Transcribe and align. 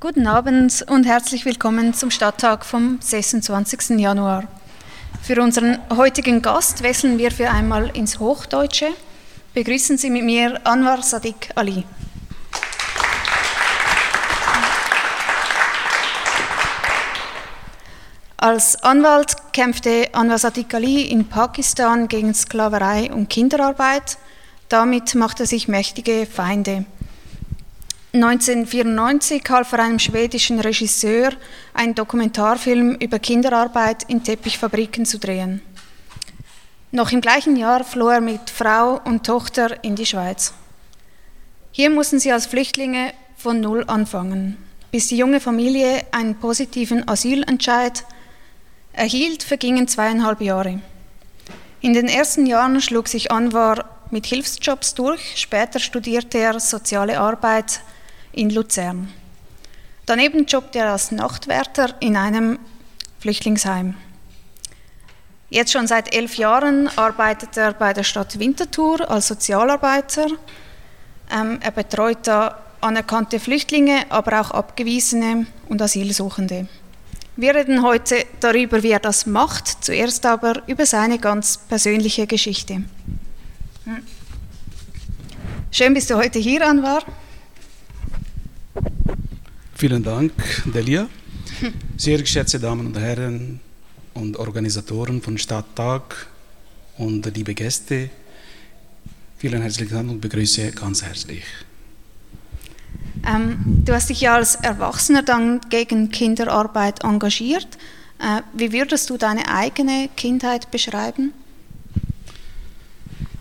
Guten 0.00 0.28
Abend 0.28 0.86
und 0.88 1.06
herzlich 1.06 1.44
willkommen 1.44 1.92
zum 1.92 2.12
Stadttag 2.12 2.64
vom 2.64 3.00
26. 3.00 3.98
Januar. 3.98 4.44
Für 5.20 5.42
unseren 5.42 5.76
heutigen 5.90 6.40
Gast 6.40 6.84
wechseln 6.84 7.18
wir 7.18 7.32
für 7.32 7.50
einmal 7.50 7.90
ins 7.96 8.20
Hochdeutsche. 8.20 8.90
Begrüßen 9.54 9.98
Sie 9.98 10.10
mit 10.10 10.22
mir 10.22 10.64
Anwar 10.64 11.02
Sadiq 11.02 11.48
Ali. 11.56 11.82
Als 18.36 18.80
Anwalt 18.84 19.34
kämpfte 19.52 20.10
Anwar 20.12 20.38
Sadiq 20.38 20.72
Ali 20.74 21.02
in 21.10 21.28
Pakistan 21.28 22.06
gegen 22.06 22.34
Sklaverei 22.34 23.10
und 23.12 23.28
Kinderarbeit. 23.28 24.16
Damit 24.68 25.16
machte 25.16 25.42
er 25.42 25.48
sich 25.48 25.66
mächtige 25.66 26.24
Feinde. 26.24 26.84
1994 28.14 29.42
half 29.50 29.72
er 29.72 29.80
einem 29.80 29.98
schwedischen 29.98 30.60
Regisseur, 30.60 31.30
einen 31.74 31.94
Dokumentarfilm 31.94 32.94
über 32.94 33.18
Kinderarbeit 33.18 34.04
in 34.04 34.24
Teppichfabriken 34.24 35.04
zu 35.04 35.18
drehen. 35.18 35.60
Noch 36.90 37.12
im 37.12 37.20
gleichen 37.20 37.56
Jahr 37.56 37.84
floh 37.84 38.08
er 38.08 38.22
mit 38.22 38.48
Frau 38.48 38.98
und 39.04 39.26
Tochter 39.26 39.84
in 39.84 39.94
die 39.94 40.06
Schweiz. 40.06 40.54
Hier 41.70 41.90
mussten 41.90 42.18
sie 42.18 42.32
als 42.32 42.46
Flüchtlinge 42.46 43.12
von 43.36 43.60
Null 43.60 43.84
anfangen, 43.86 44.56
bis 44.90 45.08
die 45.08 45.18
junge 45.18 45.38
Familie 45.38 46.06
einen 46.10 46.34
positiven 46.34 47.06
Asylentscheid 47.06 48.04
erhielt, 48.94 49.42
vergingen 49.42 49.86
zweieinhalb 49.86 50.40
Jahre. 50.40 50.80
In 51.82 51.92
den 51.92 52.08
ersten 52.08 52.46
Jahren 52.46 52.80
schlug 52.80 53.06
sich 53.06 53.30
Anwar 53.30 53.84
mit 54.10 54.24
Hilfsjobs 54.24 54.94
durch, 54.94 55.34
später 55.36 55.78
studierte 55.78 56.38
er 56.38 56.58
soziale 56.58 57.20
Arbeit 57.20 57.82
in 58.32 58.50
Luzern. 58.50 59.12
Daneben 60.06 60.46
jobbte 60.46 60.78
er 60.78 60.92
als 60.92 61.10
Nachtwärter 61.10 61.94
in 62.00 62.16
einem 62.16 62.58
Flüchtlingsheim. 63.20 63.94
Jetzt 65.50 65.72
schon 65.72 65.86
seit 65.86 66.14
elf 66.14 66.36
Jahren 66.36 66.88
arbeitet 66.96 67.56
er 67.56 67.72
bei 67.72 67.92
der 67.92 68.04
Stadt 68.04 68.38
Winterthur 68.38 69.10
als 69.10 69.28
Sozialarbeiter. 69.28 70.26
Ähm, 71.30 71.58
er 71.62 71.70
betreut 71.70 72.18
da 72.22 72.58
anerkannte 72.80 73.40
Flüchtlinge, 73.40 74.04
aber 74.10 74.40
auch 74.40 74.50
Abgewiesene 74.50 75.46
und 75.68 75.82
Asylsuchende. 75.82 76.68
Wir 77.36 77.54
reden 77.54 77.82
heute 77.82 78.24
darüber, 78.40 78.82
wie 78.82 78.90
er 78.90 78.98
das 78.98 79.24
macht, 79.24 79.84
zuerst 79.84 80.26
aber 80.26 80.62
über 80.66 80.86
seine 80.86 81.18
ganz 81.18 81.56
persönliche 81.56 82.26
Geschichte. 82.26 82.82
Hm. 83.84 84.06
Schön, 85.70 85.94
bist 85.94 86.10
du 86.10 86.16
heute 86.16 86.38
hier, 86.38 86.66
Anwar. 86.66 87.02
Vielen 89.74 90.02
Dank, 90.02 90.32
Delia. 90.66 91.08
Sehr 91.96 92.18
geschätzte 92.18 92.58
Damen 92.58 92.86
und 92.86 92.98
Herren 92.98 93.60
und 94.14 94.36
Organisatoren 94.36 95.22
von 95.22 95.38
Stadttag 95.38 96.26
und 96.96 97.24
liebe 97.34 97.54
Gäste, 97.54 98.10
vielen 99.38 99.62
herzlichen 99.62 99.94
Dank 99.94 100.10
und 100.10 100.20
begrüße 100.20 100.72
ganz 100.72 101.02
herzlich. 101.02 101.44
Ähm, 103.26 103.82
du 103.84 103.92
hast 103.92 104.10
dich 104.10 104.20
ja 104.20 104.34
als 104.34 104.56
Erwachsener 104.56 105.22
dann 105.22 105.60
gegen 105.70 106.10
Kinderarbeit 106.10 107.04
engagiert. 107.04 107.68
Äh, 108.18 108.42
wie 108.54 108.72
würdest 108.72 109.10
du 109.10 109.16
deine 109.16 109.48
eigene 109.48 110.08
Kindheit 110.16 110.70
beschreiben? 110.70 111.32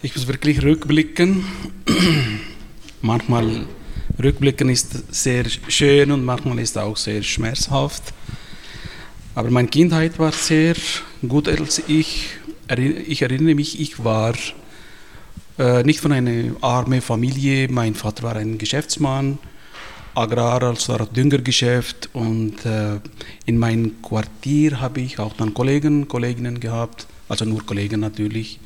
Ich 0.02 0.16
muss 0.16 0.28
wirklich 0.28 0.62
rückblicken. 0.62 1.46
Manchmal 3.02 3.66
Rückblicken 4.22 4.70
ist 4.70 5.14
sehr 5.14 5.46
schön 5.68 6.12
und 6.12 6.26
manchmal 6.26 6.60
ist 6.60 6.78
auch 6.78 6.98
sehr 6.98 7.22
schmerzhaft. 7.22 8.14
Aber 9.36 9.52
meine 9.52 9.68
Kindheit 9.68 10.18
war 10.18 10.32
sehr 10.32 10.76
gut, 11.28 11.48
als 11.48 11.84
ich, 11.88 12.30
ich 13.08 13.22
erinnere 13.22 13.54
mich, 13.54 13.80
ich 13.80 14.04
war 14.04 14.34
äh, 15.60 15.84
nicht 15.84 16.00
von 16.00 16.12
einer 16.12 16.56
armen 16.62 17.02
Familie. 17.02 17.68
Mein 17.70 17.94
Vater 17.94 18.24
war 18.24 18.36
ein 18.36 18.58
Geschäftsmann, 18.58 19.38
Agrar, 20.16 20.64
also 20.64 20.98
Düngergeschäft. 20.98 22.10
Und 22.14 22.66
äh, 22.66 23.00
in 23.46 23.60
meinem 23.60 24.02
Quartier 24.02 24.82
habe 24.82 25.02
ich 25.02 25.20
auch 25.20 25.34
dann 25.34 25.54
Kollegen, 25.54 26.08
Kolleginnen 26.08 26.60
gehabt, 26.60 27.06
also 27.30 27.46
nur 27.46 27.64
Kollegen 27.64 28.00
natürlich. 28.00 28.60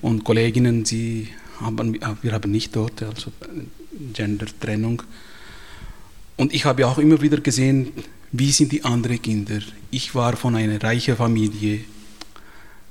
Und 0.00 0.24
Kolleginnen, 0.24 0.86
sie 0.86 1.28
haben, 1.60 1.98
wir 2.22 2.32
haben 2.32 2.50
nicht 2.50 2.74
dort, 2.74 3.02
also 3.02 3.30
Gender-Trennung. 4.12 5.02
Und 6.36 6.54
ich 6.54 6.64
habe 6.64 6.86
auch 6.86 6.98
immer 6.98 7.20
wieder 7.20 7.40
gesehen, 7.40 7.92
wie 8.32 8.50
sind 8.50 8.72
die 8.72 8.84
anderen 8.84 9.20
Kinder. 9.20 9.60
Ich 9.90 10.14
war 10.14 10.36
von 10.36 10.56
einer 10.56 10.82
reichen 10.82 11.16
Familie, 11.16 11.80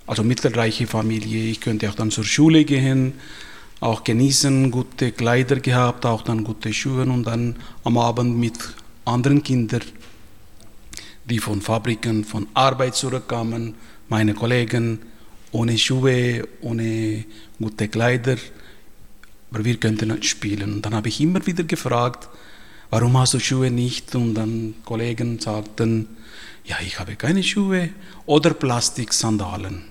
also 0.06 0.24
mittelreiche 0.24 0.88
Familie. 0.88 1.46
Ich 1.46 1.60
könnte 1.60 1.90
auch 1.90 1.96
dann 1.96 2.12
zur 2.12 2.24
Schule 2.24 2.64
gehen, 2.64 3.14
auch 3.80 4.04
genießen, 4.04 4.70
gute 4.70 5.12
Kleider 5.12 5.60
gehabt, 5.60 6.06
auch 6.06 6.22
dann 6.22 6.44
gute 6.44 6.72
Schuhe 6.72 7.04
und 7.04 7.24
dann 7.24 7.56
am 7.84 7.98
Abend 7.98 8.38
mit 8.38 8.54
anderen 9.06 9.42
Kindern, 9.42 9.82
die 11.26 11.40
von 11.40 11.62
Fabriken, 11.62 12.24
von 12.24 12.48
Arbeit 12.54 12.96
zurückkamen, 12.96 13.74
meine 14.10 14.36
Kollegen, 14.36 15.00
ohne 15.52 15.78
Schuhe, 15.78 16.48
ohne 16.62 17.26
gute 17.60 17.88
Kleider 17.88 18.38
aber 19.52 19.66
wir 19.66 19.78
könnten 19.78 20.24
spielen. 20.24 20.74
Und 20.76 20.86
dann 20.86 20.96
habe 20.96 21.10
ich 21.10 21.20
immer 21.20 21.46
wieder 21.46 21.64
gefragt, 21.64 22.30
warum 22.90 23.18
hast 23.18 23.34
du 23.34 23.40
Schuhe 23.40 23.70
nicht? 23.70 24.16
Und 24.16 24.34
dann 24.34 24.76
Kollegen 24.86 25.40
sagten, 25.40 26.08
ja, 26.64 26.78
ich 26.86 27.00
habe 27.00 27.16
keine 27.16 27.44
Schuhe 27.44 27.90
oder 28.26 28.54
Plastiksandalen. 28.54 29.84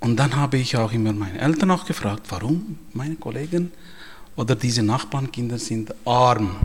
Und 0.00 0.16
dann 0.16 0.36
habe 0.36 0.58
ich 0.58 0.76
auch 0.76 0.92
immer 0.92 1.12
meine 1.12 1.40
Eltern 1.40 1.70
auch 1.72 1.84
gefragt, 1.84 2.26
warum 2.30 2.78
meine 2.94 3.16
Kollegen 3.16 3.72
oder 4.36 4.54
diese 4.54 4.82
Nachbarnkinder 4.82 5.58
sind 5.58 5.94
arm. 6.06 6.56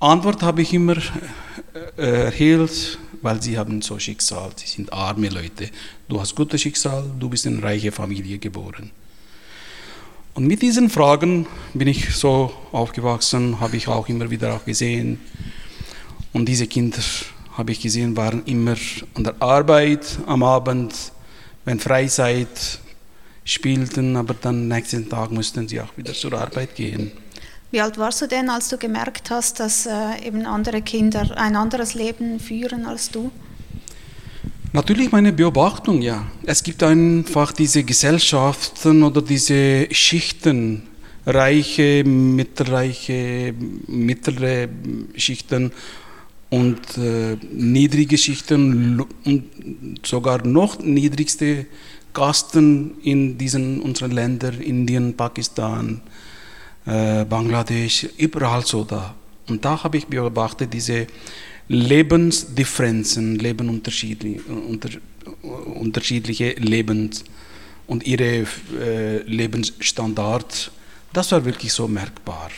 Antwort 0.00 0.42
habe 0.42 0.62
ich 0.62 0.72
immer 0.72 0.96
äh, 1.96 2.24
erhielt, 2.24 2.98
weil 3.22 3.40
sie 3.40 3.56
haben 3.56 3.82
so 3.82 3.98
Schicksal, 3.98 4.50
sie 4.56 4.66
sind 4.66 4.92
arme 4.92 5.28
Leute. 5.28 5.70
Du 6.08 6.20
hast 6.20 6.34
gutes 6.34 6.60
Schicksal, 6.60 7.04
du 7.18 7.28
bist 7.28 7.46
in 7.46 7.60
reiche 7.60 7.92
Familie 7.92 8.38
geboren. 8.38 8.90
Und 10.36 10.46
mit 10.46 10.60
diesen 10.60 10.90
Fragen 10.90 11.46
bin 11.72 11.88
ich 11.88 12.14
so 12.14 12.52
aufgewachsen, 12.70 13.58
habe 13.58 13.78
ich 13.78 13.88
auch 13.88 14.06
immer 14.10 14.30
wieder 14.30 14.54
auch 14.54 14.66
gesehen. 14.66 15.18
Und 16.34 16.46
diese 16.46 16.66
Kinder, 16.66 16.98
habe 17.56 17.72
ich 17.72 17.80
gesehen, 17.80 18.18
waren 18.18 18.44
immer 18.44 18.76
an 19.14 19.24
der 19.24 19.34
Arbeit 19.40 20.18
am 20.26 20.42
Abend, 20.42 20.92
wenn 21.64 21.80
Freizeit 21.80 22.80
spielten, 23.44 24.14
aber 24.14 24.34
dann 24.34 24.68
nächsten 24.68 25.08
Tag 25.08 25.30
mussten 25.30 25.68
sie 25.68 25.80
auch 25.80 25.96
wieder 25.96 26.12
zur 26.12 26.34
Arbeit 26.34 26.74
gehen. 26.74 27.12
Wie 27.70 27.80
alt 27.80 27.96
warst 27.96 28.20
du 28.20 28.26
denn, 28.26 28.50
als 28.50 28.68
du 28.68 28.76
gemerkt 28.76 29.30
hast, 29.30 29.58
dass 29.58 29.86
äh, 29.86 30.22
eben 30.22 30.44
andere 30.44 30.82
Kinder 30.82 31.34
ein 31.38 31.56
anderes 31.56 31.94
Leben 31.94 32.40
führen 32.40 32.84
als 32.84 33.10
du? 33.10 33.32
Natürlich 34.76 35.10
meine 35.10 35.32
Beobachtung, 35.32 36.02
ja. 36.02 36.26
Es 36.44 36.62
gibt 36.62 36.82
einfach 36.82 37.52
diese 37.52 37.82
Gesellschaften 37.82 39.04
oder 39.04 39.22
diese 39.22 39.88
Schichten, 39.90 40.82
reiche, 41.24 42.04
mittelreiche, 42.04 43.54
mittlere 43.86 44.68
Schichten 45.14 45.72
und 46.50 46.98
äh, 46.98 47.38
niedrige 47.50 48.18
Schichten 48.18 49.00
und 49.24 49.44
sogar 50.04 50.46
noch 50.46 50.78
niedrigste 50.80 51.64
Kasten 52.12 52.98
in 53.02 53.38
diesen 53.38 53.80
unseren 53.80 54.10
Ländern, 54.10 54.60
Indien, 54.60 55.16
Pakistan, 55.16 56.02
äh, 56.84 57.24
Bangladesch, 57.24 58.08
überall 58.18 58.66
so 58.66 58.84
da. 58.84 59.14
Und 59.48 59.64
da 59.64 59.82
habe 59.82 59.96
ich 59.96 60.06
beobachtet 60.06 60.74
diese 60.74 61.06
Lebensdifferenzen, 61.68 63.38
Leben 63.38 63.68
unter, 63.68 64.88
unterschiedliche 65.42 66.50
Lebens 66.52 67.24
und 67.86 68.06
ihre 68.06 68.46
äh, 68.80 69.18
Lebensstandard, 69.22 70.70
das 71.12 71.32
war 71.32 71.44
wirklich 71.44 71.72
so 71.72 71.88
merkbar. 71.88 72.50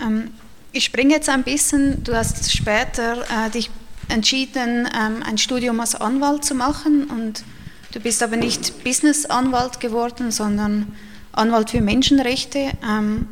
Ähm, 0.00 0.30
ich 0.72 0.84
springe 0.84 1.14
jetzt 1.14 1.28
ein 1.28 1.42
bisschen, 1.42 2.02
du 2.02 2.14
hast 2.14 2.50
später 2.52 3.22
äh, 3.22 3.50
dich 3.50 3.70
entschieden, 4.08 4.88
ähm, 4.98 5.22
ein 5.22 5.38
Studium 5.38 5.80
als 5.80 5.94
Anwalt 5.94 6.44
zu 6.44 6.54
machen 6.54 7.04
und 7.04 7.44
du 7.92 8.00
bist 8.00 8.22
aber 8.22 8.36
nicht 8.36 8.82
Business-Anwalt 8.82 9.80
geworden, 9.80 10.30
sondern 10.30 10.96
Anwalt 11.32 11.70
für 11.70 11.80
Menschenrechte. 11.80 12.70
Ähm, 12.84 13.28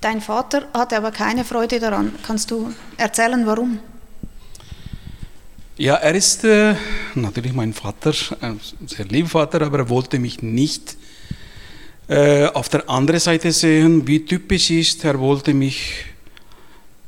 Dein 0.00 0.20
Vater 0.20 0.68
hatte 0.74 0.96
aber 0.96 1.10
keine 1.10 1.44
Freude 1.44 1.80
daran. 1.80 2.12
Kannst 2.22 2.50
du 2.50 2.72
erzählen, 2.96 3.46
warum? 3.46 3.78
Ja, 5.78 5.96
er 5.96 6.14
ist 6.14 6.44
äh, 6.44 6.74
natürlich 7.14 7.52
mein 7.52 7.72
Vater, 7.72 8.14
ein 8.40 8.60
sehr 8.86 9.06
lieber 9.06 9.28
Vater, 9.28 9.62
aber 9.62 9.78
er 9.78 9.88
wollte 9.88 10.18
mich 10.18 10.42
nicht 10.42 10.96
Äh, 12.08 12.46
auf 12.46 12.68
der 12.68 12.88
anderen 12.88 13.18
Seite 13.18 13.50
sehen, 13.50 14.06
wie 14.06 14.24
typisch 14.24 14.70
ist, 14.70 15.04
er 15.04 15.18
wollte 15.18 15.52
mich 15.52 16.04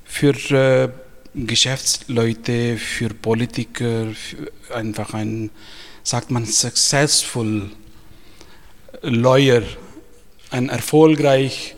für 0.05 0.35
äh, 0.51 0.89
Geschäftsleute, 1.35 2.77
für 2.79 3.11
Politiker, 3.11 4.07
für 4.13 4.75
einfach 4.75 5.15
ein, 5.15 5.51
sagt 6.03 6.33
man, 6.33 6.47
successful 6.47 7.71
Lawyer, 9.03 9.63
ein 10.51 10.69
erfolgreich 10.69 11.77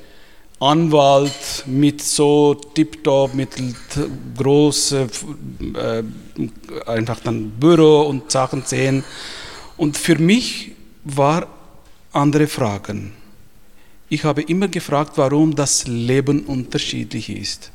Anwalt 0.61 1.65
mit 1.67 2.03
so 2.03 2.55
tiptop, 2.55 3.35
mit 3.35 3.49
groß, 4.37 4.93
äh, 4.93 5.07
einfach 6.87 7.21
dann 7.21 7.51
Büro 7.51 8.03
und 8.03 8.31
Sachen 8.31 8.63
sehen. 8.65 9.03
Und 9.79 9.97
für 9.97 10.19
mich 10.19 10.73
war 11.05 11.49
andere 12.13 12.47
Fragen. 12.47 13.15
Ich 14.11 14.25
habe 14.25 14.43
immer 14.43 14.69
gefragt, 14.69 15.13
warum 15.17 15.55
das 15.55 15.87
Leben 15.87 16.41
unterschiedlich 16.41 17.31
ist, 17.31 17.71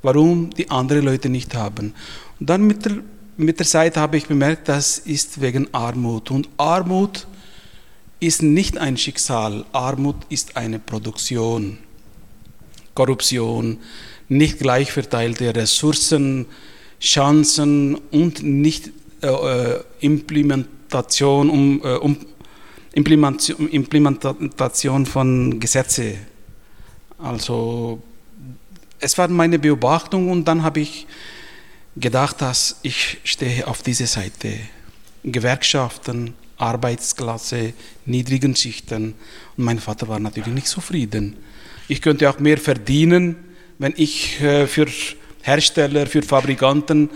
warum 0.00 0.48
die 0.50 0.70
anderen 0.70 1.04
Leute 1.04 1.28
nicht 1.28 1.54
haben. 1.54 1.92
Und 2.40 2.48
dann 2.48 2.62
mit 2.66 2.86
der, 2.86 2.98
mit 3.36 3.58
der 3.58 3.66
Zeit 3.66 3.98
habe 3.98 4.16
ich 4.16 4.26
bemerkt, 4.26 4.68
das 4.68 4.96
ist 4.96 5.42
wegen 5.42 5.68
Armut. 5.74 6.30
Und 6.30 6.48
Armut 6.56 7.26
ist 8.20 8.42
nicht 8.42 8.78
ein 8.78 8.96
Schicksal, 8.96 9.66
Armut 9.72 10.16
ist 10.30 10.56
eine 10.56 10.78
Produktion. 10.78 11.76
Korruption, 12.94 13.78
nicht 14.28 14.58
gleich 14.58 14.92
verteilte 14.92 15.54
Ressourcen, 15.54 16.46
Chancen 17.00 17.96
und 18.10 18.42
nicht 18.42 18.90
äh, 19.22 19.26
äh 19.26 19.80
Implementation, 20.00 21.50
um, 21.50 21.80
äh, 21.84 21.96
um 21.96 22.16
Implementation, 22.92 23.68
Implementation 23.68 25.06
von 25.06 25.58
Gesetzen. 25.58 26.14
Also 27.18 28.02
es 29.00 29.16
war 29.18 29.28
meine 29.28 29.58
Beobachtung 29.58 30.30
und 30.30 30.44
dann 30.46 30.62
habe 30.62 30.80
ich 30.80 31.06
gedacht, 31.96 32.40
dass 32.40 32.78
ich 32.82 33.18
stehe 33.24 33.66
auf 33.66 33.82
dieser 33.82 34.06
Seite. 34.06 34.58
Gewerkschaften, 35.24 36.34
Arbeitsklasse, 36.56 37.74
niedrigen 38.06 38.56
Schichten. 38.56 39.14
Und 39.56 39.64
mein 39.64 39.78
Vater 39.78 40.08
war 40.08 40.18
natürlich 40.18 40.52
nicht 40.52 40.66
zufrieden. 40.66 41.36
Ich 41.92 42.00
könnte 42.00 42.30
auch 42.30 42.38
mehr 42.38 42.56
verdienen, 42.56 43.36
wenn 43.78 43.92
ich 43.98 44.40
äh, 44.40 44.66
für 44.66 44.86
Hersteller, 45.42 46.06
für 46.06 46.22
Fabrikanten 46.22 47.10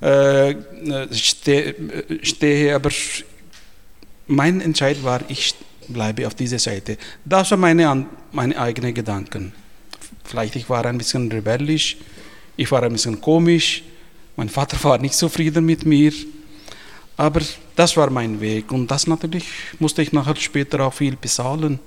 äh, 0.00 0.56
stehe, 1.12 2.74
aber 2.74 2.90
mein 4.26 4.60
Entscheid 4.60 5.04
war, 5.04 5.20
ich 5.28 5.54
bleibe 5.86 6.26
auf 6.26 6.34
dieser 6.34 6.58
Seite. 6.58 6.98
Das 7.24 7.52
waren 7.52 7.60
meine, 7.60 8.06
meine 8.32 8.58
eigenen 8.58 8.94
Gedanken. 8.94 9.52
Vielleicht 10.24 10.56
ich 10.56 10.68
war 10.68 10.84
ein 10.86 10.98
bisschen 10.98 11.30
rebellisch, 11.30 11.96
ich 12.56 12.68
war 12.72 12.82
ein 12.82 12.94
bisschen 12.94 13.20
komisch, 13.20 13.84
mein 14.34 14.48
Vater 14.48 14.76
war 14.82 14.98
nicht 14.98 15.14
zufrieden 15.14 15.64
mit 15.64 15.86
mir, 15.86 16.12
aber 17.16 17.42
das 17.76 17.96
war 17.96 18.10
mein 18.10 18.40
Weg 18.40 18.72
und 18.72 18.90
das 18.90 19.06
natürlich 19.06 19.44
musste 19.78 20.02
ich 20.02 20.12
nachher 20.12 20.34
später 20.34 20.80
auch 20.80 20.94
viel 20.94 21.14
bezahlen. 21.14 21.78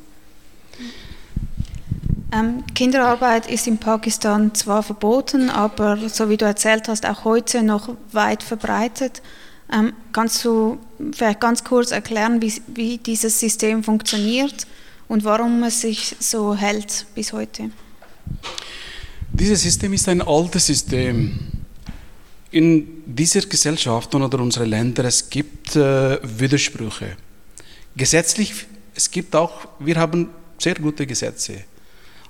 Ähm, 2.32 2.64
Kinderarbeit 2.76 3.50
ist 3.50 3.66
in 3.66 3.80
Pakistan 3.80 4.54
zwar 4.54 4.84
verboten, 4.84 5.50
aber 5.50 5.98
so 6.10 6.30
wie 6.30 6.38
du 6.38 6.46
erzählt 6.46 6.88
hast, 6.88 7.06
auch 7.06 7.24
heute 7.24 7.64
noch 7.64 7.90
weit 8.12 8.44
verbreitet. 8.44 9.22
Ähm, 9.72 9.94
kannst 10.12 10.46
du 10.46 10.78
vielleicht 11.12 11.40
ganz 11.40 11.64
kurz 11.64 11.92
erklären, 11.92 12.42
wie, 12.42 12.54
wie 12.68 12.98
dieses 12.98 13.40
System 13.40 13.84
funktioniert 13.84 14.68
und 15.08 15.24
warum 15.24 15.64
es 15.64 15.82
sich 15.82 16.16
so 16.20 16.56
hält 16.56 17.06
bis 17.16 17.34
heute? 17.34 17.72
Dieses 19.32 19.62
System 19.64 19.94
ist 19.94 20.08
ein 20.10 20.22
altes 20.22 20.68
System. 20.68 21.40
In 22.52 23.04
dieser 23.06 23.42
Gesellschaft 23.42 24.14
oder 24.14 24.40
unseren 24.40 24.70
Ländern 24.70 25.06
es 25.06 25.30
gibt 25.30 25.76
äh, 25.76 26.20
Widersprüche. 26.24 27.16
Gesetzlich, 27.96 28.66
es 28.96 29.10
gibt 29.10 29.36
auch, 29.36 29.68
wir 29.80 29.96
haben 29.98 30.30
sehr 30.58 30.76
gute 30.76 31.06
Gesetze. 31.06 31.64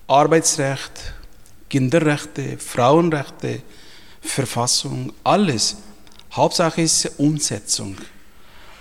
Arbeitsrecht, 0.09 1.13
Kinderrechte, 1.69 2.57
Frauenrechte, 2.57 3.61
Verfassung, 4.21 5.13
alles. 5.23 5.77
Hauptsache 6.31 6.81
ist 6.81 7.11
Umsetzung. 7.17 7.95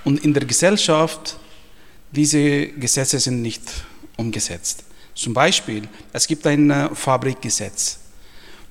Und 0.04 0.24
in 0.24 0.32
der 0.32 0.46
Gesellschaft, 0.46 1.36
diese 2.10 2.68
Gesetze 2.68 3.20
sind 3.20 3.42
nicht 3.42 3.62
umgesetzt. 4.16 4.84
Zum 5.14 5.34
Beispiel, 5.34 5.86
es 6.12 6.26
gibt 6.26 6.46
ein 6.46 6.70
äh, 6.70 6.94
Fabrikgesetz. 6.94 7.98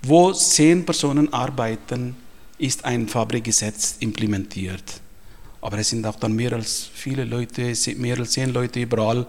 Wo 0.01 0.33
zehn 0.33 0.83
Personen 0.83 1.31
arbeiten, 1.31 2.15
ist 2.57 2.83
ein 2.85 3.07
Fabrikgesetz 3.07 3.97
implementiert. 3.99 5.01
Aber 5.61 5.77
es 5.77 5.89
sind 5.89 6.05
auch 6.07 6.15
dann 6.15 6.33
mehr 6.33 6.53
als 6.53 6.89
viele 6.91 7.23
Leute, 7.23 7.73
mehr 7.97 8.17
als 8.17 8.31
zehn 8.31 8.51
Leute 8.51 8.79
überall 8.79 9.27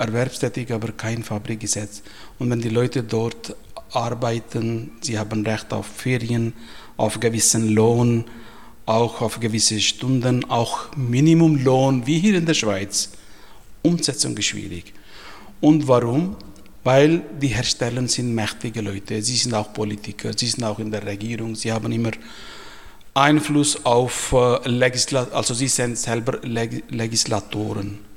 erwerbstätig, 0.00 0.72
aber 0.72 0.92
kein 0.92 1.22
Fabrikgesetz. 1.22 2.02
Und 2.38 2.50
wenn 2.50 2.60
die 2.60 2.68
Leute 2.68 3.02
dort 3.02 3.54
arbeiten, 3.92 4.92
sie 5.00 5.18
haben 5.18 5.44
Recht 5.46 5.72
auf 5.72 5.86
Ferien, 5.86 6.52
auf 6.96 7.20
gewissen 7.20 7.68
Lohn, 7.70 8.24
auch 8.86 9.20
auf 9.20 9.40
gewisse 9.40 9.80
Stunden, 9.80 10.44
auch 10.50 10.96
Minimumlohn, 10.96 12.06
wie 12.06 12.18
hier 12.18 12.36
in 12.36 12.46
der 12.46 12.54
Schweiz. 12.54 13.10
Umsetzung 13.82 14.36
ist 14.36 14.46
schwierig. 14.46 14.92
Und 15.60 15.86
warum? 15.86 16.36
Weil 16.82 17.22
die 17.40 17.48
Hersteller 17.48 18.06
sind 18.08 18.34
mächtige 18.34 18.80
Leute, 18.80 19.22
sie 19.22 19.36
sind 19.36 19.54
auch 19.54 19.72
Politiker, 19.72 20.32
sie 20.36 20.46
sind 20.46 20.64
auch 20.64 20.78
in 20.78 20.90
der 20.90 21.04
Regierung, 21.04 21.54
sie 21.54 21.70
haben 21.70 21.92
immer 21.92 22.12
Einfluss 23.12 23.84
auf 23.84 24.32
äh, 24.32 24.68
Legislat 24.68 25.32
also 25.32 25.52
sie 25.52 25.68
sind 25.68 25.98
selber 25.98 26.38
Legislatoren. 26.42 28.09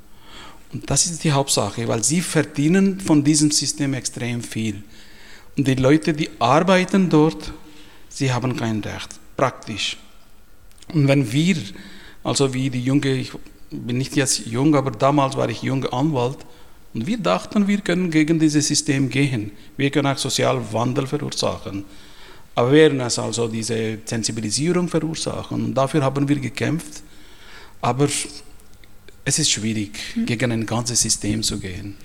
Und 0.74 0.90
das 0.90 1.06
ist 1.06 1.24
die 1.24 1.32
Hauptsache, 1.32 1.88
weil 1.88 2.04
sie 2.04 2.22
verdienen 2.22 3.00
von 3.00 3.24
diesem 3.24 3.52
System 3.52 3.94
extrem 3.94 4.42
viel. 4.42 4.84
Und 5.56 5.68
die 5.68 5.76
Leute, 5.76 6.14
die 6.14 6.30
arbeiten 6.40 7.10
dort, 7.10 7.54
sie 8.10 8.34
haben 8.34 8.56
kein 8.56 8.82
Recht, 8.82 9.10
praktisch. 9.38 9.98
Und 10.92 11.08
wenn 11.08 11.32
wir, 11.32 11.58
also 12.24 12.54
wie 12.54 12.72
die 12.72 12.84
junge, 12.84 13.14
ich 13.14 13.32
bin 13.70 14.00
nicht 14.00 14.16
jetzt 14.16 14.48
jung, 14.48 14.76
aber 14.76 14.92
damals 14.92 15.38
war 15.38 15.48
ich 15.48 15.62
junger 15.62 15.94
Anwalt, 15.94 16.40
und 16.94 17.08
wir 17.08 17.18
dachten, 17.18 17.68
wir 17.68 17.82
können 17.82 18.12
gegen 18.12 18.38
dieses 18.40 18.68
System 18.68 19.10
gehen. 19.10 19.52
Wir 19.78 19.90
können 19.90 20.08
auch 20.08 20.18
sozialen 20.18 20.62
Wandel 20.72 21.08
verursachen. 21.08 21.86
Es 22.56 23.18
also 23.18 23.48
diese 23.48 23.98
Sensibilisierung 24.06 24.88
verursachen. 24.88 25.66
Und 25.66 25.74
dafür 25.74 26.04
haben 26.04 26.30
wir 26.30 26.36
gekämpft. 26.36 27.02
Aber 27.82 28.08
es 29.26 29.40
ist 29.40 29.52
schwierig, 29.52 30.00
mhm. 30.16 30.26
gegen 30.26 30.52
ein 30.52 30.66
ganzes 30.66 31.02
System 31.02 31.44
zu 31.44 31.60
gehen. 31.60 31.96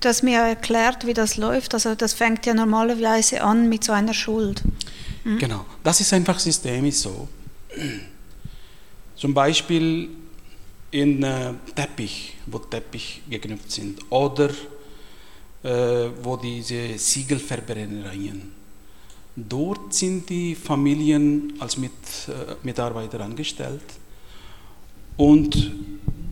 Du 0.00 0.08
hast 0.08 0.22
mir 0.22 0.40
erklärt, 0.40 1.06
wie 1.06 1.14
das 1.14 1.36
läuft. 1.36 1.72
Also 1.74 1.94
das 1.94 2.12
fängt 2.12 2.44
ja 2.46 2.54
normalerweise 2.54 3.42
an 3.42 3.68
mit 3.68 3.84
so 3.84 3.92
einer 3.92 4.12
Schuld. 4.12 4.62
Mhm. 5.24 5.38
Genau, 5.38 5.64
das 5.82 6.00
ist 6.00 6.12
einfach 6.12 6.38
systemisch 6.38 6.96
so. 6.96 7.28
Zum 9.16 9.32
Beispiel 9.32 10.08
in 10.90 11.22
äh, 11.22 11.54
Teppich, 11.74 12.36
wo 12.46 12.58
Teppich 12.58 13.22
geknüpft 13.28 13.72
sind, 13.72 13.98
oder 14.10 14.50
äh, 15.62 16.10
wo 16.22 16.36
diese 16.36 16.98
Siegelverbrennereien. 16.98 18.52
Dort 19.34 19.94
sind 19.94 20.28
die 20.28 20.54
Familien 20.54 21.54
als 21.58 21.76
mit, 21.76 21.92
äh, 22.28 22.54
Mitarbeiter 22.62 23.20
angestellt 23.20 23.82
und 25.16 25.72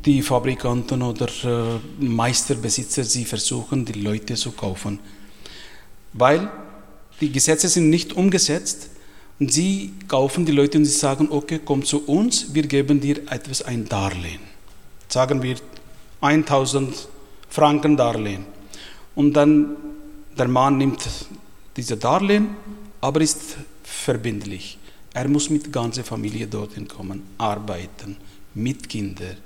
die 0.05 0.23
Fabrikanten 0.23 1.03
oder 1.03 1.29
äh, 1.45 2.05
Meisterbesitzer, 2.05 3.05
sie 3.05 3.25
versuchen, 3.25 3.85
die 3.85 4.01
Leute 4.01 4.35
zu 4.35 4.53
kaufen. 4.53 4.99
Weil 6.13 6.51
die 7.21 7.31
Gesetze 7.31 7.69
sind 7.69 7.89
nicht 7.89 8.13
umgesetzt 8.13 8.91
und 9.39 9.53
sie 9.53 9.93
kaufen 10.09 10.45
die 10.45 10.53
Leute 10.53 10.79
und 10.79 10.85
sie 10.85 10.93
sagen, 10.93 11.29
okay, 11.31 11.61
komm 11.65 11.85
zu 11.85 12.05
uns, 12.05 12.53
wir 12.53 12.65
geben 12.65 13.01
dir 13.01 13.19
etwas, 13.31 13.63
ein 13.63 13.89
Darlehen. 13.89 14.41
Sagen 15.09 15.43
wir 15.43 15.57
1000 16.21 17.09
Franken 17.49 17.97
Darlehen. 17.97 18.45
Und 19.15 19.35
dann 19.35 19.77
der 20.37 20.49
Mann 20.49 20.79
nimmt 20.79 21.03
diese 21.77 21.97
Darlehen, 21.97 22.49
aber 23.01 23.21
ist 23.21 23.57
verbindlich. 23.85 24.79
Er 25.15 25.29
muss 25.29 25.51
mit 25.51 25.65
der 25.65 25.73
ganzen 25.73 26.05
Familie 26.05 26.47
dorthin 26.47 26.89
kommen, 26.89 27.23
arbeiten, 27.37 28.17
mit 28.55 28.89
Kindern. 28.89 29.37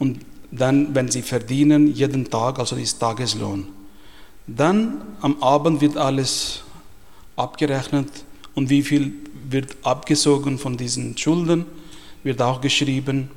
Und 0.00 0.24
dann, 0.50 0.94
wenn 0.94 1.08
sie 1.08 1.22
verdienen, 1.22 1.94
jeden 1.94 2.28
Tag, 2.28 2.58
also 2.58 2.74
ist 2.74 2.98
Tageslohn. 2.98 3.68
Dann 4.48 5.02
am 5.20 5.40
Abend 5.42 5.80
wird 5.80 5.96
alles 5.96 6.62
abgerechnet 7.36 8.08
und 8.54 8.70
wie 8.70 8.82
viel 8.82 9.12
wird 9.48 9.76
abgesogen 9.82 10.58
von 10.58 10.76
diesen 10.76 11.16
Schulden, 11.16 11.66
wird 12.24 12.42
auch 12.42 12.60
geschrieben. 12.60 13.30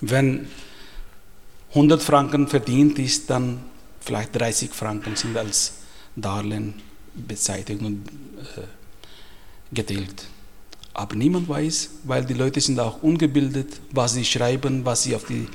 Wenn 0.00 0.48
100 1.70 2.02
Franken 2.02 2.48
verdient 2.48 2.98
ist, 2.98 3.30
dann 3.30 3.60
vielleicht 4.00 4.34
30 4.34 4.72
Franken 4.72 5.14
sind 5.14 5.36
als 5.36 5.74
Darlehen 6.16 6.74
bezeichnet 7.14 7.80
und 7.80 8.08
äh, 8.56 8.62
getilgt. 9.72 10.26
Aber 11.00 11.16
niemand 11.16 11.48
weiß, 11.48 11.88
weil 12.04 12.26
die 12.26 12.34
Leute 12.34 12.60
sind 12.60 12.78
auch 12.78 13.02
ungebildet, 13.02 13.80
was 13.90 14.12
sie 14.12 14.24
schreiben, 14.24 14.84
was 14.84 15.04
sie 15.04 15.16
auf 15.16 15.24
die 15.24 15.48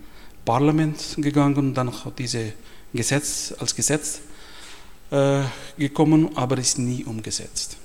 Parlament 0.44 1.14
gegangen 1.18 1.54
und 1.54 1.74
dann 1.74 1.92
hat 2.04 2.18
diese 2.18 2.52
Gesetz 2.92 3.54
als 3.60 3.76
Gesetz 3.76 4.22
äh, 5.12 5.42
gekommen, 5.78 6.36
aber 6.36 6.58
ist 6.58 6.80
nie 6.80 7.04
umgesetzt. 7.04 7.76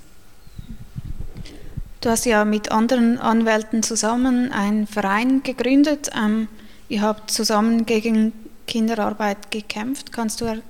Du 2.01 2.09
hast 2.09 2.25
ja 2.25 2.45
mit 2.45 2.71
anderen 2.71 3.19
Anwälten 3.19 3.83
zusammen 3.83 4.51
einen 4.51 4.87
Verein 4.87 5.43
gegründet. 5.43 6.09
Ähm, 6.17 6.47
ihr 6.89 7.03
habt 7.03 7.29
zusammen 7.29 7.85
gegen 7.85 8.33
Kinderarbeit 8.71 9.51
gekämpft. 9.51 10.13
Kannst 10.13 10.39
du 10.39 10.61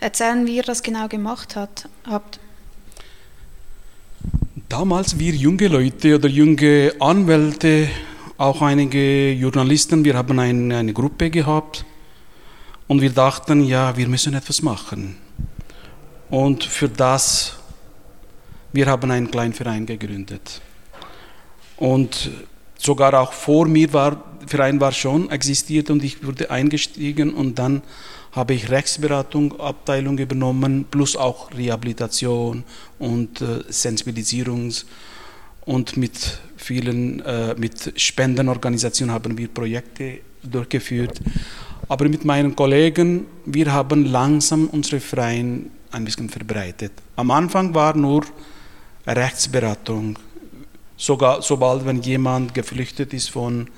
erzählen, 0.00 0.46
wie 0.46 0.56
ihr 0.56 0.62
das 0.62 0.82
genau 0.82 1.06
gemacht 1.06 1.54
hat, 1.54 1.86
habt? 2.08 2.40
Damals 4.70 5.18
wir 5.18 5.34
junge 5.34 5.68
Leute 5.68 6.14
oder 6.14 6.30
junge 6.30 6.94
Anwälte, 6.98 7.90
auch 8.38 8.62
einige 8.62 9.32
Journalisten, 9.32 10.02
wir 10.02 10.14
haben 10.16 10.38
eine, 10.38 10.78
eine 10.78 10.94
Gruppe 10.94 11.28
gehabt 11.28 11.84
und 12.88 13.02
wir 13.02 13.10
dachten, 13.10 13.62
ja, 13.62 13.94
wir 13.98 14.08
müssen 14.08 14.32
etwas 14.32 14.62
machen. 14.62 15.18
Und 16.30 16.64
für 16.64 16.88
das, 16.88 17.58
wir 18.72 18.86
haben 18.86 19.10
einen 19.10 19.30
kleinen 19.30 19.52
Verein 19.52 19.84
gegründet. 19.84 20.62
Und 21.76 22.30
sogar 22.78 23.14
auch 23.14 23.32
vor 23.32 23.66
mir 23.66 23.92
war 23.92 24.22
Verein 24.46 24.80
war 24.80 24.92
schon 24.92 25.30
existiert 25.30 25.90
und 25.90 26.04
ich 26.04 26.24
wurde 26.24 26.50
eingestiegen 26.50 27.34
und 27.34 27.58
dann 27.58 27.82
habe 28.32 28.54
ich 28.54 28.70
Rechtsberatung 28.70 29.58
Abteilung 29.58 30.18
übernommen 30.18 30.86
plus 30.90 31.16
auch 31.16 31.50
Rehabilitation 31.52 32.62
und 32.98 33.40
äh, 33.40 33.64
Sensibilisierungs 33.68 34.86
und 35.64 35.96
mit 35.96 36.38
vielen 36.56 37.20
äh, 37.20 37.54
mit 37.56 37.92
Spendenorganisationen 37.96 39.12
haben 39.12 39.36
wir 39.36 39.48
Projekte 39.48 40.18
durchgeführt. 40.42 41.20
Aber 41.88 42.08
mit 42.08 42.24
meinen 42.24 42.54
Kollegen, 42.54 43.26
wir 43.44 43.72
haben 43.72 44.06
langsam 44.06 44.68
unsere 44.68 45.00
Verein 45.00 45.70
ein 45.90 46.04
bisschen 46.04 46.28
verbreitet. 46.28 46.92
Am 47.16 47.30
Anfang 47.30 47.74
war 47.74 47.96
nur 47.96 48.24
Rechtsberatung. 49.06 50.18
Sogar 50.96 51.42
sobald 51.42 51.84
wenn 51.84 52.00
jemand 52.02 52.54
geflüchtet 52.54 53.12
ist 53.12 53.30
von 53.30 53.68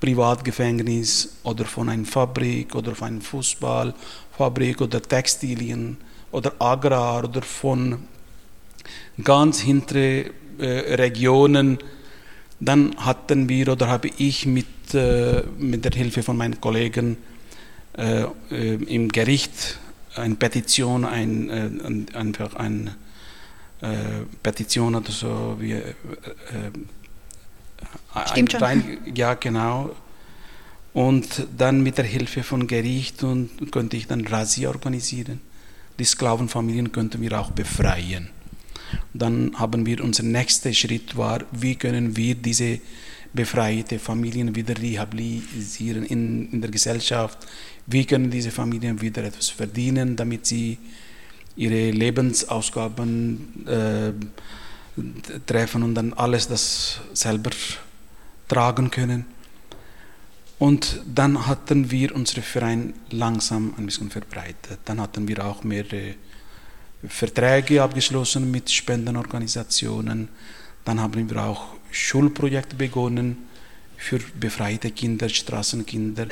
Privatgefängnis 0.00 1.36
oder 1.44 1.64
von 1.64 1.88
einer 1.88 2.06
Fabrik 2.06 2.74
oder 2.74 2.94
von 2.94 3.08
einer 3.08 3.20
Fußballfabrik 3.20 4.80
oder 4.80 5.02
Textilien 5.02 5.98
oder 6.32 6.54
Agrar 6.58 7.24
oder 7.24 7.42
von 7.42 7.98
ganz 9.22 9.60
hinteren 9.60 10.30
äh, 10.58 10.94
Regionen, 10.94 11.78
dann 12.58 12.96
hatten 12.96 13.48
wir 13.48 13.68
oder 13.68 13.88
habe 13.88 14.10
ich 14.16 14.46
mit, 14.46 14.94
äh, 14.94 15.42
mit 15.58 15.84
der 15.84 15.92
Hilfe 15.92 16.22
von 16.22 16.36
meinen 16.36 16.60
Kollegen 16.60 17.18
äh, 17.96 18.22
äh 18.50 18.74
im 18.86 19.08
Gericht 19.10 19.78
eine 20.16 20.34
Petition, 20.36 21.04
ein, 21.04 21.50
ein, 21.50 22.06
äh, 22.12 22.16
einfach 22.16 22.54
eine 22.56 22.90
äh, 22.90 23.01
Petition 24.42 24.94
oder 24.94 25.10
so, 25.10 25.56
wie, 25.58 25.82
Stimmt 28.26 28.52
schon. 28.52 28.62
Rein, 28.62 28.98
ja, 29.14 29.34
genau. 29.34 29.94
Und 30.92 31.46
dann 31.56 31.82
mit 31.82 31.96
der 31.96 32.04
Hilfe 32.04 32.42
von 32.42 32.66
Gericht 32.66 33.22
und 33.22 33.72
könnte 33.72 33.96
ich 33.96 34.06
dann 34.06 34.26
Razzia 34.26 34.68
organisieren. 34.68 35.40
Die 35.98 36.04
Sklavenfamilien 36.04 36.92
könnten 36.92 37.20
wir 37.20 37.38
auch 37.40 37.50
befreien. 37.50 38.28
Dann 39.14 39.52
haben 39.58 39.86
wir 39.86 40.04
unser 40.04 40.22
nächster 40.22 40.72
Schritt 40.74 41.16
war, 41.16 41.40
wie 41.52 41.76
können 41.76 42.16
wir 42.16 42.34
diese 42.34 42.78
befreite 43.32 43.98
Familien 43.98 44.54
wieder 44.54 44.76
rehabilitieren 44.76 46.04
in, 46.04 46.52
in 46.52 46.60
der 46.60 46.70
Gesellschaft? 46.70 47.38
Wie 47.86 48.04
können 48.04 48.30
diese 48.30 48.50
Familien 48.50 49.00
wieder 49.00 49.24
etwas 49.24 49.48
verdienen, 49.48 50.14
damit 50.16 50.44
sie 50.44 50.76
ihre 51.56 51.90
Lebensausgaben 51.90 53.66
äh, 53.66 54.12
treffen 55.46 55.82
und 55.82 55.94
dann 55.94 56.12
alles 56.12 56.48
das 56.48 57.00
selber 57.12 57.50
tragen 58.48 58.90
können. 58.90 59.24
Und 60.58 61.02
dann 61.12 61.46
hatten 61.46 61.90
wir 61.90 62.14
unseren 62.14 62.44
Verein 62.44 62.94
langsam 63.10 63.74
ein 63.76 63.86
bisschen 63.86 64.10
verbreitet. 64.10 64.78
Dann 64.84 65.00
hatten 65.00 65.26
wir 65.26 65.44
auch 65.44 65.64
mehrere 65.64 66.14
Verträge 67.08 67.82
abgeschlossen 67.82 68.50
mit 68.50 68.70
Spendenorganisationen. 68.70 70.28
Dann 70.84 71.00
haben 71.00 71.28
wir 71.28 71.42
auch 71.42 71.74
Schulprojekte 71.90 72.76
begonnen 72.76 73.38
für 73.96 74.20
befreite 74.38 74.90
Kinder, 74.92 75.28
Straßenkinder. 75.28 76.28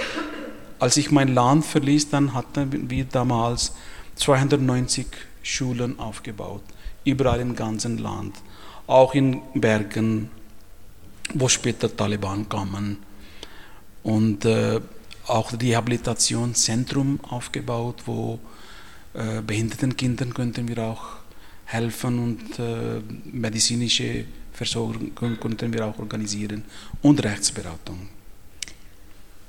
Als 0.79 0.97
ich 0.97 1.11
mein 1.11 1.35
Land 1.35 1.65
verließ, 1.65 2.11
dann 2.11 2.33
hatten 2.33 2.89
wir 2.89 3.05
damals 3.05 3.73
290 4.21 5.07
Schulen 5.43 5.99
aufgebaut, 5.99 6.63
überall 7.05 7.41
im 7.41 7.57
ganzen 7.57 7.99
Land, 7.99 8.37
auch 8.87 9.15
in 9.15 9.41
Bergen, 9.55 10.31
wo 11.35 11.49
später 11.49 11.95
Taliban 11.97 12.49
kamen. 12.49 12.99
Und 14.03 14.45
äh, 14.45 14.81
auch 15.27 15.53
Rehabilitationszentrum 15.53 17.21
aufgebaut, 17.23 18.03
wo 18.07 18.39
äh, 19.15 19.41
behinderten 19.41 19.97
Kindern 19.97 20.35
könnten 20.35 20.69
wir 20.69 20.79
auch 20.85 21.05
helfen 21.65 22.19
und 22.19 22.59
äh, 22.59 23.01
medizinische 23.25 24.25
Versorgung 24.53 25.15
könnten 25.15 25.73
wir 25.73 25.87
auch 25.87 25.99
organisieren 25.99 26.65
und 27.01 27.23
Rechtsberatung. 27.25 28.09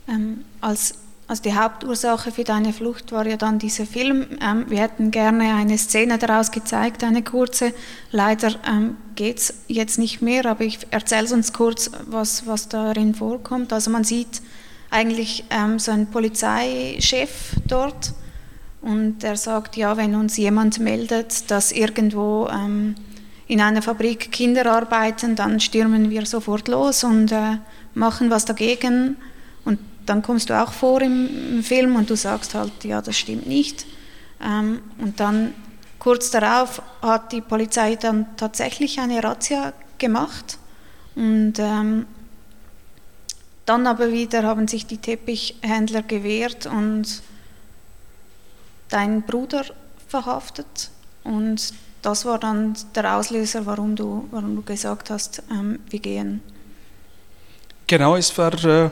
Ähm, 0.07 0.45
als 0.61 0.95
also 1.31 1.43
die 1.43 1.55
Hauptursache 1.55 2.29
für 2.29 2.43
deine 2.43 2.73
Flucht 2.73 3.13
war 3.13 3.25
ja 3.25 3.37
dann 3.37 3.57
dieser 3.57 3.85
Film. 3.85 4.37
Ähm, 4.41 4.65
wir 4.67 4.79
hätten 4.79 5.11
gerne 5.11 5.55
eine 5.55 5.77
Szene 5.77 6.17
daraus 6.17 6.51
gezeigt, 6.51 7.05
eine 7.05 7.23
kurze. 7.23 7.73
Leider 8.11 8.51
ähm, 8.67 8.97
geht 9.15 9.37
es 9.37 9.53
jetzt 9.69 9.97
nicht 9.97 10.21
mehr, 10.21 10.45
aber 10.45 10.65
ich 10.65 10.79
erzähle 10.91 11.33
uns 11.33 11.53
kurz, 11.53 11.89
was, 12.05 12.47
was 12.47 12.67
darin 12.67 13.15
vorkommt. 13.15 13.71
Also 13.71 13.91
man 13.91 14.03
sieht 14.03 14.41
eigentlich 14.89 15.45
ähm, 15.51 15.79
so 15.79 15.91
einen 15.91 16.07
Polizeichef 16.07 17.55
dort 17.65 18.13
Und 18.81 19.23
er 19.23 19.37
sagt, 19.37 19.77
ja, 19.77 19.95
wenn 19.95 20.15
uns 20.15 20.35
jemand 20.35 20.79
meldet, 20.79 21.49
dass 21.49 21.71
irgendwo 21.71 22.49
ähm, 22.51 22.95
in 23.47 23.61
einer 23.61 23.81
Fabrik 23.81 24.33
Kinder 24.33 24.69
arbeiten, 24.69 25.37
dann 25.37 25.61
stürmen 25.61 26.09
wir 26.09 26.25
sofort 26.25 26.67
los 26.67 27.05
und 27.05 27.31
äh, 27.31 27.55
machen 27.93 28.29
was 28.29 28.43
dagegen. 28.43 29.15
Dann 30.05 30.21
kommst 30.21 30.49
du 30.49 30.59
auch 30.59 30.71
vor 30.71 31.01
im, 31.01 31.57
im, 31.57 31.63
Film 31.63 31.95
und 31.95 32.09
du 32.09 32.15
sagst 32.15 32.55
halt, 32.55 32.83
ja, 32.83 33.01
das 33.01 33.17
stimmt 33.17 33.47
nicht. 33.47 33.85
Ähm, 34.43 34.81
und 34.97 35.19
dann 35.19 35.53
kurz 35.99 36.31
darauf 36.31 36.81
hat 37.01 37.31
die 37.31 37.41
Polizei 37.41 37.95
dann 37.95 38.25
tatsächlich 38.37 38.99
eine 38.99 39.23
Razzia 39.23 39.73
gemacht. 39.97 40.57
Und 41.15 41.53
ähm, 41.59 42.05
dann 43.65 43.85
aber 43.87 44.11
wieder 44.11 44.43
haben 44.43 44.67
sich 44.67 44.85
die 44.87 44.97
Teppichhändler 44.97 46.01
gewehrt 46.01 46.65
und 46.65 47.21
deinen 48.89 49.21
Bruder 49.21 49.63
verhaftet. 50.07 50.89
Und 51.23 51.73
das 52.01 52.25
war 52.25 52.39
dann 52.39 52.75
der 52.95 53.15
Auslöser, 53.15 53.65
warum 53.65 53.95
du, 53.95 54.27
warum 54.31 54.55
du 54.55 54.61
gesagt 54.63 55.09
hast, 55.09 55.43
ähm, 55.51 55.79
wir 55.89 55.99
gehen. 55.99 56.41
Genau, 57.87 58.15
es 58.15 58.35
war, 58.37 58.53
äh, 58.63 58.89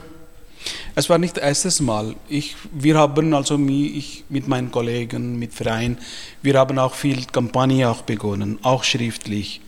es 0.96 1.10
war 1.10 1.18
nicht 1.18 1.38
das 1.38 1.64
erste 1.64 1.84
Mal. 1.84 2.16
Ich, 2.28 2.56
wir 2.72 2.98
haben 2.98 3.34
also 3.34 3.58
ich 3.68 4.26
mit 4.30 4.48
meinen 4.48 4.72
Kollegen, 4.72 5.40
mit 5.40 5.54
Verein, 5.54 5.98
wir 6.42 6.60
haben 6.60 6.78
auch 6.80 6.94
viel 6.94 7.26
Kampagne 7.26 7.90
auch 7.90 8.02
begonnen, 8.02 8.60
auch 8.64 8.84
schriftlich. 8.84 9.62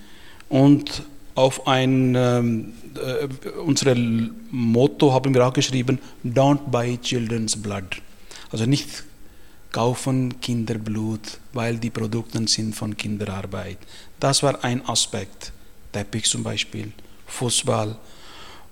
Und 0.49 1.03
auf 1.35 1.67
ein, 1.67 2.15
ähm, 2.15 2.73
äh, 2.95 3.49
unser 3.59 3.95
Motto 4.51 5.13
haben 5.13 5.33
wir 5.33 5.47
auch 5.47 5.53
geschrieben, 5.53 5.99
Don't 6.25 6.69
buy 6.69 6.97
children's 6.97 7.55
blood. 7.55 7.85
Also 8.51 8.65
nicht 8.65 9.03
kaufen 9.71 10.41
Kinderblut, 10.41 11.39
weil 11.53 11.77
die 11.77 11.89
Produkte 11.89 12.45
sind 12.47 12.75
von 12.75 12.97
Kinderarbeit. 12.97 13.77
Das 14.19 14.43
war 14.43 14.63
ein 14.63 14.85
Aspekt. 14.87 15.53
Teppich 15.93 16.25
zum 16.25 16.43
Beispiel, 16.43 16.91
Fußball. 17.27 17.97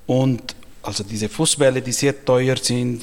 Und 0.06 0.56
also 0.82 1.04
diese 1.04 1.30
Fußbälle, 1.30 1.82
die 1.82 1.92
sehr 1.92 2.24
teuer 2.24 2.58
sind, 2.58 3.02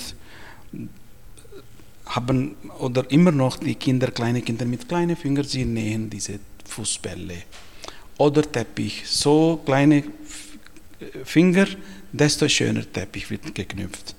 haben 2.06 2.56
oder 2.78 3.10
immer 3.10 3.32
noch 3.32 3.56
die 3.56 3.74
Kinder, 3.74 4.10
kleine 4.10 4.42
Kinder 4.42 4.64
mit 4.64 4.88
kleinen 4.88 5.16
Fingern, 5.16 5.44
sie 5.44 5.64
nähen 5.64 6.08
diese 6.08 6.38
Fußbälle. 6.64 7.42
Oder 8.18 8.42
Teppich, 8.42 9.02
so 9.06 9.60
kleine 9.64 10.04
Finger, 11.24 11.66
desto 12.12 12.48
schöner 12.48 12.90
Teppich 12.90 13.30
wird 13.30 13.54
geknüpft. 13.54 14.14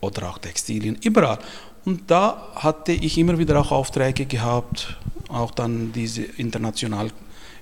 Oder 0.00 0.30
auch 0.30 0.38
Textilien, 0.38 0.96
überall. 1.02 1.38
Und 1.84 2.10
da 2.10 2.52
hatte 2.54 2.92
ich 2.92 3.18
immer 3.18 3.38
wieder 3.38 3.60
auch 3.60 3.70
Aufträge 3.70 4.24
gehabt, 4.24 4.96
auch 5.28 5.50
dann 5.50 5.92
diese 5.92 6.22
internationalen 6.22 7.12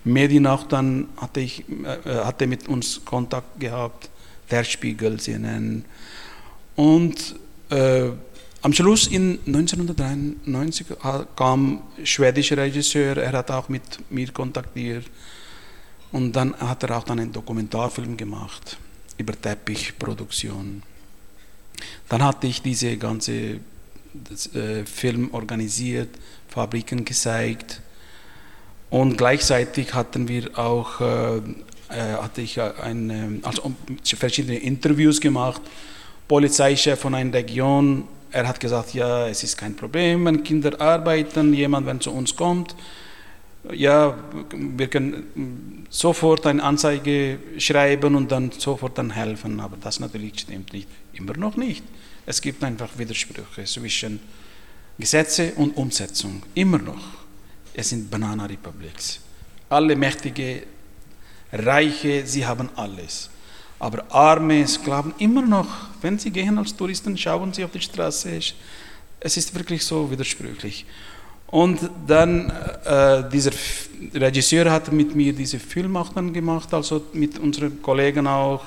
Medien, 0.04 0.46
auch 0.46 0.64
dann 0.64 1.08
hatte 1.16 1.40
ich 1.40 1.64
äh, 1.68 2.24
hatte 2.24 2.46
mit 2.46 2.68
uns 2.68 3.04
Kontakt 3.04 3.58
gehabt, 3.60 4.10
der 4.52 4.64
Spiegel, 4.64 5.18
CNN. 5.18 5.84
Und 6.76 7.34
äh, 7.70 8.10
am 8.62 8.72
Schluss 8.72 9.08
in 9.08 9.40
1993 9.46 10.86
kam 11.34 11.82
ein 11.98 12.06
schwedischer 12.06 12.58
Regisseur, 12.58 13.16
er 13.16 13.32
hat 13.32 13.50
auch 13.50 13.68
mit 13.68 13.82
mir 14.10 14.30
kontaktiert 14.30 15.04
und 16.12 16.32
dann 16.32 16.54
hat 16.58 16.84
er 16.84 16.96
auch 16.96 17.04
dann 17.04 17.18
einen 17.18 17.32
Dokumentarfilm 17.32 18.16
gemacht 18.16 18.76
über 19.18 19.32
Teppichproduktion. 19.40 20.82
Dann 22.08 22.22
hatte 22.22 22.46
ich 22.46 22.62
diese 22.62 22.96
ganze 22.98 23.58
das, 24.14 24.54
äh, 24.54 24.84
Film 24.86 25.32
organisiert, 25.32 26.10
Fabriken 26.48 27.04
gezeigt 27.04 27.80
und 28.90 29.16
gleichzeitig 29.16 29.92
hatten 29.94 30.28
wir 30.28 30.56
auch 30.56 31.00
äh, 31.00 31.36
äh 31.38 31.40
hatte 31.92 32.40
ich 32.40 32.60
eine, 32.60 33.40
also 33.42 33.72
verschiedene 34.04 34.58
Interviews 34.58 35.20
gemacht. 35.20 35.62
Polizeichef 36.28 36.98
von 36.98 37.14
einer 37.14 37.34
Region, 37.34 38.04
er 38.30 38.48
hat 38.48 38.58
gesagt, 38.58 38.94
ja, 38.94 39.28
es 39.28 39.44
ist 39.44 39.56
kein 39.56 39.76
Problem, 39.76 40.24
wenn 40.24 40.42
Kinder 40.42 40.80
arbeiten, 40.80 41.52
jemand, 41.52 41.86
wenn 41.86 42.00
zu 42.00 42.10
uns 42.10 42.34
kommt, 42.34 42.74
ja, 43.70 44.16
wir 44.50 44.88
können 44.88 45.86
sofort 45.88 46.46
eine 46.46 46.62
Anzeige 46.62 47.38
schreiben 47.58 48.14
und 48.14 48.32
dann 48.32 48.50
sofort 48.50 48.98
dann 48.98 49.10
helfen, 49.10 49.60
aber 49.60 49.76
das 49.80 50.00
natürlich 50.00 50.40
stimmt 50.40 50.72
nicht, 50.72 50.88
immer 51.12 51.36
noch 51.36 51.56
nicht. 51.56 51.84
Es 52.26 52.40
gibt 52.40 52.64
einfach 52.64 52.88
Widersprüche 52.96 53.64
zwischen 53.64 54.20
Gesetze 54.98 55.52
und 55.56 55.76
Umsetzung. 55.76 56.42
Immer 56.54 56.78
noch. 56.78 57.02
Es 57.74 57.88
sind 57.88 58.10
Banana 58.10 58.46
Republics. 58.46 59.20
Alle 59.68 59.96
Mächtige, 59.96 60.62
Reiche, 61.52 62.26
sie 62.26 62.46
haben 62.46 62.70
alles. 62.76 63.30
Aber 63.78 64.04
arme 64.10 64.66
Sklaven 64.66 65.14
immer 65.18 65.42
noch, 65.42 65.68
wenn 66.00 66.18
sie 66.18 66.30
gehen 66.30 66.56
als 66.58 66.74
Touristen, 66.74 67.16
schauen 67.16 67.52
sie 67.52 67.64
auf 67.64 67.72
die 67.72 67.80
Straße. 67.80 68.40
Es 69.20 69.36
ist 69.36 69.54
wirklich 69.54 69.84
so 69.84 70.10
widersprüchlich. 70.10 70.86
Und 71.48 71.90
dann, 72.06 72.50
äh, 72.84 73.28
dieser 73.28 73.50
Regisseur 74.14 74.70
hat 74.70 74.90
mit 74.90 75.14
mir 75.14 75.32
diesen 75.32 75.60
Film 75.60 75.96
auch 75.96 76.08
dann 76.10 76.32
gemacht, 76.32 76.72
also 76.72 77.04
mit 77.12 77.38
unseren 77.38 77.82
Kollegen 77.82 78.26
auch, 78.26 78.62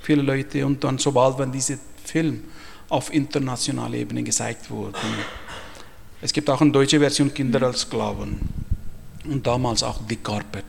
viele 0.00 0.22
Leute. 0.22 0.64
Und 0.64 0.82
dann, 0.82 0.98
sobald 0.98 1.38
wenn 1.38 1.52
dieser 1.52 1.76
Film 2.04 2.42
auf 2.88 3.12
internationaler 3.12 3.94
Ebene 3.94 4.22
gezeigt 4.22 4.70
wurden. 4.70 4.94
Es 6.20 6.32
gibt 6.32 6.50
auch 6.50 6.60
eine 6.60 6.70
deutsche 6.70 6.98
Version 6.98 7.32
Kinder 7.32 7.62
als 7.62 7.80
Sklaven 7.80 8.40
und 9.24 9.46
damals 9.46 9.82
auch 9.82 10.00
die 10.06 10.16
Carpet. 10.16 10.64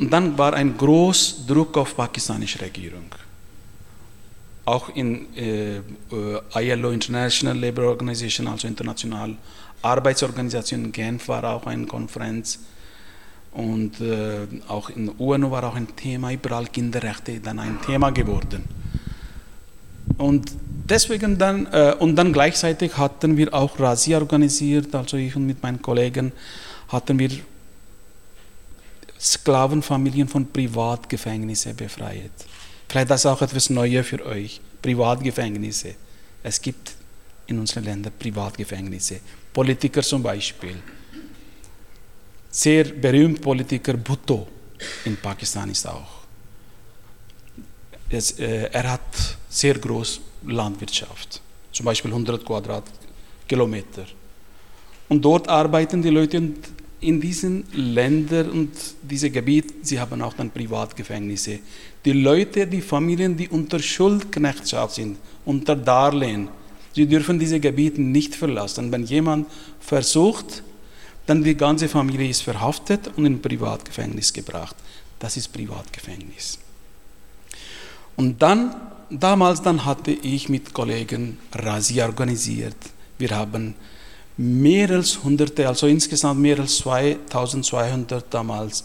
Und 0.00 0.10
dann 0.10 0.36
war 0.38 0.54
ein 0.54 0.78
großer 0.78 1.46
Druck 1.46 1.76
auf 1.76 1.90
die 1.90 1.96
pakistanische 1.96 2.58
Regierung. 2.62 3.04
Auch 4.64 4.88
in 4.94 5.26
äh, 5.36 5.80
ILO, 6.54 6.90
International 6.90 7.58
Labour 7.58 7.84
Organization, 7.84 8.48
also 8.48 8.66
international 8.66 9.36
Arbeitsorganisation 9.82 10.90
Genf 10.90 11.28
war 11.28 11.44
auch 11.44 11.66
eine 11.66 11.84
Konferenz. 11.84 12.60
Und 13.52 14.00
äh, 14.00 14.46
auch 14.68 14.88
in 14.88 15.06
der 15.06 15.20
UNO 15.20 15.50
war 15.50 15.64
auch 15.64 15.74
ein 15.74 15.94
Thema, 15.96 16.32
überall 16.32 16.66
Kinderrechte 16.68 17.38
dann 17.40 17.58
ein 17.58 17.78
Thema 17.82 18.10
geworden. 18.10 18.64
Und 20.16 20.50
deswegen 20.88 21.36
dann, 21.36 21.66
äh, 21.72 21.94
und 21.98 22.16
dann 22.16 22.32
gleichzeitig 22.32 22.96
hatten 22.96 23.36
wir 23.36 23.52
auch 23.52 23.78
Razzia 23.78 24.18
organisiert, 24.18 24.94
also 24.94 25.18
ich 25.18 25.36
und 25.36 25.46
mit 25.46 25.62
meinen 25.62 25.82
Kollegen 25.82 26.32
hatten 26.88 27.18
wir 27.18 27.30
Sklavenfamilien 29.20 30.28
von 30.28 30.50
Privatgefängnissen 30.50 31.76
befreit. 31.76 32.30
Vielleicht 32.88 33.10
das 33.10 33.26
auch 33.26 33.42
etwas 33.42 33.70
Neues 33.70 34.06
für 34.06 34.24
euch. 34.24 34.60
Privatgefängnisse. 34.80 35.94
Es 36.42 36.60
gibt 36.60 36.92
in 37.46 37.58
unseren 37.58 37.84
Ländern 37.84 38.12
Privatgefängnisse. 38.18 39.20
Politiker 39.52 40.02
zum 40.02 40.22
Beispiel. 40.22 40.76
Sehr 42.50 42.84
berühmt 42.84 43.40
Politiker 43.40 43.94
Bhutto 43.94 44.48
in 45.04 45.16
Pakistan 45.16 45.70
ist 45.70 45.86
auch. 45.86 46.20
Es, 48.08 48.32
äh, 48.38 48.70
er 48.72 48.92
hat 48.92 49.36
sehr 49.48 49.78
groß 49.78 50.20
Landwirtschaft, 50.46 51.40
zum 51.70 51.84
Beispiel 51.84 52.10
100 52.10 52.44
Quadratkilometer. 52.44 54.06
Und 55.08 55.22
dort 55.22 55.48
arbeiten 55.48 56.02
die 56.02 56.10
Leute 56.10 56.38
und 56.38 56.56
in 57.00 57.20
diesen 57.20 57.64
Ländern 57.72 58.50
und 58.50 58.70
diesem 59.02 59.32
Gebiet, 59.32 59.86
sie 59.86 59.98
haben 59.98 60.20
auch 60.22 60.34
dann 60.34 60.50
Privatgefängnisse. 60.50 61.60
Die 62.04 62.12
Leute, 62.12 62.66
die 62.66 62.80
Familien, 62.80 63.36
die 63.36 63.48
unter 63.48 63.78
Schuldknechtschaft 63.78 64.94
sind, 64.94 65.18
unter 65.44 65.76
Darlehen, 65.76 66.48
sie 66.94 67.06
dürfen 67.06 67.38
diese 67.38 67.60
Gebiete 67.60 68.00
nicht 68.00 68.34
verlassen. 68.34 68.92
Wenn 68.92 69.04
jemand 69.04 69.46
versucht, 69.80 70.62
dann 71.26 71.42
die 71.42 71.56
ganze 71.56 71.88
Familie 71.88 72.28
ist 72.28 72.42
verhaftet 72.42 73.10
und 73.16 73.24
in 73.24 73.40
Privatgefängnis 73.40 74.32
gebracht. 74.32 74.76
Das 75.18 75.36
ist 75.36 75.52
Privatgefängnis. 75.52 76.58
Und 78.16 78.42
dann 78.42 78.74
damals 79.10 79.62
dann 79.62 79.84
hatte 79.84 80.12
ich 80.12 80.48
mit 80.48 80.72
Kollegen 80.72 81.38
Razzia 81.52 82.06
organisiert. 82.06 82.76
Wir 83.18 83.30
haben 83.30 83.74
mehr 84.40 84.88
als 84.90 85.22
hunderte, 85.22 85.68
also 85.68 85.86
insgesamt 85.86 86.40
mehr 86.40 86.58
als 86.58 86.78
2200 86.78 88.24
damals. 88.32 88.84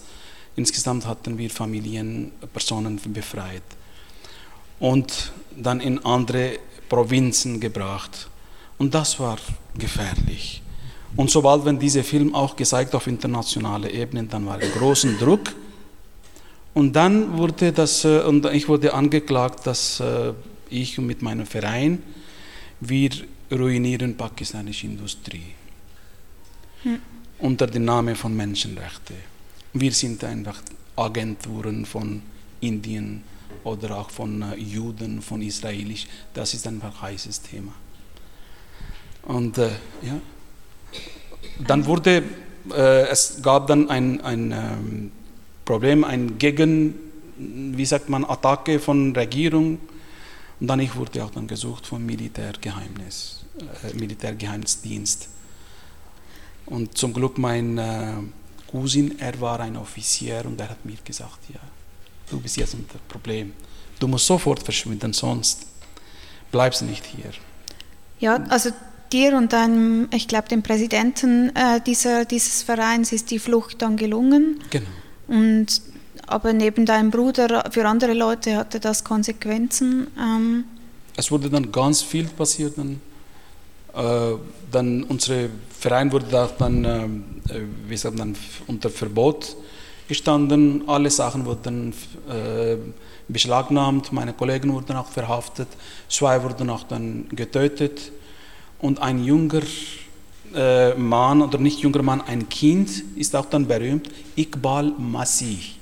Insgesamt 0.58 1.06
hatten 1.06 1.38
wir 1.38 1.50
Familien, 1.50 2.32
Personen 2.52 3.00
befreit 3.13 3.63
und 4.80 5.32
dann 5.56 5.80
in 5.80 6.04
andere 6.04 6.60
Provinzen 6.89 7.60
gebracht. 7.62 8.28
Und 8.78 8.94
das 8.94 9.18
war 9.20 9.38
gefährlich. 9.78 10.62
Und 11.15 11.32
sobald 11.32 11.63
wenn 11.63 11.80
dieser 11.80 12.04
Film 12.04 12.36
auch 12.36 12.58
gezeigt 12.58 12.94
auf 12.94 13.08
internationaler 13.08 13.89
Ebene, 13.89 14.26
dann 14.26 14.46
war 14.46 14.60
ein 14.60 14.72
großer 14.72 15.13
Druck 15.13 15.54
und 16.74 16.94
dann 16.94 17.38
wurde 17.38 17.72
das, 17.72 18.04
äh, 18.04 18.20
und 18.20 18.46
ich 18.48 18.68
wurde 18.68 18.94
angeklagt, 18.94 19.65
dass 19.65 20.02
äh, 20.02 20.34
ich 20.70 20.98
mit 20.98 21.22
meinem 21.22 21.46
Verein, 21.46 22.04
wir 22.82 23.12
ruinieren 23.51 24.15
pakistanische 24.15 24.88
Industrie. 24.88 25.53
hm. 26.86 26.99
unter 27.39 27.67
dem 27.67 27.86
Namen 27.86 28.15
von 28.15 28.36
Menschenrechten. 28.36 29.17
Wir 29.73 29.91
sind 29.91 30.23
einfach 30.23 30.62
Agenturen 30.95 31.86
von 31.86 32.21
Indien 32.62 33.23
oder 33.63 33.97
auch 33.97 34.10
von 34.10 34.41
äh, 34.41 34.55
Juden, 34.55 35.21
von 35.21 35.41
Israelisch. 35.41 36.08
Das 36.34 36.53
ist 36.53 36.65
einfach 36.67 37.01
ein 37.01 37.12
heißes 37.12 37.41
Thema. 37.41 37.73
Und 39.23 39.58
äh, 39.58 39.69
ja, 40.01 40.19
dann 41.67 41.86
wurde, 41.86 42.23
äh, 42.71 43.08
es 43.10 43.41
gab 43.41 43.67
dann 43.67 43.89
ein, 43.89 44.21
ein 44.21 44.51
ähm, 44.51 45.12
Problem, 45.65 46.03
ein 46.03 46.38
Gegen, 46.38 46.93
wie 47.38 47.86
sagt 47.86 48.08
man, 48.08 48.23
Attacke 48.23 48.79
von 48.79 49.15
Regierung. 49.15 49.79
Und 50.60 50.67
dann 50.67 50.79
ich 50.79 50.95
wurde 50.95 51.23
auch 51.23 51.31
dann 51.31 51.47
gesucht 51.47 51.88
vom 51.88 52.05
Militärgeheimnis, 52.05 53.35
Militärgeheimdienst. 53.94 55.30
Und 56.65 56.98
zum 56.98 57.13
Glück 57.13 57.38
mein 57.38 57.78
äh, 57.78 58.13
Cousin, 58.68 59.20
er 59.20 59.39
war 59.39 59.60
ein 59.60 59.78
Offizier 59.78 60.44
und 60.46 60.60
er 60.60 60.70
hat 60.70 60.84
mir 60.84 60.98
gesagt, 61.04 61.39
ja, 61.54 61.60
du 62.30 62.39
bist 62.39 62.58
jetzt 62.58 62.74
unter 62.74 62.98
Problem. 63.08 63.54
Du 64.00 64.08
musst 64.08 64.26
sofort 64.26 64.62
verschwinden, 64.63 65.13
sonst 65.13 65.65
bleibst 66.52 66.82
du 66.82 66.86
nicht 66.86 67.06
hier. 67.06 67.32
Ja, 68.20 68.44
also 68.50 68.72
dir 69.12 69.36
und 69.38 69.54
deinem, 69.54 70.08
ich 70.12 70.28
glaube, 70.28 70.48
dem 70.48 70.63
Präsidenten 70.63 71.56
äh, 71.56 71.80
dieser, 71.82 72.26
dieses 72.26 72.63
Vereins 72.63 73.12
ist 73.12 73.32
die 73.32 73.39
Flucht 73.39 73.82
dann 73.82 73.98
gelungen. 73.98 74.60
Genau. 74.70 74.88
Und, 75.28 75.82
aber 76.28 76.54
neben 76.54 76.86
deinem 76.86 77.12
Bruder, 77.12 77.70
für 77.72 77.88
andere 77.88 78.13
Leute 78.13 78.58
hatte 78.58 78.80
das 78.80 79.04
Konsequenzen. 79.04 80.08
Ähm. 80.20 80.65
Es 81.15 81.32
wurde 81.32 81.50
dann 81.50 81.72
ganz 81.72 82.02
viel 82.02 82.26
passiert. 82.26 82.78
Dann, 82.78 82.94
äh, 82.94 83.14
dann 83.95 85.03
unser 85.03 85.47
Verein 85.79 86.12
wurde 86.12 86.49
dann, 86.58 86.86
äh, 86.86 87.08
wie 87.88 87.97
sagt 87.97 88.17
man, 88.17 88.36
unter 88.67 88.89
Verbot 88.89 89.55
gestanden. 90.08 90.84
Alle 90.88 91.10
Sachen 91.10 91.45
wurden 91.45 91.93
äh, 92.29 92.75
beschlagnahmt. 93.27 94.12
Meine 94.12 94.34
Kollegen 94.34 94.73
wurden 94.73 94.95
auch 94.95 95.08
verhaftet. 95.08 95.67
Zwei 96.10 96.41
wurden 96.43 96.69
auch 96.69 96.84
dann 96.84 97.27
getötet 97.29 98.12
und 98.79 98.99
ein 99.01 99.23
junger 99.23 99.62
äh, 100.53 100.93
Mann, 100.95 101.41
oder 101.41 101.58
nicht 101.58 101.79
junger 101.79 102.03
Mann, 102.03 102.21
ein 102.21 102.47
Kind 102.49 103.03
ist 103.15 103.36
auch 103.36 103.45
dann 103.45 103.67
berühmt, 103.67 104.10
Iqbal 104.36 104.93
Masih. 104.97 105.75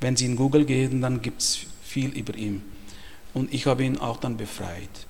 Wenn 0.00 0.16
Sie 0.16 0.26
in 0.26 0.36
Google 0.36 0.64
gehen, 0.64 1.00
dann 1.00 1.20
gibt 1.20 1.42
es 1.42 1.60
viel 1.82 2.10
über 2.10 2.34
ihn. 2.36 2.62
Und 3.32 3.52
ich 3.52 3.66
habe 3.66 3.84
ihn 3.84 3.98
auch 3.98 4.18
dann 4.18 4.36
befreit. 4.36 5.06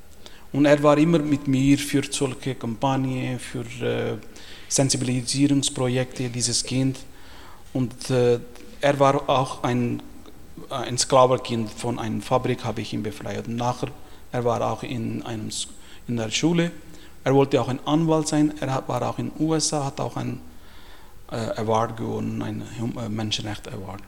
Und 0.54 0.64
er 0.64 0.82
war 0.82 0.96
immer 0.96 1.18
mit 1.18 1.46
mir 1.46 1.76
für 1.76 2.02
solche 2.10 2.54
Kampagnen, 2.54 3.38
für 3.38 3.66
äh, 3.84 4.16
Sensibilisierungsprojekte, 4.68 6.30
dieses 6.30 6.64
Kind. 6.64 6.96
Und 7.74 8.08
äh, 8.08 8.38
er 8.80 8.98
war 8.98 9.28
auch 9.28 9.62
ein, 9.64 10.00
ein 10.70 10.96
Sklaverkind 10.96 11.68
von 11.70 11.98
einer 11.98 12.22
Fabrik, 12.22 12.64
habe 12.64 12.80
ich 12.80 12.94
ihn 12.94 13.02
befreit. 13.02 13.46
Und 13.46 13.56
nachher, 13.56 13.88
er 14.32 14.44
war 14.44 14.62
auch 14.62 14.82
in, 14.82 15.22
einem, 15.22 15.50
in 16.08 16.16
der 16.16 16.30
Schule 16.30 16.72
er 17.24 17.34
wollte 17.34 17.60
auch 17.60 17.68
ein 17.68 17.80
Anwalt 17.86 18.28
sein, 18.28 18.52
er 18.60 18.86
war 18.86 19.02
auch 19.02 19.18
in 19.18 19.30
den 19.30 19.46
USA, 19.46 19.86
hat 19.86 19.98
auch 19.98 20.16
einen 20.16 20.42
äh, 21.32 21.36
Award 21.36 21.96
gewonnen, 21.96 22.42
einen 22.42 22.62
äh, 22.98 23.08
Menschenrecht 23.08 23.66
Award. 23.72 24.02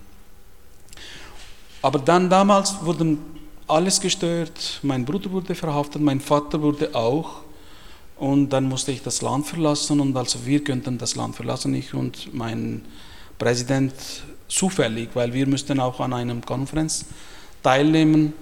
Aber 1.80 1.98
dann 1.98 2.28
damals 2.28 2.84
wurden 2.84 3.18
alles 3.66 4.00
gestört, 4.00 4.80
mein 4.82 5.04
Bruder 5.04 5.30
wurde 5.32 5.54
verhaftet, 5.54 6.00
mein 6.02 6.20
Vater 6.20 6.60
wurde 6.62 6.94
auch. 6.94 7.42
Und 8.16 8.50
dann 8.50 8.64
musste 8.64 8.92
ich 8.92 9.02
das 9.02 9.20
Land 9.20 9.46
verlassen 9.46 10.00
und 10.00 10.16
also 10.16 10.46
wir 10.46 10.64
könnten 10.64 10.96
das 10.96 11.16
Land 11.16 11.36
verlassen, 11.36 11.74
ich 11.74 11.92
und 11.92 12.32
mein 12.32 12.82
Präsident 13.38 13.92
zufällig, 14.48 15.10
weil 15.14 15.34
wir 15.34 15.46
müssten 15.46 15.78
auch 15.80 16.00
an 16.00 16.14
einer 16.14 16.34
Konferenz 16.36 17.04
teilnehmen. 17.62 18.32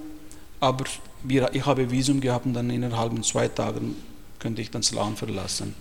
Aber 0.60 0.84
wir, 1.24 1.52
ich 1.52 1.66
habe 1.66 1.90
Visum 1.90 2.20
gehabt 2.20 2.46
und 2.46 2.54
dann 2.54 2.70
innerhalb 2.70 3.12
von 3.12 3.22
zwei 3.24 3.48
Tagen 3.48 3.96
könnte 4.38 4.62
ich 4.62 4.70
das 4.70 4.92
Land 4.92 5.18
verlassen. 5.18 5.74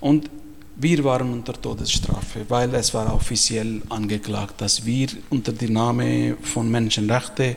Und 0.00 0.30
wir 0.76 1.02
waren 1.02 1.32
unter 1.32 1.54
Todesstrafe, 1.54 2.44
weil 2.48 2.72
es 2.74 2.94
war 2.94 3.12
offiziell 3.12 3.82
angeklagt, 3.88 4.60
dass 4.60 4.84
wir 4.84 5.08
unter 5.30 5.52
dem 5.52 5.72
Namen 5.72 6.36
von 6.42 6.70
Menschenrechte 6.70 7.56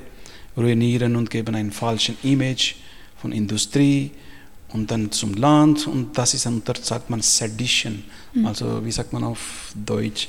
ruinieren 0.57 1.15
und 1.15 1.29
geben 1.29 1.55
ein 1.55 1.71
falsches 1.71 2.15
Image 2.23 2.75
von 3.21 3.31
Industrie 3.31 4.11
und 4.69 4.91
dann 4.91 5.11
zum 5.11 5.35
Land 5.35 5.87
und 5.87 6.17
das 6.17 6.33
ist 6.33 6.45
unter, 6.45 6.73
sagt 6.75 7.09
man, 7.09 7.21
Sedition, 7.21 8.03
mhm. 8.33 8.45
also 8.45 8.83
wie 8.83 8.91
sagt 8.91 9.13
man 9.13 9.23
auf 9.23 9.71
Deutsch, 9.75 10.27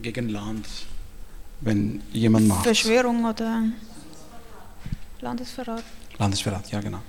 gegen 0.00 0.30
Land, 0.30 0.66
wenn 1.60 2.00
jemand 2.12 2.48
macht. 2.48 2.64
Verschwörung 2.64 3.24
oder 3.24 3.64
Landesverrat. 5.20 5.84
Landesverrat, 6.18 6.70
ja 6.70 6.80
genau. 6.80 7.00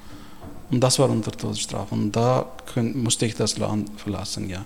Und 0.72 0.80
das 0.80 0.98
war 1.00 1.10
unter 1.10 1.32
Todesstrafe. 1.32 1.94
Und 1.94 2.12
da 2.14 2.50
musste 2.94 3.26
ich 3.26 3.36
das 3.36 3.58
Land 3.58 3.90
verlassen, 4.00 4.50
ja. 4.50 4.66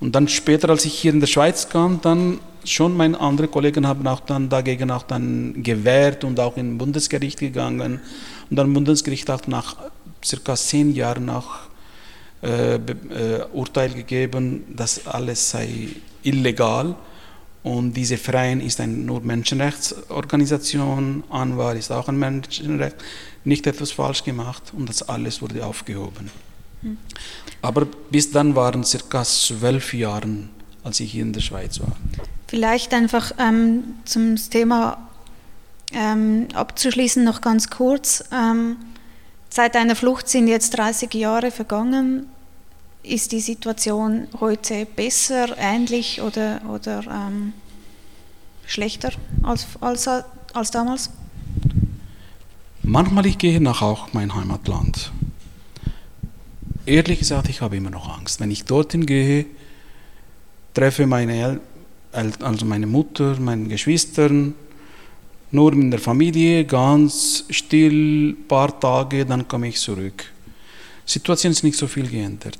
Und 0.00 0.14
dann 0.14 0.28
später, 0.28 0.70
als 0.70 0.84
ich 0.84 0.94
hier 0.94 1.12
in 1.12 1.20
der 1.20 1.26
Schweiz 1.26 1.68
kam, 1.68 2.00
dann 2.00 2.38
schon 2.64 2.96
meine 2.96 3.18
anderen 3.18 3.50
Kollegen 3.50 3.86
haben 3.86 4.06
auch 4.06 4.20
dann 4.20 4.48
dagegen 4.48 4.90
auch 4.90 5.02
dann 5.02 5.62
gewehrt 5.62 6.24
und 6.24 6.38
auch 6.38 6.56
in 6.56 6.78
Bundesgericht 6.78 7.40
gegangen. 7.40 8.00
Und 8.50 8.56
dann 8.56 8.72
Bundesgericht 8.72 9.28
hat 9.28 9.48
nach 9.48 9.76
circa 10.24 10.54
zehn 10.54 10.94
Jahren 10.94 11.24
nach 11.24 11.68
äh, 12.42 12.76
äh, 12.76 12.80
Urteil 13.52 13.90
gegeben, 13.90 14.64
dass 14.76 15.06
alles 15.06 15.50
sei 15.50 15.88
illegal. 16.22 16.94
Und 17.64 17.94
diese 17.94 18.16
Verein 18.16 18.60
ist 18.60 18.80
eine 18.80 18.92
nur 18.92 19.20
Menschenrechtsorganisation, 19.20 21.24
Anwar 21.28 21.74
ist 21.74 21.90
auch 21.90 22.08
ein 22.08 22.18
Menschenrecht 22.18 22.96
nicht 23.44 23.66
etwas 23.66 23.90
falsch 23.90 24.22
gemacht 24.22 24.72
und 24.76 24.88
das 24.88 25.08
alles 25.08 25.42
wurde 25.42 25.66
aufgehoben. 25.66 26.30
Hm. 26.82 26.96
Aber 27.62 27.86
bis 28.10 28.30
dann 28.30 28.54
waren 28.54 28.84
circa 28.84 29.24
zwölf 29.24 29.92
Jahre, 29.92 30.48
als 30.84 31.00
ich 31.00 31.12
hier 31.12 31.22
in 31.22 31.32
der 31.32 31.40
Schweiz 31.40 31.80
war. 31.80 31.96
Vielleicht 32.46 32.94
einfach 32.94 33.32
ähm, 33.38 33.96
zum 34.04 34.36
Thema 34.36 34.98
ähm, 35.92 36.48
abzuschließen 36.54 37.24
noch 37.24 37.40
ganz 37.40 37.68
kurz. 37.68 38.24
Ähm, 38.32 38.76
seit 39.50 39.74
deiner 39.74 39.96
Flucht 39.96 40.28
sind 40.28 40.48
jetzt 40.48 40.76
30 40.78 41.12
Jahre 41.14 41.50
vergangen. 41.50 42.26
Ist 43.02 43.32
die 43.32 43.40
Situation 43.40 44.28
heute 44.40 44.86
besser, 44.86 45.56
ähnlich 45.58 46.20
oder, 46.20 46.60
oder 46.68 47.04
ähm, 47.06 47.52
schlechter 48.66 49.12
als, 49.42 49.66
als, 49.80 50.08
als 50.52 50.70
damals? 50.70 51.10
Manchmal 52.82 53.26
ich 53.26 53.38
gehe 53.38 53.60
nach 53.60 53.82
auch 53.82 54.12
mein 54.12 54.34
Heimatland. 54.34 55.12
Ehrlich 56.88 57.18
gesagt, 57.18 57.50
ich 57.50 57.60
habe 57.60 57.76
immer 57.76 57.90
noch 57.90 58.08
Angst. 58.18 58.40
Wenn 58.40 58.50
ich 58.50 58.64
dorthin 58.64 59.04
gehe, 59.04 59.44
treffe 60.72 61.06
meine 61.06 61.60
El 62.12 62.32
also 62.40 62.64
meine 62.64 62.86
Mutter, 62.86 63.38
meine 63.38 63.68
Geschwister, 63.68 64.30
nur 65.50 65.72
in 65.74 65.90
der 65.90 66.00
Familie, 66.00 66.64
ganz 66.64 67.44
still, 67.50 68.34
paar 68.48 68.80
Tage, 68.80 69.26
dann 69.26 69.46
komme 69.46 69.68
ich 69.68 69.78
zurück. 69.78 70.24
Situation 71.04 71.52
ist 71.52 71.62
nicht 71.62 71.76
so 71.76 71.86
viel 71.86 72.08
geändert. 72.08 72.58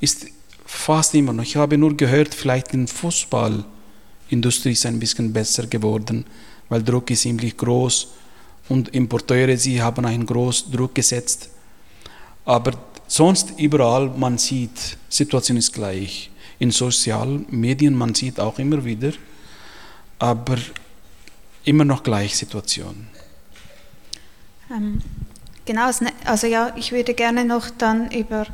Ist 0.00 0.28
fast 0.64 1.14
immer 1.14 1.34
noch. 1.34 1.44
Ich 1.44 1.56
habe 1.56 1.76
nur 1.76 1.94
gehört, 1.94 2.34
vielleicht 2.34 2.72
in 2.72 2.88
Fußballindustrie 2.88 4.72
ist 4.72 4.86
ein 4.86 4.98
bisschen 4.98 5.34
besser 5.34 5.66
geworden, 5.66 6.24
weil 6.70 6.82
Druck 6.82 7.10
ist 7.10 7.20
ziemlich 7.20 7.54
groß 7.58 8.08
und 8.70 8.94
Importeure, 8.94 9.58
sie 9.58 9.82
haben 9.82 10.06
einen 10.06 10.24
großen 10.24 10.72
Druck 10.72 10.94
gesetzt. 10.94 11.50
Aber 12.46 12.72
sonst 13.06 13.54
überall, 13.58 14.08
man 14.08 14.38
sieht, 14.38 14.98
Situation 15.08 15.56
ist 15.56 15.72
gleich. 15.72 16.30
In 16.58 16.70
sozialen 16.70 17.46
Medien, 17.50 17.94
man 17.94 18.14
sieht 18.14 18.40
auch 18.40 18.58
immer 18.58 18.84
wieder, 18.84 19.12
aber 20.18 20.56
immer 21.64 21.84
noch 21.84 22.02
gleich 22.02 22.36
Situation. 22.36 23.08
Ähm, 24.70 25.00
genau, 25.64 25.90
also 26.24 26.46
ja, 26.46 26.72
ich 26.76 26.92
würde 26.92 27.14
gerne 27.14 27.44
noch 27.44 27.70
dann 27.70 28.10
über 28.10 28.46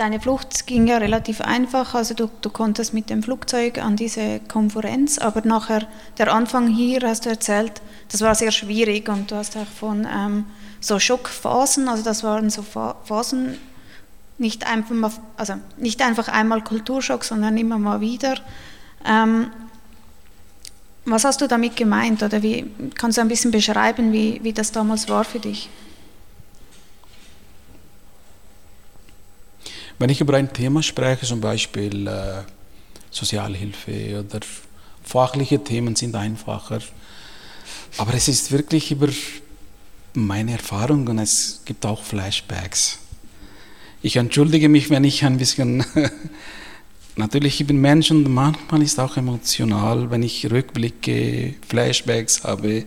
deine 0.00 0.18
Flucht 0.18 0.66
ging 0.66 0.86
ja 0.86 0.96
relativ 0.96 1.42
einfach, 1.42 1.94
also 1.94 2.14
du, 2.14 2.30
du 2.40 2.48
konntest 2.48 2.94
mit 2.94 3.10
dem 3.10 3.22
Flugzeug 3.22 3.78
an 3.78 3.96
diese 3.96 4.40
Konferenz, 4.40 5.18
aber 5.18 5.42
nachher 5.46 5.86
der 6.16 6.32
Anfang 6.32 6.68
hier 6.68 7.00
hast 7.02 7.26
du 7.26 7.28
erzählt, 7.28 7.82
das 8.10 8.22
war 8.22 8.34
sehr 8.34 8.50
schwierig 8.50 9.10
und 9.10 9.30
du 9.30 9.36
hast 9.36 9.58
auch 9.58 9.66
von 9.66 10.08
ähm, 10.10 10.46
so 10.80 10.98
Schockphasen, 10.98 11.88
also 11.88 12.02
das 12.02 12.22
waren 12.22 12.50
so 12.50 12.62
Phasen, 12.62 13.58
nicht 14.38 14.66
einfach, 14.66 15.12
also 15.36 15.54
nicht 15.76 16.00
einfach 16.02 16.28
einmal 16.28 16.64
Kulturschock, 16.64 17.24
sondern 17.24 17.58
immer 17.58 17.78
mal 17.78 18.00
wieder. 18.00 18.36
Ähm, 19.04 19.50
was 21.04 21.24
hast 21.24 21.40
du 21.40 21.46
damit 21.46 21.76
gemeint 21.76 22.22
oder 22.22 22.42
wie 22.42 22.66
kannst 22.94 23.18
du 23.18 23.22
ein 23.22 23.28
bisschen 23.28 23.50
beschreiben, 23.50 24.12
wie, 24.12 24.40
wie 24.42 24.52
das 24.52 24.72
damals 24.72 25.08
war 25.08 25.24
für 25.24 25.40
dich? 25.40 25.68
Wenn 29.98 30.08
ich 30.08 30.20
über 30.20 30.34
ein 30.34 30.50
Thema 30.52 30.82
spreche, 30.82 31.26
zum 31.26 31.42
Beispiel 31.42 32.06
äh, 32.06 32.42
Sozialhilfe 33.10 34.24
oder 34.26 34.40
fachliche 35.02 35.62
Themen 35.62 35.94
sind 35.96 36.14
einfacher, 36.14 36.80
aber 37.98 38.14
es 38.14 38.28
ist 38.28 38.50
wirklich 38.52 38.92
über 38.92 39.08
meine 40.14 40.52
Erfahrungen, 40.52 41.18
es 41.18 41.62
gibt 41.64 41.86
auch 41.86 42.02
Flashbacks. 42.02 42.98
Ich 44.02 44.16
entschuldige 44.16 44.68
mich, 44.68 44.90
wenn 44.90 45.04
ich 45.04 45.24
ein 45.24 45.38
bisschen, 45.38 45.84
natürlich, 47.16 47.60
ich 47.60 47.66
bin 47.66 47.80
Mensch 47.80 48.10
und 48.10 48.24
manchmal 48.24 48.82
ist 48.82 48.98
auch 48.98 49.16
emotional, 49.16 50.10
wenn 50.10 50.22
ich 50.22 50.50
rückblicke, 50.50 51.54
Flashbacks 51.68 52.44
habe. 52.44 52.84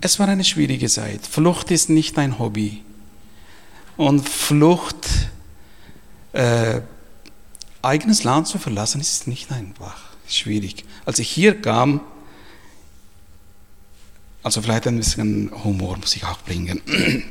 Es 0.00 0.18
war 0.18 0.28
eine 0.28 0.44
schwierige 0.44 0.88
Zeit. 0.88 1.26
Flucht 1.26 1.70
ist 1.70 1.90
nicht 1.90 2.18
ein 2.18 2.38
Hobby. 2.38 2.82
Und 3.96 4.28
Flucht, 4.28 5.08
äh, 6.32 6.80
eigenes 7.82 8.24
Land 8.24 8.46
zu 8.46 8.58
verlassen, 8.58 9.00
ist 9.00 9.28
nicht 9.28 9.52
einfach. 9.52 10.00
Schwierig. 10.28 10.84
Als 11.04 11.18
ich 11.18 11.28
hier 11.28 11.60
kam, 11.60 12.00
also 14.42 14.60
vielleicht 14.60 14.86
ein 14.86 14.96
bisschen 14.96 15.50
Humor 15.64 15.96
muss 15.98 16.16
ich 16.16 16.24
auch 16.24 16.38
bringen. 16.42 16.80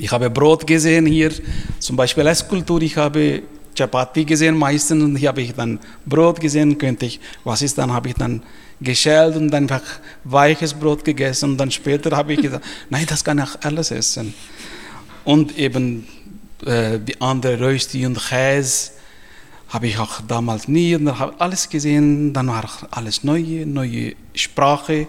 Ich 0.00 0.12
habe 0.12 0.30
Brot 0.30 0.64
gesehen 0.64 1.06
hier, 1.06 1.32
zum 1.80 1.96
Beispiel 1.96 2.28
als 2.28 2.46
Kultur, 2.46 2.80
ich 2.82 2.96
habe 2.96 3.42
Chapati 3.76 4.24
gesehen 4.24 4.56
meistens 4.56 5.02
und 5.02 5.16
hier 5.16 5.30
habe 5.30 5.42
ich 5.42 5.52
dann 5.54 5.80
Brot 6.06 6.40
gesehen, 6.40 6.78
könnte 6.78 7.06
ich, 7.06 7.18
was 7.42 7.62
ist 7.62 7.78
dann, 7.78 7.92
habe 7.92 8.10
ich 8.10 8.14
dann 8.14 8.42
geschält 8.80 9.36
und 9.36 9.50
dann 9.50 9.64
einfach 9.64 9.82
weiches 10.24 10.74
Brot 10.74 11.04
gegessen. 11.04 11.50
Und 11.50 11.56
dann 11.58 11.70
später 11.70 12.16
habe 12.16 12.34
ich 12.34 12.42
gesagt, 12.42 12.64
nein, 12.90 13.06
das 13.08 13.24
kann 13.24 13.38
ich 13.38 13.64
alles 13.64 13.90
essen. 13.90 14.34
Und 15.24 15.58
eben 15.58 16.06
äh, 16.64 16.98
die 16.98 17.20
andere 17.20 17.60
Rösti 17.60 18.06
und 18.06 18.18
Käse 18.18 18.92
habe 19.68 19.86
ich 19.86 19.98
auch 19.98 20.20
damals 20.26 20.68
nie. 20.68 20.94
Und 20.94 21.18
habe 21.18 21.34
alles 21.40 21.68
gesehen, 21.68 22.32
dann 22.32 22.48
war 22.48 22.68
alles 22.90 23.24
neue, 23.24 23.66
neue 23.66 24.14
Sprache 24.34 25.08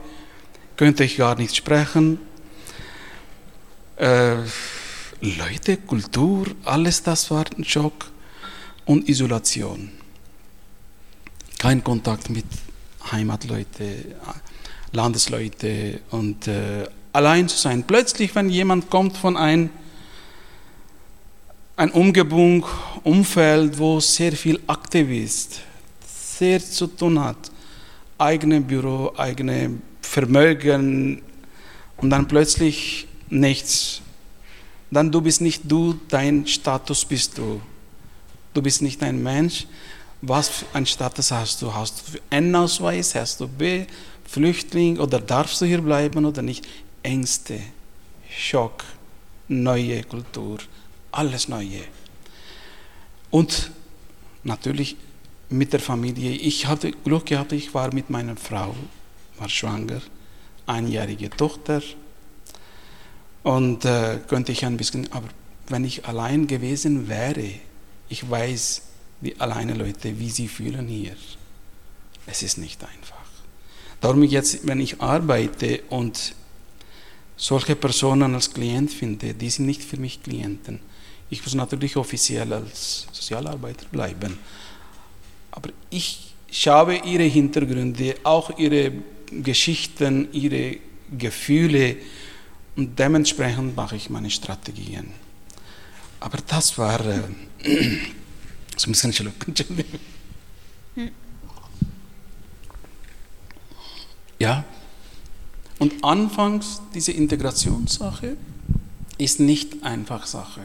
könnte 0.80 1.04
ich 1.04 1.18
gar 1.18 1.36
nicht 1.36 1.58
sprechen. 1.58 2.20
Äh, 3.98 4.36
Leute, 5.20 5.76
Kultur, 5.76 6.48
alles 6.64 7.04
das 7.04 7.30
war 7.32 7.44
ein 7.58 7.66
Schock 7.66 8.10
und 8.86 9.10
Isolation. 9.10 9.92
Kein 11.58 11.84
Kontakt 11.84 12.30
mit 12.30 12.46
Heimatleute, 13.12 14.16
Landesleute 14.94 16.00
und 16.12 16.48
äh, 16.48 16.88
allein 17.12 17.50
zu 17.50 17.58
sein. 17.58 17.84
Plötzlich, 17.84 18.34
wenn 18.34 18.50
jemand 18.50 18.90
kommt 18.90 19.18
von 19.18 19.36
einem 19.36 19.72
ein 21.76 21.92
Umgebung, 21.92 22.66
Umfeld, 23.04 23.78
wo 23.78 24.00
sehr 24.00 24.32
viel 24.32 24.58
Aktivist, 24.66 25.60
sehr 26.08 26.62
zu 26.62 26.88
tun 26.88 27.20
hat, 27.20 27.52
eigene 28.18 28.62
Büro, 28.62 29.12
eigene 29.18 29.89
Vermögen 30.10 31.22
und 31.98 32.10
dann 32.10 32.28
plötzlich 32.28 33.08
nichts. 33.30 34.02
Dann 34.90 35.12
du 35.12 35.22
bist 35.22 35.40
nicht 35.40 35.72
du, 35.72 36.00
dein 36.08 36.48
Status 36.48 37.06
bist 37.06 37.38
du. 37.38 37.62
Du 38.56 38.62
bist 38.64 38.82
nicht 38.82 39.04
ein 39.04 39.22
Mensch. 39.22 39.68
Was 40.24 40.50
für 40.50 40.66
ein 40.74 40.88
Status 40.88 41.30
hast 41.30 41.62
du? 41.62 41.72
Hast 41.72 42.08
du 42.08 42.20
N-Ausweis? 42.32 43.14
Hast 43.14 43.40
du 43.40 43.48
B? 43.48 43.86
Flüchtling? 44.26 44.98
Oder 44.98 45.20
darfst 45.20 45.62
du 45.62 45.66
hier 45.68 45.82
bleiben 45.82 46.26
oder 46.26 46.42
nicht? 46.42 46.68
Ängste, 47.04 47.60
Schock, 48.36 48.84
neue 49.48 50.04
Kultur, 50.06 50.58
alles 51.12 51.48
Neue. 51.48 51.84
Und 53.30 53.70
natürlich 54.44 54.98
mit 55.50 55.72
der 55.72 55.80
Familie. 55.80 56.32
Ich 56.32 56.66
hatte 56.66 56.92
Glück 56.92 57.28
gehabt, 57.28 57.52
ich 57.52 57.76
war 57.76 57.94
mit 57.94 58.10
meiner 58.10 58.36
Frau 58.36 58.74
war 59.40 59.50
schwanger, 59.50 60.02
einjährige 60.66 61.30
Tochter. 61.30 61.82
Und 63.44 63.86
äh, 63.86 64.20
könnte 64.28 64.52
ich 64.52 64.66
ein 64.66 64.78
bisschen, 64.78 65.12
aber 65.12 65.30
wenn 65.68 65.86
ich 65.86 66.06
allein 66.06 66.48
gewesen 66.48 67.08
wäre, 67.08 67.52
ich 68.10 68.30
weiß, 68.30 68.82
wie 69.22 69.40
alleine 69.40 69.74
Leute, 69.74 70.20
wie 70.20 70.30
sie 70.30 70.48
fühlen 70.48 70.88
hier. 70.88 71.16
Es 72.26 72.44
ist 72.44 72.58
nicht 72.58 72.84
einfach. 72.84 73.18
Darum 74.02 74.24
jetzt, 74.24 74.66
wenn 74.68 74.80
ich 74.80 75.02
arbeite 75.02 75.82
und 75.90 76.36
solche 77.36 77.76
Personen 77.76 78.36
als 78.36 78.54
Klient 78.54 78.92
finde, 78.92 79.34
die 79.34 79.50
sind 79.50 79.66
nicht 79.66 79.84
für 79.84 79.98
mich 79.98 80.22
Klienten. 80.22 80.80
Ich 81.30 81.44
muss 81.44 81.54
natürlich 81.54 81.96
offiziell 81.96 82.52
als 82.54 83.08
Sozialarbeiter 83.12 83.86
bleiben. 83.92 84.38
Aber 85.52 85.70
ich 85.90 86.34
schaue 86.52 86.96
ihre 86.98 87.24
Hintergründe, 87.24 88.16
auch 88.24 88.58
ihre 88.58 88.92
Geschichten, 89.32 90.32
ihre 90.32 90.78
Gefühle 91.18 91.98
und 92.76 92.98
dementsprechend 92.98 93.76
mache 93.76 93.96
ich 93.96 94.10
meine 94.10 94.30
Strategien. 94.30 95.12
Aber 96.20 96.38
das 96.48 96.78
war 96.78 97.00
äh, 97.06 97.22
so 98.78 98.88
ein 98.88 98.92
bisschen 98.92 99.14
schlucken. 99.14 99.54
Ja. 104.40 104.64
Und 105.78 106.04
anfangs 106.04 106.82
diese 106.94 107.12
Integrationssache 107.12 108.38
ist 109.18 109.40
nicht 109.40 109.84
einfach 109.84 110.26
Sache. 110.26 110.62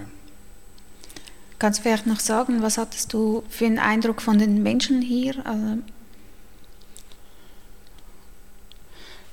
Kannst 1.58 1.80
du 1.80 1.82
vielleicht 1.84 2.06
noch 2.06 2.20
sagen, 2.20 2.62
was 2.62 2.78
hattest 2.78 3.12
du 3.12 3.42
für 3.48 3.66
einen 3.66 3.78
Eindruck 3.78 4.22
von 4.22 4.38
den 4.38 4.62
Menschen 4.62 5.02
hier? 5.02 5.44
Also 5.46 5.78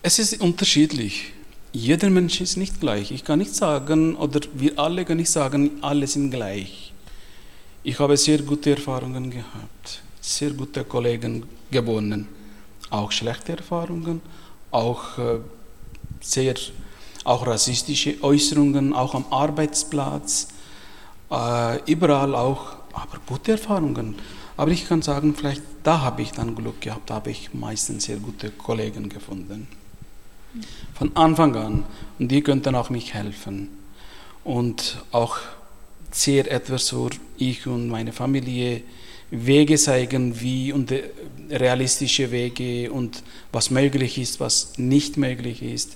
Es 0.04 0.18
ist 0.18 0.42
unterschiedlich. 0.42 1.32
Jeder 1.74 2.10
Mensch 2.10 2.42
ist 2.42 2.58
nicht 2.58 2.80
gleich. 2.80 3.12
Ich 3.12 3.24
kann 3.24 3.38
nicht 3.38 3.54
sagen, 3.54 4.16
oder 4.16 4.40
wir 4.56 4.80
alle 4.80 5.06
können 5.06 5.20
nicht 5.20 5.30
sagen, 5.30 5.78
alle 5.82 6.08
sind 6.08 6.32
gleich. 6.32 6.92
Ich 7.84 8.00
habe 8.00 8.18
sehr 8.18 8.40
gute 8.40 8.72
Erfahrungen 8.72 9.30
gehabt, 9.30 10.02
sehr 10.20 10.52
gute 10.52 10.84
Kollegen 10.86 11.44
gewonnen, 11.70 12.28
auch 12.90 13.12
schlechte 13.12 13.52
Erfahrungen, 13.52 14.22
auch 14.72 15.20
äh, 15.20 15.38
sehr, 16.20 16.56
auch 17.24 17.46
rassistische 17.46 18.16
Äußerungen, 18.24 18.94
auch 18.94 19.14
am 19.14 19.26
Arbeitsplatz, 19.30 20.48
äh, 21.30 21.92
überall 21.92 22.34
auch, 22.34 22.76
aber 22.94 23.20
gute 23.28 23.52
Erfahrungen. 23.52 24.16
Aber 24.58 24.72
ich 24.72 24.88
kann 24.88 25.04
sagen, 25.04 25.36
vielleicht 25.36 25.62
da 25.84 26.02
habe 26.02 26.24
ich 26.24 26.32
dann 26.32 26.56
Glück 26.56 26.82
gehabt, 26.82 27.12
da 27.12 27.16
habe 27.16 27.30
ich 27.30 27.54
meistens 27.54 28.06
sehr 28.06 28.18
gute 28.18 28.50
Kollegen 28.50 29.08
gefunden. 29.08 29.68
Von 30.94 31.16
Anfang 31.16 31.56
an. 31.56 31.84
Und 32.20 32.30
die 32.30 32.42
könnten 32.42 32.76
auch 32.76 32.90
mich 32.90 33.14
helfen. 33.14 33.70
Und 34.44 35.04
auch 35.12 35.38
sehr 36.12 36.52
etwas 36.52 36.88
so, 36.88 37.10
ich 37.38 37.68
und 37.68 37.88
meine 37.88 38.12
Familie 38.12 38.84
Wege 39.32 39.78
zeigen, 39.78 40.40
wie 40.42 40.74
und 40.74 40.92
äh, 40.92 41.04
realistische 41.50 42.32
Wege 42.32 42.92
und 42.92 43.24
was 43.52 43.72
möglich 43.72 44.18
ist, 44.18 44.40
was 44.40 44.74
nicht 44.78 45.18
möglich 45.18 45.64
ist. 45.64 45.96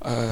Äh, 0.00 0.28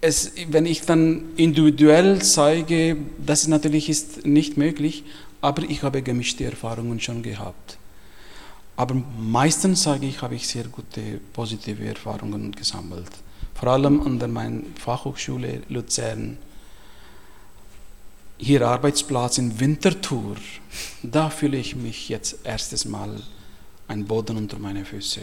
es, 0.00 0.32
wenn 0.48 0.64
ich 0.64 0.82
dann 0.82 1.24
individuell 1.36 2.22
zeige, 2.22 2.96
das 3.24 3.46
natürlich 3.46 3.90
ist 3.90 4.24
nicht 4.24 4.56
möglich, 4.56 5.04
aber 5.42 5.62
ich 5.62 5.82
habe 5.82 6.00
gemischte 6.00 6.44
Erfahrungen 6.44 7.00
schon 7.00 7.22
gehabt. 7.22 7.76
Aber 8.80 8.94
meistens 8.94 9.82
sage 9.82 10.06
ich, 10.06 10.22
habe 10.22 10.36
ich 10.36 10.48
sehr 10.48 10.64
gute 10.64 11.20
positive 11.34 11.84
Erfahrungen 11.84 12.50
gesammelt. 12.52 13.10
Vor 13.52 13.68
allem 13.68 14.00
an 14.00 14.18
der 14.18 14.28
meiner 14.28 14.62
Fachhochschule 14.82 15.60
Luzern. 15.68 16.38
Hier 18.38 18.66
Arbeitsplatz 18.66 19.36
in 19.36 19.60
Winterthur. 19.60 20.36
Da 21.02 21.28
fühle 21.28 21.58
ich 21.58 21.76
mich 21.76 22.08
jetzt 22.08 22.38
erstes 22.42 22.86
Mal 22.86 23.22
ein 23.86 24.06
Boden 24.06 24.38
unter 24.38 24.58
meine 24.58 24.86
Füße. 24.86 25.20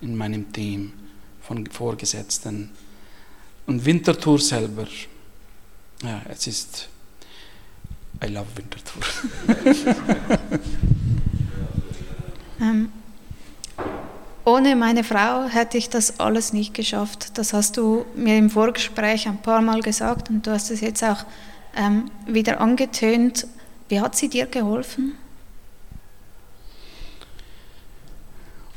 In 0.00 0.16
meinem 0.16 0.52
Team 0.52 0.92
von 1.40 1.64
Vorgesetzten. 1.68 2.70
Und 3.64 3.84
Winterthur 3.84 4.40
selber. 4.40 4.88
Ja, 6.02 6.20
es 6.28 6.48
ist. 6.48 6.88
I 8.24 8.26
love 8.26 8.48
Winterthur. 8.56 9.02
Ähm, 12.62 12.92
ohne 14.44 14.76
meine 14.76 15.04
Frau 15.04 15.46
hätte 15.48 15.78
ich 15.78 15.88
das 15.88 16.18
alles 16.18 16.52
nicht 16.52 16.74
geschafft. 16.74 17.38
Das 17.38 17.52
hast 17.52 17.76
du 17.76 18.06
mir 18.16 18.38
im 18.38 18.50
Vorgespräch 18.50 19.28
ein 19.28 19.42
paar 19.42 19.60
Mal 19.60 19.82
gesagt 19.82 20.30
und 20.30 20.46
du 20.46 20.52
hast 20.52 20.70
es 20.70 20.80
jetzt 20.80 21.04
auch 21.04 21.24
ähm, 21.76 22.10
wieder 22.26 22.60
angetönt. 22.60 23.46
Wie 23.88 24.00
hat 24.00 24.16
sie 24.16 24.28
dir 24.28 24.46
geholfen? 24.46 25.14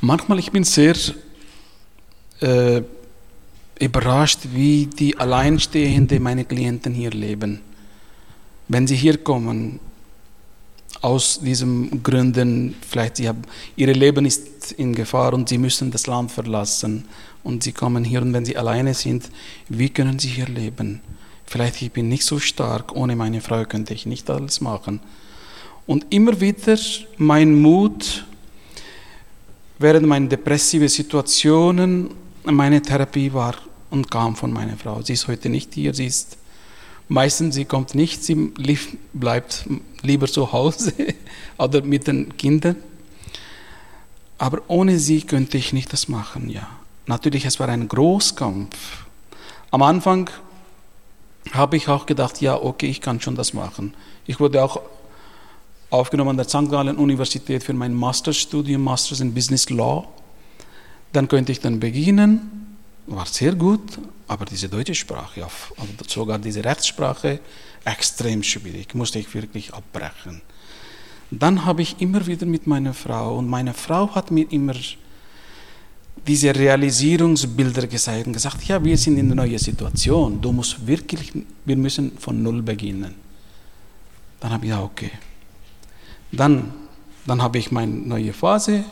Manchmal 0.01 0.39
ich 0.39 0.51
bin 0.51 0.63
sehr 0.63 0.95
äh, 2.41 2.81
überrascht, 3.79 4.41
wie 4.51 4.85
die 4.85 5.17
Alleinstehende 5.17 6.19
meine 6.19 6.45
Klienten 6.45 6.93
hier 6.93 7.11
leben. 7.11 7.61
wenn 8.67 8.87
sie 8.87 8.95
hier 8.95 9.17
kommen, 9.17 9.79
aus 11.05 11.39
diesen 11.39 12.01
Gründen, 12.01 12.73
vielleicht 12.81 13.17
sie 13.17 13.27
haben, 13.27 13.43
ihr 13.75 13.93
Leben 13.93 14.25
ist 14.25 14.71
in 14.71 14.95
Gefahr 14.95 15.35
und 15.35 15.47
sie 15.47 15.59
müssen 15.59 15.91
das 15.91 16.07
Land 16.07 16.31
verlassen 16.31 17.05
und 17.43 17.61
sie 17.61 17.73
kommen 17.73 18.03
hier 18.03 18.23
und 18.23 18.33
wenn 18.33 18.43
sie 18.43 18.57
alleine 18.57 18.95
sind, 18.95 19.29
wie 19.69 19.89
können 19.89 20.17
sie 20.17 20.29
hier 20.29 20.47
leben? 20.47 21.01
Vielleicht 21.45 21.79
ich 21.83 21.91
bin 21.91 22.09
nicht 22.09 22.25
so 22.25 22.39
stark, 22.39 22.95
ohne 22.95 23.15
meine 23.15 23.39
Frau 23.41 23.65
könnte 23.65 23.93
ich 23.93 24.07
nicht 24.07 24.27
alles 24.31 24.61
machen. 24.61 24.99
Und 25.85 26.07
immer 26.09 26.41
wieder 26.41 26.75
mein 27.17 27.53
Mut 27.53 28.25
während 29.77 30.07
meiner 30.07 30.27
depressiven 30.27 30.87
Situationen, 30.87 32.09
meine 32.45 32.81
Therapie 32.81 33.31
war 33.31 33.53
und 33.91 34.09
kam 34.09 34.35
von 34.35 34.51
meiner 34.51 34.75
Frau. 34.75 35.03
Sie 35.03 35.13
ist 35.13 35.27
heute 35.27 35.49
nicht 35.49 35.75
hier, 35.75 35.93
sie 35.93 36.07
ist 36.07 36.37
meistens, 37.07 37.55
sie 37.55 37.65
kommt 37.65 37.95
nicht, 37.95 38.23
sie 38.23 38.35
bleibt 39.13 39.65
lieber 40.01 40.27
zu 40.27 40.51
Hause 40.51 40.93
oder 41.57 41.81
mit 41.81 42.07
den 42.07 42.35
Kindern. 42.37 42.75
Aber 44.37 44.61
ohne 44.67 44.99
sie 44.99 45.21
könnte 45.21 45.57
ich 45.57 45.73
nicht 45.73 45.93
das 45.93 46.07
machen, 46.07 46.49
ja. 46.49 46.67
Natürlich, 47.07 47.45
es 47.45 47.59
war 47.59 47.69
ein 47.69 47.87
Großkampf. 47.87 49.05
Am 49.71 49.81
Anfang 49.81 50.29
habe 51.51 51.77
ich 51.77 51.87
auch 51.87 52.05
gedacht, 52.05 52.41
ja, 52.41 52.55
okay, 52.55 52.87
ich 52.87 53.01
kann 53.01 53.21
schon 53.21 53.35
das 53.35 53.53
machen. 53.53 53.93
Ich 54.25 54.39
wurde 54.39 54.63
auch 54.63 54.81
aufgenommen 55.89 56.31
an 56.31 56.37
der 56.37 56.49
St. 56.49 56.69
Gallen 56.69 56.97
Universität 56.97 57.63
für 57.63 57.73
mein 57.73 57.93
Masterstudium, 57.93 58.83
Masters 58.83 59.19
in 59.19 59.33
Business 59.33 59.69
Law. 59.69 60.07
Dann 61.13 61.27
könnte 61.27 61.51
ich 61.51 61.59
dann 61.59 61.79
beginnen, 61.79 62.77
war 63.07 63.25
sehr 63.25 63.53
gut, 63.53 63.81
aber 64.27 64.45
diese 64.45 64.69
deutsche 64.69 64.95
Sprache, 64.95 65.43
also 65.43 65.93
sogar 66.07 66.39
diese 66.39 66.63
Rechtssprache, 66.63 67.39
extrem 67.83 68.41
schwierig, 68.41 68.95
musste 68.95 69.19
ich 69.19 69.33
wirklich 69.33 69.73
abbrechen. 69.73 70.41
Dann 71.31 71.65
habe 71.65 71.81
ich 71.81 71.99
immer 71.99 72.25
wieder 72.25 72.45
mit 72.45 72.65
meiner 72.67 72.93
Frau, 72.93 73.37
und 73.37 73.47
meine 73.47 73.73
Frau 73.73 74.13
hat 74.15 74.31
mir 74.31 74.51
immer 74.51 74.73
diese 76.25 76.55
Realisierungsbilder 76.55 77.87
gezeigt 77.87 78.27
und 78.27 78.33
gesagt, 78.33 78.63
ja, 78.63 78.83
wir 78.83 78.97
sind 78.97 79.17
in 79.17 79.27
einer 79.27 79.43
neuen 79.43 79.59
Situation, 79.59 80.41
du 80.41 80.51
musst 80.51 80.87
wirklich, 80.87 81.33
wir 81.65 81.77
müssen 81.77 82.17
von 82.17 82.41
Null 82.41 82.61
beginnen. 82.61 83.13
Dann 84.39 84.51
habe 84.51 84.65
ich 84.65 84.71
gesagt, 84.71 84.85
okay. 84.85 85.11
Dann, 86.31 86.73
dann 87.25 87.41
habe 87.41 87.59
ich 87.59 87.71
meine 87.71 87.91
neue 87.91 88.33
Phase, 88.33 88.85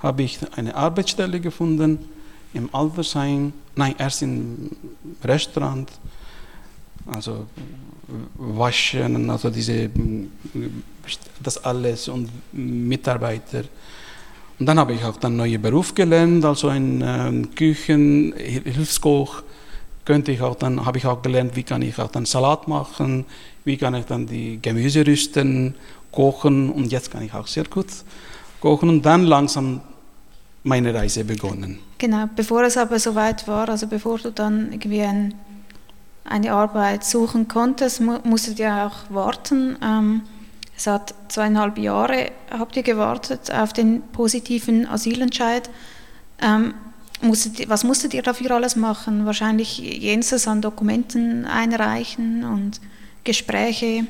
habe 0.00 0.22
ich 0.22 0.38
eine 0.56 0.74
Arbeitsstelle 0.74 1.40
gefunden 1.40 1.98
im 2.54 2.74
Altersheim, 2.74 3.52
nein, 3.76 3.94
erst 3.98 4.22
im 4.22 4.70
Restaurant, 5.22 5.90
also 7.06 7.46
waschen, 8.36 9.30
also 9.30 9.50
diese, 9.50 9.90
das 11.42 11.62
alles 11.64 12.08
und 12.08 12.30
Mitarbeiter. 12.52 13.64
Und 14.58 14.66
dann 14.66 14.78
habe 14.78 14.94
ich 14.94 15.04
auch 15.04 15.16
dann 15.16 15.36
neue 15.36 15.58
Beruf 15.58 15.94
gelernt, 15.94 16.44
also 16.44 16.68
ein 16.68 17.02
ähm, 17.04 17.54
Küchenhilfskoch 17.54 19.42
könnte 20.04 20.32
ich 20.32 20.42
auch 20.42 20.54
dann, 20.54 20.84
habe 20.84 20.98
ich 20.98 21.06
auch 21.06 21.22
gelernt, 21.22 21.56
wie 21.56 21.62
kann 21.62 21.82
ich 21.82 21.98
auch 21.98 22.10
dann 22.10 22.26
Salat 22.26 22.68
machen, 22.68 23.24
wie 23.64 23.76
kann 23.76 23.94
ich 23.94 24.04
dann 24.04 24.26
die 24.26 24.60
Gemüse 24.60 25.06
rüsten, 25.06 25.74
kochen 26.12 26.70
und 26.70 26.92
jetzt 26.92 27.10
kann 27.10 27.22
ich 27.22 27.34
auch 27.34 27.46
sehr 27.46 27.64
gut 27.64 27.86
kochen 28.60 28.88
und 28.88 29.02
dann 29.02 29.24
langsam 29.24 29.80
meine 30.64 30.92
Reise 30.92 31.24
begonnen. 31.24 31.78
Genau, 31.98 32.28
bevor 32.34 32.64
es 32.64 32.76
aber 32.76 32.98
soweit 32.98 33.46
war, 33.46 33.68
also 33.68 33.86
bevor 33.86 34.18
du 34.18 34.32
dann 34.32 34.72
irgendwie 34.72 35.02
ein, 35.02 35.34
eine 36.24 36.52
Arbeit 36.52 37.04
suchen 37.04 37.46
konntest, 37.46 38.00
mu 38.00 38.18
musstet 38.24 38.58
ihr 38.58 38.74
auch 38.86 39.14
warten. 39.14 39.76
Ähm, 39.82 40.22
es 40.76 40.86
hat 40.86 41.14
zweieinhalb 41.28 41.78
Jahre, 41.78 42.32
habt 42.50 42.76
ihr 42.76 42.82
gewartet 42.82 43.52
auf 43.52 43.72
den 43.72 44.02
positiven 44.12 44.86
Asylentscheid. 44.86 45.70
Ähm, 46.42 46.74
musstet, 47.20 47.68
was 47.68 47.84
musstet 47.84 48.14
ihr 48.14 48.22
dafür 48.22 48.52
alles 48.52 48.74
machen? 48.74 49.26
Wahrscheinlich 49.26 49.78
jenseits 49.78 50.48
an 50.48 50.62
Dokumenten 50.62 51.44
einreichen 51.44 52.42
und 52.44 52.80
Gespräche. 53.22 54.06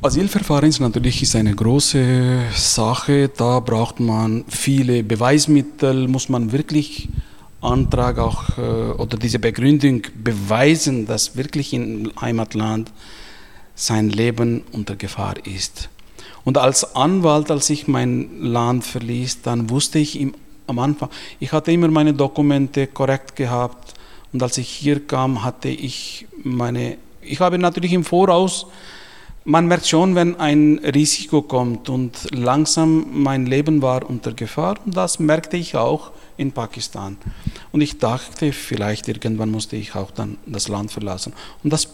Asylverfahren 0.00 0.68
ist 0.68 0.78
natürlich 0.78 1.34
eine 1.34 1.56
große 1.56 2.42
Sache. 2.54 3.30
Da 3.36 3.58
braucht 3.58 3.98
man 3.98 4.44
viele 4.46 5.02
Beweismittel, 5.02 6.06
muss 6.06 6.28
man 6.28 6.52
wirklich 6.52 7.08
Antrag 7.60 8.18
auch 8.20 8.56
äh, 8.58 8.92
oder 8.92 9.16
diese 9.16 9.40
Begründung 9.40 10.02
beweisen, 10.22 11.04
dass 11.06 11.36
wirklich 11.36 11.72
im 11.72 12.12
Heimatland 12.20 12.92
sein 13.74 14.10
Leben 14.10 14.62
unter 14.70 14.94
Gefahr 14.94 15.34
ist. 15.44 15.88
Und 16.44 16.58
als 16.58 16.94
Anwalt, 16.94 17.50
als 17.50 17.68
ich 17.68 17.88
mein 17.88 18.40
Land 18.40 18.84
verließ, 18.84 19.42
dann 19.42 19.68
wusste 19.68 19.98
ich 19.98 20.20
im, 20.20 20.32
am 20.68 20.78
Anfang, 20.78 21.08
ich 21.40 21.50
hatte 21.50 21.72
immer 21.72 21.88
meine 21.88 22.14
Dokumente 22.14 22.86
korrekt 22.86 23.34
gehabt 23.34 23.94
und 24.32 24.44
als 24.44 24.58
ich 24.58 24.68
hier 24.68 25.04
kam, 25.04 25.42
hatte 25.42 25.68
ich 25.68 26.28
meine, 26.44 26.98
ich 27.20 27.40
habe 27.40 27.58
natürlich 27.58 27.92
im 27.92 28.04
Voraus, 28.04 28.66
man 29.48 29.66
merkt 29.66 29.86
schon, 29.86 30.14
wenn 30.14 30.38
ein 30.38 30.78
Risiko 30.84 31.40
kommt 31.40 31.88
und 31.88 32.28
langsam 32.32 33.06
mein 33.10 33.46
Leben 33.46 33.80
war 33.80 34.08
unter 34.08 34.34
Gefahr 34.34 34.76
und 34.84 34.94
das 34.94 35.18
merkte 35.18 35.56
ich 35.56 35.74
auch 35.74 36.10
in 36.36 36.52
Pakistan. 36.52 37.16
Und 37.72 37.80
ich 37.80 37.98
dachte, 37.98 38.52
vielleicht 38.52 39.08
irgendwann 39.08 39.50
musste 39.50 39.76
ich 39.76 39.94
auch 39.94 40.10
dann 40.10 40.36
das 40.44 40.68
Land 40.68 40.92
verlassen. 40.92 41.32
Und 41.64 41.72
das 41.72 41.88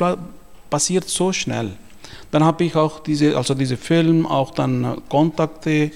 passiert 0.68 1.08
so 1.08 1.32
schnell. 1.32 1.70
Dann 2.32 2.42
habe 2.42 2.64
ich 2.64 2.74
auch 2.74 2.98
diese, 2.98 3.36
also 3.36 3.54
diese 3.54 3.76
Film, 3.76 4.26
auch 4.26 4.50
dann 4.50 5.00
Kontakte, 5.08 5.92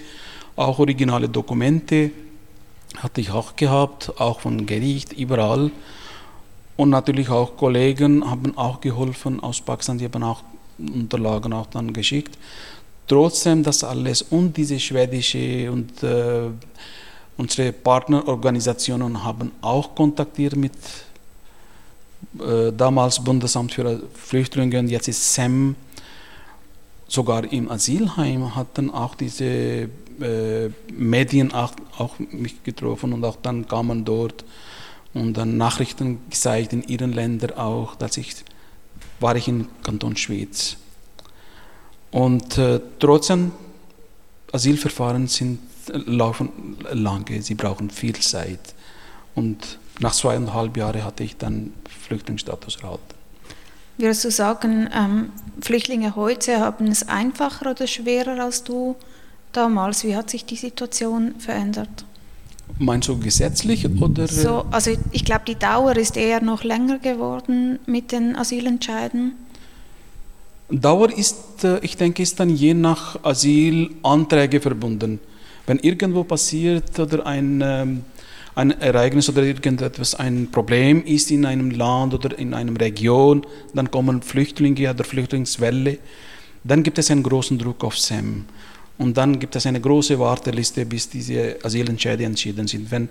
auch 0.55 0.79
originale 0.79 1.29
Dokumente 1.29 2.13
hatte 2.99 3.21
ich 3.21 3.33
auch 3.33 3.57
gehabt, 3.57 4.13
auch 4.21 4.41
von 4.41 4.65
Gericht, 4.65 5.13
überall. 5.13 5.73
Und 6.77 6.91
natürlich 6.91 7.31
auch 7.31 7.57
Kollegen 7.57 8.31
haben 8.31 8.57
auch 8.57 8.81
geholfen 8.81 9.41
aus 9.41 9.61
Pakistan, 9.61 9.99
die 9.99 10.05
haben 10.05 10.23
auch 10.23 10.45
Unterlagen 10.79 11.53
auch 11.53 11.67
dann 11.67 11.93
geschickt. 11.93 12.37
Trotzdem 13.07 13.63
das 13.63 13.85
alles 13.85 14.23
und 14.23 14.57
diese 14.57 14.79
schwedische 14.79 15.71
und 15.73 16.03
äh, 16.03 16.51
unsere 17.37 17.73
Partnerorganisationen 17.73 19.25
haben 19.25 19.53
auch 19.63 19.95
kontaktiert 19.95 20.57
mit 20.57 20.75
äh, 22.39 22.73
damals 22.77 23.23
Bundesamt 23.23 23.73
für 23.73 24.03
Flüchtlinge 24.15 24.81
jetzt 24.83 25.09
ist 25.09 25.35
SEM. 25.35 25.75
Sogar 27.07 27.51
im 27.51 27.71
Asylheim 27.71 28.55
hatten 28.55 28.91
auch 28.91 29.15
diese 29.15 29.45
äh, 30.21 30.71
Medien 30.93 31.53
auch, 31.53 31.73
auch, 31.97 32.19
mich 32.19 32.63
getroffen 32.63 33.15
und 33.15 33.25
auch 33.25 33.37
dann 33.41 33.67
kamen 33.67 34.05
dort 34.05 34.45
und 35.15 35.35
dann 35.35 35.57
Nachrichten 35.57 36.19
gezeigt 36.29 36.73
in 36.75 36.83
ihren 36.83 37.13
Ländern 37.13 37.57
auch, 37.57 37.95
dass 37.95 38.19
ich 38.19 38.35
war 39.21 39.37
ich 39.37 39.49
in 39.49 39.69
Kanton 39.83 40.17
Schwyz. 40.17 40.77
Und 42.11 42.57
äh, 42.59 42.81
trotzdem 42.99 43.53
Asylverfahren 44.53 45.27
sind 45.27 45.61
laufen 45.89 46.77
lange, 46.93 47.43
sie 47.43 47.55
brauchen 47.55 47.91
viel 47.91 48.17
Zeit. 48.17 48.75
Und 49.35 49.79
nach 50.01 50.13
zweieinhalb 50.13 50.77
Jahren 50.77 51.05
hatte 51.05 51.25
ich 51.25 51.37
dann 51.37 51.73
Flüchtlingsstatus 52.07 52.77
erhalten. 52.77 53.03
Würdest 53.99 54.25
du 54.25 54.31
sagen, 54.31 54.89
ähm, 54.95 55.33
Flüchtlinge 55.61 56.15
heute 56.15 56.61
haben 56.61 56.87
es 56.87 57.09
einfacher 57.09 57.73
oder 57.73 57.87
schwerer 57.87 58.43
als 58.43 58.63
du 58.63 58.97
damals? 59.53 60.05
Wie 60.05 60.17
hat 60.17 60.31
sich 60.31 60.45
die 60.45 60.57
Situation 60.57 61.35
verändert? 61.41 62.05
Meinst 62.79 63.09
du 63.09 63.19
gesetzlich 63.19 63.89
oder? 64.01 64.29
So, 64.29 64.67
also 64.71 64.93
ich 65.11 65.25
glaube, 65.25 65.43
die 65.49 65.57
Dauer 65.57 65.97
ist 65.97 66.17
eher 66.17 66.41
noch 66.41 66.63
länger 66.63 66.99
geworden 66.99 67.79
mit 67.87 68.13
den 68.13 68.37
Asylentscheiden. 68.37 69.33
Dauer 70.71 71.11
ist, 71.11 71.65
äh, 71.65 71.79
ich 71.81 71.97
denke, 71.97 72.23
ist 72.23 72.39
dann 72.39 72.51
je 72.51 72.75
nach 72.75 73.23
Asylanträge 73.25 74.61
verbunden. 74.61 75.19
Wenn 75.67 75.79
irgendwo 75.79 76.25
passiert 76.25 76.99
oder 76.99 77.27
ein, 77.27 77.63
ähm, 77.65 78.05
ein 78.55 78.71
Ereignis 78.81 79.29
oder 79.29 79.43
irgendetwas, 79.43 80.15
ein 80.15 80.49
Problem 80.51 81.05
ist 81.05 81.31
in 81.31 81.47
einem 81.47 81.71
Land 81.71 82.13
oder 82.15 82.39
in 82.39 82.53
einer 82.53 82.79
Region, 82.79 83.47
dann 83.75 83.91
kommen 83.91 84.21
Flüchtlinge 84.21 84.91
oder 84.91 85.05
Flüchtlingswelle, 85.05 85.99
dann 86.65 86.83
gibt 86.83 86.99
es 86.99 87.11
einen 87.11 87.23
großen 87.23 87.59
Druck 87.59 87.83
auf 87.83 87.99
SEM. 87.99 88.45
Und 88.99 89.17
dann 89.17 89.39
gibt 89.39 89.55
es 89.55 89.65
eine 89.67 89.81
große 89.81 90.19
Warteliste, 90.19 90.85
bis 90.85 91.09
diese 91.09 91.57
Asylentscheide 91.63 92.25
entschieden 92.25 92.67
sind. 92.67 92.91
Wenn 92.91 93.09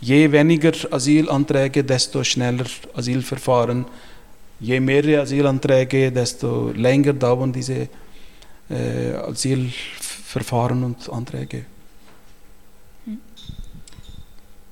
je 0.00 0.30
weniger 0.30 0.72
Asylanträge, 0.90 1.84
desto 1.84 2.24
schneller 2.24 2.66
Asylverfahren. 2.94 3.84
Je 4.60 4.80
mehr 4.80 5.22
Asylanträge, 5.22 6.12
desto 6.12 6.70
länger 6.72 7.14
dauern 7.14 7.52
diese 7.52 7.88
äh, 8.68 9.12
Asylverfahren 9.14 10.84
und 10.84 11.08
Anträge. 11.10 11.64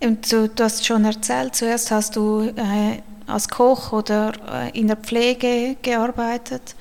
Und 0.01 0.31
du, 0.31 0.49
du 0.49 0.63
hast 0.63 0.87
schon 0.87 1.05
erzählt, 1.05 1.57
zuerst 1.57 1.91
hast 1.91 2.15
du 2.17 2.43
äh, 2.43 3.01
als 3.27 3.49
Koch 3.49 3.93
oder 3.93 4.33
äh, 4.53 4.79
in 4.79 4.87
der 4.87 4.97
Pflege 4.97 5.77
gearbeitet. 5.83 6.75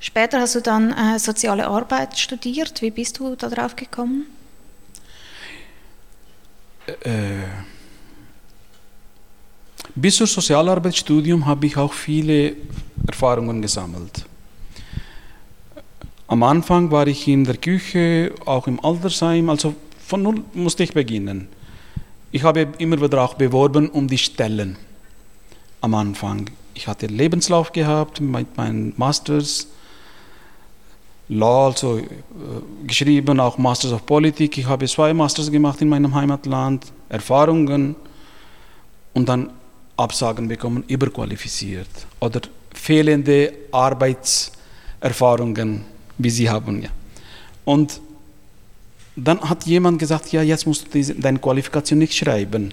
Später 0.00 0.40
hast 0.40 0.54
du 0.54 0.60
dann 0.60 0.92
äh, 0.92 1.18
soziale 1.18 1.66
Arbeit 1.66 2.18
studiert. 2.18 2.80
Wie 2.82 2.90
bist 2.90 3.18
du 3.18 3.34
darauf 3.34 3.74
gekommen? 3.74 4.26
Äh, 6.86 7.42
bis 9.94 10.16
zum 10.16 10.26
Sozialarbeitsstudium 10.26 11.44
habe 11.44 11.66
ich 11.66 11.76
auch 11.76 11.92
viele 11.92 12.54
Erfahrungen 13.06 13.60
gesammelt. 13.60 14.24
Am 16.28 16.42
Anfang 16.42 16.90
war 16.90 17.06
ich 17.06 17.26
in 17.26 17.44
der 17.44 17.56
Küche, 17.56 18.32
auch 18.44 18.66
im 18.66 18.84
Altersheim, 18.84 19.50
also 19.50 19.74
von 20.06 20.22
null 20.22 20.44
musste 20.54 20.84
ich 20.84 20.92
beginnen. 20.92 21.48
Ich 22.30 22.42
habe 22.44 22.68
immer 22.78 23.00
wieder 23.00 23.22
auch 23.22 23.34
beworben 23.34 23.88
um 23.88 24.06
die 24.06 24.18
Stellen 24.18 24.76
am 25.80 25.94
Anfang. 25.94 26.50
Ich 26.74 26.86
hatte 26.86 27.06
Lebenslauf 27.06 27.72
gehabt 27.72 28.20
mit 28.20 28.56
meinen 28.56 28.92
Masters, 28.96 29.68
Law, 31.28 31.66
also 31.66 31.98
äh, 31.98 32.04
geschrieben, 32.86 33.40
auch 33.40 33.58
Masters 33.58 33.92
of 33.92 34.06
Politik. 34.06 34.56
Ich 34.58 34.66
habe 34.66 34.86
zwei 34.86 35.12
Masters 35.12 35.50
gemacht 35.50 35.82
in 35.82 35.88
meinem 35.88 36.14
Heimatland, 36.14 36.86
Erfahrungen 37.08 37.96
und 39.12 39.28
dann 39.28 39.50
Absagen 39.96 40.46
bekommen, 40.48 40.84
überqualifiziert 40.86 41.88
oder 42.20 42.40
fehlende 42.72 43.52
Arbeitserfahrungen, 43.72 45.84
wie 46.16 46.30
sie 46.30 46.48
haben. 46.48 46.82
Ja. 46.82 46.90
Und 47.64 48.00
dann 49.16 49.40
hat 49.40 49.66
jemand 49.66 49.98
gesagt, 49.98 50.30
ja, 50.32 50.42
jetzt 50.42 50.64
musst 50.66 50.94
du 50.94 51.14
deine 51.14 51.40
Qualifikation 51.40 51.98
nicht 51.98 52.14
schreiben. 52.14 52.72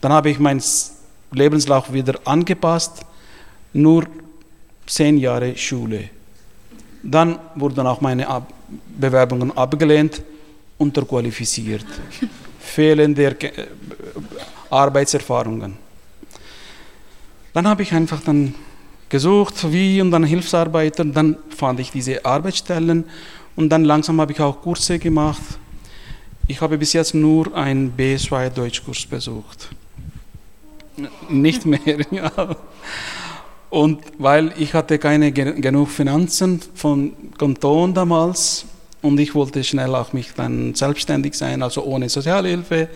Dann 0.00 0.12
habe 0.12 0.30
ich 0.30 0.38
meinen 0.38 0.62
Lebenslauf 1.32 1.92
wieder 1.92 2.14
angepasst, 2.24 3.04
nur 3.72 4.06
zehn 4.86 5.18
Jahre 5.18 5.56
Schule. 5.56 6.10
Dann 7.02 7.38
wurden 7.54 7.86
auch 7.86 8.00
meine 8.00 8.26
Ab 8.28 8.52
Bewerbungen 8.98 9.56
abgelehnt, 9.56 10.22
unterqualifiziert, 10.76 11.86
fehlende 12.60 13.24
äh, 13.40 13.66
Arbeitserfahrungen. 14.70 15.76
Dann 17.54 17.66
habe 17.66 17.82
ich 17.82 17.92
einfach 17.92 18.20
dann 18.20 18.54
gesucht, 19.08 19.72
wie 19.72 20.00
und 20.02 20.10
dann 20.10 20.24
Hilfsarbeiter, 20.24 21.04
dann 21.04 21.36
fand 21.56 21.80
ich 21.80 21.90
diese 21.90 22.24
Arbeitsstellen 22.24 23.04
und 23.56 23.70
dann 23.70 23.84
langsam 23.84 24.20
habe 24.20 24.32
ich 24.32 24.40
auch 24.40 24.60
Kurse 24.60 24.98
gemacht. 24.98 25.42
Ich 26.46 26.60
habe 26.60 26.78
bis 26.78 26.92
jetzt 26.92 27.14
nur 27.14 27.54
einen 27.54 27.92
B2 27.96 28.50
Deutschkurs 28.50 29.06
besucht. 29.06 29.70
Nicht 31.28 31.64
mehr, 31.64 31.80
ja. 32.10 32.56
Und 33.70 34.00
weil 34.18 34.52
ich 34.58 34.72
hatte 34.72 34.98
keine 34.98 35.30
genug 35.30 35.88
Finanzen 35.88 36.60
von 36.74 37.12
Kanton 37.36 37.92
damals 37.92 38.64
und 39.02 39.20
ich 39.20 39.34
wollte 39.34 39.62
schnell 39.62 39.94
auch 39.94 40.12
mich 40.12 40.32
dann 40.34 40.74
selbstständig 40.74 41.34
sein, 41.34 41.62
also 41.62 41.84
ohne 41.84 42.08
Sozialhilfe 42.08 42.88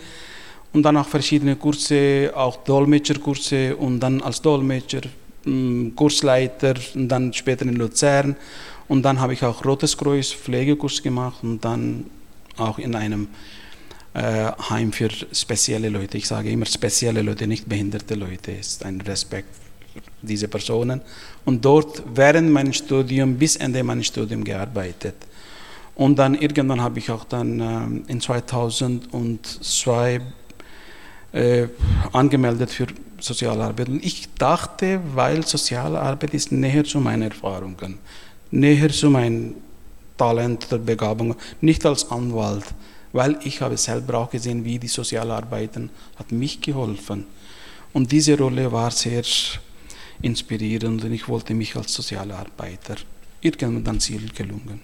und 0.73 0.83
dann 0.83 0.97
auch 0.97 1.07
verschiedene 1.07 1.55
Kurse, 1.55 2.31
auch 2.35 2.57
Dolmetscherkurse 2.57 3.75
und 3.75 3.99
dann 3.99 4.21
als 4.21 4.41
Dolmetscher 4.41 5.01
mm, 5.45 5.89
Kursleiter 5.95 6.73
und 6.95 7.07
dann 7.07 7.31
später 7.33 7.65
in 7.65 7.75
Luzern 7.75 8.35
und 8.87 9.03
dann 9.03 9.19
habe 9.19 9.33
ich 9.33 9.43
auch 9.43 9.63
Rotes 9.63 9.95
Kreuz 9.95 10.31
Pflegekurs 10.31 11.03
gemacht 11.03 11.43
und 11.43 11.63
dann 11.63 12.05
auch 12.57 12.79
in 12.79 12.95
einem 12.95 13.27
äh, 14.15 14.51
Heim 14.69 14.91
für 14.91 15.09
spezielle 15.31 15.89
Leute. 15.89 16.17
Ich 16.17 16.27
sage 16.27 16.49
immer 16.49 16.65
spezielle 16.65 17.21
Leute, 17.21 17.47
nicht 17.47 17.69
behinderte 17.69 18.15
Leute. 18.15 18.51
Ist 18.51 18.85
ein 18.85 19.01
Respekt 19.01 19.62
diese 20.21 20.47
Personen. 20.47 21.01
Und 21.45 21.63
dort 21.63 22.03
während 22.13 22.51
meines 22.51 22.77
Studiums 22.77 23.37
bis 23.37 23.55
Ende 23.57 23.83
meines 23.83 24.07
Studiums 24.07 24.45
gearbeitet. 24.45 25.15
Und 25.95 26.17
dann 26.17 26.35
irgendwann 26.35 26.81
habe 26.81 26.99
ich 26.99 27.11
auch 27.11 27.25
dann 27.25 28.03
äh, 28.07 28.11
in 28.11 28.19
2002 28.19 30.21
äh, 31.33 31.67
angemeldet 32.11 32.71
für 32.71 32.87
Sozialarbeit. 33.19 33.89
Und 33.89 34.03
ich 34.03 34.27
dachte, 34.37 34.99
weil 35.13 35.45
Sozialarbeit 35.45 36.33
ist 36.33 36.51
näher 36.51 36.83
zu 36.83 36.99
meinen 36.99 37.23
Erfahrungen, 37.23 37.99
näher 38.51 38.89
zu 38.89 39.09
meinem 39.09 39.55
Talent 40.17 40.71
der 40.71 40.77
Begabung, 40.77 41.35
nicht 41.61 41.85
als 41.85 42.09
Anwalt, 42.11 42.65
weil 43.11 43.37
ich 43.43 43.61
habe 43.61 43.77
selber 43.77 44.17
auch 44.17 44.29
gesehen, 44.29 44.65
wie 44.65 44.79
die 44.79 44.87
Sozialarbeiten 44.87 45.89
hat 46.17 46.31
mich 46.31 46.59
geholfen. 46.59 47.25
Und 47.93 48.11
diese 48.11 48.37
Rolle 48.37 48.71
war 48.71 48.91
sehr 48.91 49.23
inspirierend 50.23 51.03
und 51.03 51.11
ich 51.11 51.27
wollte 51.27 51.53
mich 51.53 51.75
als 51.75 51.93
Sozialarbeiter 51.93 52.95
irgendwann 53.41 53.83
dann 53.83 53.99
Ziel 53.99 54.29
gelungen. 54.33 54.81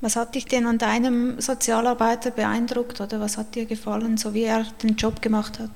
Was 0.00 0.14
hat 0.14 0.34
dich 0.34 0.44
denn 0.44 0.66
an 0.66 0.78
deinem 0.78 1.40
Sozialarbeiter 1.40 2.30
beeindruckt 2.30 3.00
oder 3.00 3.18
was 3.18 3.38
hat 3.38 3.54
dir 3.54 3.64
gefallen, 3.64 4.18
so 4.18 4.34
wie 4.34 4.44
er 4.44 4.64
den 4.82 4.94
Job 4.94 5.22
gemacht 5.22 5.58
hat? 5.58 5.70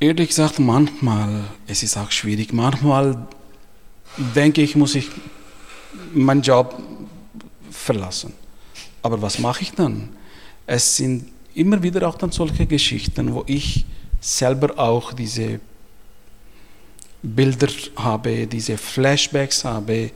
Ehrlich 0.00 0.28
gesagt, 0.28 0.58
manchmal, 0.58 1.44
es 1.66 1.82
ist 1.82 1.96
auch 1.96 2.10
schwierig, 2.10 2.52
manchmal 2.52 3.26
denke 4.34 4.62
ich, 4.62 4.76
muss 4.76 4.94
ich 4.94 5.08
meinen 6.12 6.42
Job 6.42 6.80
verlassen. 7.70 8.32
Aber 9.02 9.22
was 9.22 9.38
mache 9.38 9.62
ich 9.62 9.72
dann? 9.72 10.10
Es 10.66 10.96
sind 10.96 11.30
immer 11.54 11.82
wieder 11.82 12.06
auch 12.08 12.16
dann 12.16 12.30
solche 12.30 12.66
Geschichten, 12.66 13.32
wo 13.32 13.44
ich 13.46 13.84
selber 14.20 14.78
auch 14.78 15.12
diese 15.12 15.60
Bilder 17.34 17.68
habe, 17.96 18.46
diese 18.46 18.76
Flashbacks 18.76 19.64
habe, 19.64 20.10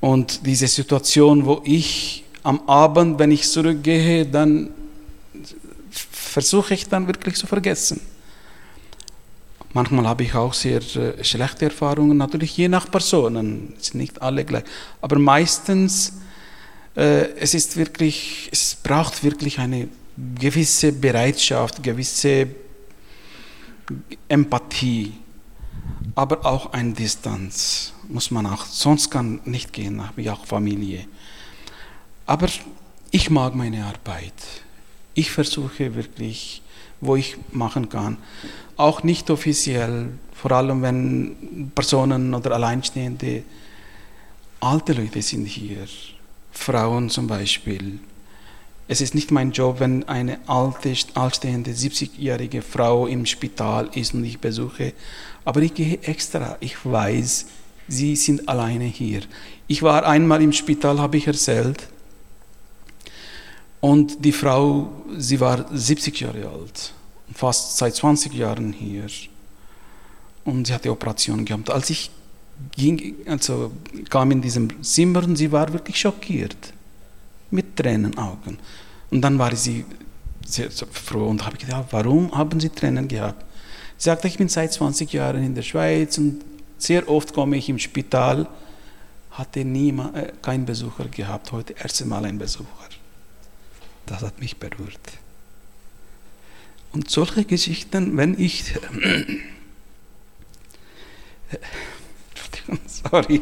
und 0.00 0.44
diese 0.46 0.66
Situation, 0.66 1.46
wo 1.46 1.62
ich 1.64 2.24
am 2.42 2.60
Abend, 2.68 3.18
wenn 3.18 3.30
ich 3.30 3.48
zurückgehe, 3.48 4.26
dann 4.26 4.70
versuche 5.90 6.74
ich 6.74 6.88
dann 6.88 7.06
wirklich 7.06 7.36
zu 7.36 7.46
vergessen. 7.46 8.00
Manchmal 9.72 10.06
habe 10.06 10.22
ich 10.22 10.34
auch 10.34 10.54
sehr 10.54 10.80
äh, 10.96 11.22
schlechte 11.24 11.66
Erfahrungen, 11.66 12.16
natürlich 12.16 12.56
je 12.56 12.68
nach 12.68 12.90
Personen, 12.90 13.74
sind 13.78 13.96
nicht 13.96 14.22
alle 14.22 14.44
gleich. 14.44 14.64
Aber 15.00 15.18
meistens, 15.18 16.14
äh, 16.94 17.30
es 17.38 17.52
ist 17.52 17.76
wirklich, 17.76 18.48
es 18.52 18.76
braucht 18.82 19.22
wirklich 19.22 19.58
eine 19.58 19.88
gewisse 20.38 20.92
Bereitschaft, 20.92 21.82
gewisse 21.82 22.46
Empathie, 24.28 25.12
aber 26.16 26.46
auch 26.46 26.72
eine 26.72 26.94
Distanz 26.94 27.92
muss 28.08 28.30
man 28.30 28.46
auch, 28.46 28.64
sonst 28.64 29.10
kann 29.10 29.40
nicht 29.44 29.72
gehen, 29.72 30.04
habe 30.04 30.22
ich 30.22 30.30
auch 30.30 30.46
Familie. 30.46 31.04
Aber 32.24 32.48
ich 33.10 33.30
mag 33.30 33.54
meine 33.54 33.84
Arbeit. 33.84 34.32
Ich 35.14 35.30
versuche 35.30 35.94
wirklich, 35.94 36.62
wo 37.02 37.16
ich 37.16 37.36
machen 37.52 37.90
kann, 37.90 38.16
auch 38.76 39.02
nicht 39.02 39.30
offiziell, 39.30 40.08
vor 40.32 40.52
allem 40.52 40.82
wenn 40.82 41.70
Personen 41.74 42.34
oder 42.34 42.52
Alleinstehende, 42.52 43.42
alte 44.60 44.94
Leute 44.94 45.20
sind 45.20 45.44
hier, 45.44 45.86
Frauen 46.50 47.10
zum 47.10 47.26
Beispiel. 47.26 47.98
Es 48.88 49.02
ist 49.02 49.14
nicht 49.14 49.30
mein 49.32 49.52
Job, 49.52 49.80
wenn 49.80 50.08
eine 50.08 50.38
alte, 50.46 50.94
altstehende, 51.14 51.72
70-jährige 51.72 52.62
Frau 52.62 53.06
im 53.06 53.26
Spital 53.26 53.90
ist 53.94 54.14
und 54.14 54.24
ich 54.24 54.38
besuche, 54.38 54.94
aber 55.46 55.62
ich 55.62 55.72
gehe 55.72 55.98
extra. 56.02 56.58
Ich 56.60 56.76
weiß, 56.84 57.46
Sie 57.88 58.16
sind 58.16 58.48
alleine 58.48 58.84
hier. 58.84 59.22
Ich 59.68 59.82
war 59.82 60.04
einmal 60.04 60.42
im 60.42 60.52
Spital, 60.52 60.98
habe 60.98 61.16
ich 61.16 61.26
erzählt. 61.26 61.88
Und 63.80 64.24
die 64.24 64.32
Frau, 64.32 64.90
sie 65.16 65.38
war 65.38 65.66
70 65.72 66.20
Jahre 66.20 66.48
alt, 66.48 66.92
fast 67.32 67.76
seit 67.76 67.94
20 67.94 68.34
Jahren 68.34 68.72
hier. 68.72 69.06
Und 70.44 70.66
sie 70.66 70.74
hatte 70.74 70.90
Operation 70.90 71.44
gehabt. 71.44 71.70
Als 71.70 71.90
ich 71.90 72.10
ging, 72.76 73.14
also 73.26 73.70
kam 74.10 74.32
in 74.32 74.40
diesem 74.40 74.82
Zimmer 74.82 75.22
und 75.22 75.36
sie 75.36 75.52
war 75.52 75.72
wirklich 75.72 76.00
schockiert, 76.00 76.72
mit 77.50 77.76
Tränenaugen. 77.76 78.58
Und 79.10 79.20
dann 79.20 79.38
war 79.38 79.54
sie 79.54 79.84
sehr, 80.44 80.70
froh 80.70 81.28
und 81.28 81.44
habe 81.44 81.56
gedacht, 81.56 81.86
warum 81.90 82.36
haben 82.36 82.58
Sie 82.58 82.68
Tränen 82.68 83.06
gehabt? 83.06 83.44
Sie 83.98 84.04
sagte, 84.04 84.28
ich 84.28 84.36
bin 84.36 84.48
seit 84.48 84.72
20 84.72 85.12
Jahren 85.12 85.42
in 85.42 85.54
der 85.54 85.62
Schweiz 85.62 86.18
und 86.18 86.44
sehr 86.78 87.08
oft 87.08 87.32
komme 87.32 87.56
ich 87.56 87.68
im 87.68 87.78
Spital, 87.78 88.46
hatte 89.30 89.64
niemand, 89.64 90.16
äh, 90.16 90.32
keinen 90.42 90.66
Besucher 90.66 91.06
gehabt, 91.06 91.52
heute 91.52 91.74
erste 91.74 92.04
Mal 92.04 92.24
ein 92.24 92.38
Besucher. 92.38 92.66
Das 94.06 94.22
hat 94.22 94.38
mich 94.38 94.56
berührt. 94.56 95.00
Und 96.92 97.10
solche 97.10 97.44
Geschichten, 97.44 98.16
wenn 98.16 98.38
ich, 98.38 98.74
äh, 101.50 101.58
sorry, 102.86 103.40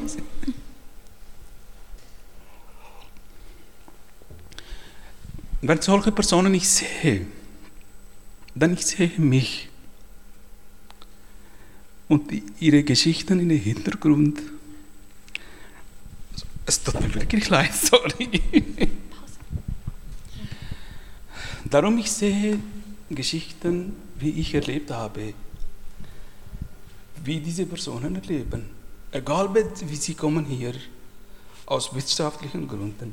wenn 5.62 5.80
solche 5.80 6.12
Personen 6.12 6.54
ich 6.54 6.68
sehe, 6.68 7.26
dann 8.54 8.74
ich 8.74 8.86
sehe 8.86 9.12
mich 9.18 9.68
und 12.08 12.30
ihre 12.60 12.82
Geschichten 12.82 13.40
in 13.40 13.48
den 13.48 13.60
Hintergrund. 13.60 14.40
Es 16.66 16.82
tut 16.82 17.00
mir 17.00 17.14
wirklich 17.14 17.48
leid, 17.48 17.74
sorry. 17.74 18.42
Darum 21.64 21.98
ich 21.98 22.10
sehe 22.10 22.58
Geschichten, 23.10 23.94
wie 24.18 24.30
ich 24.30 24.54
erlebt 24.54 24.90
habe, 24.90 25.34
wie 27.24 27.40
diese 27.40 27.66
Personen 27.66 28.16
erleben. 28.16 28.66
Egal 29.10 29.48
wie 29.54 29.96
sie 29.96 30.14
kommen 30.14 30.44
hier, 30.44 30.74
aus 31.66 31.94
wirtschaftlichen 31.94 32.68
Gründen. 32.68 33.12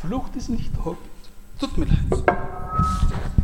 Flucht 0.00 0.36
ist 0.36 0.48
nicht 0.48 0.70
Hobby. 0.84 0.98
Tut 1.58 1.76
mir 1.78 1.86
leid. 1.86 3.37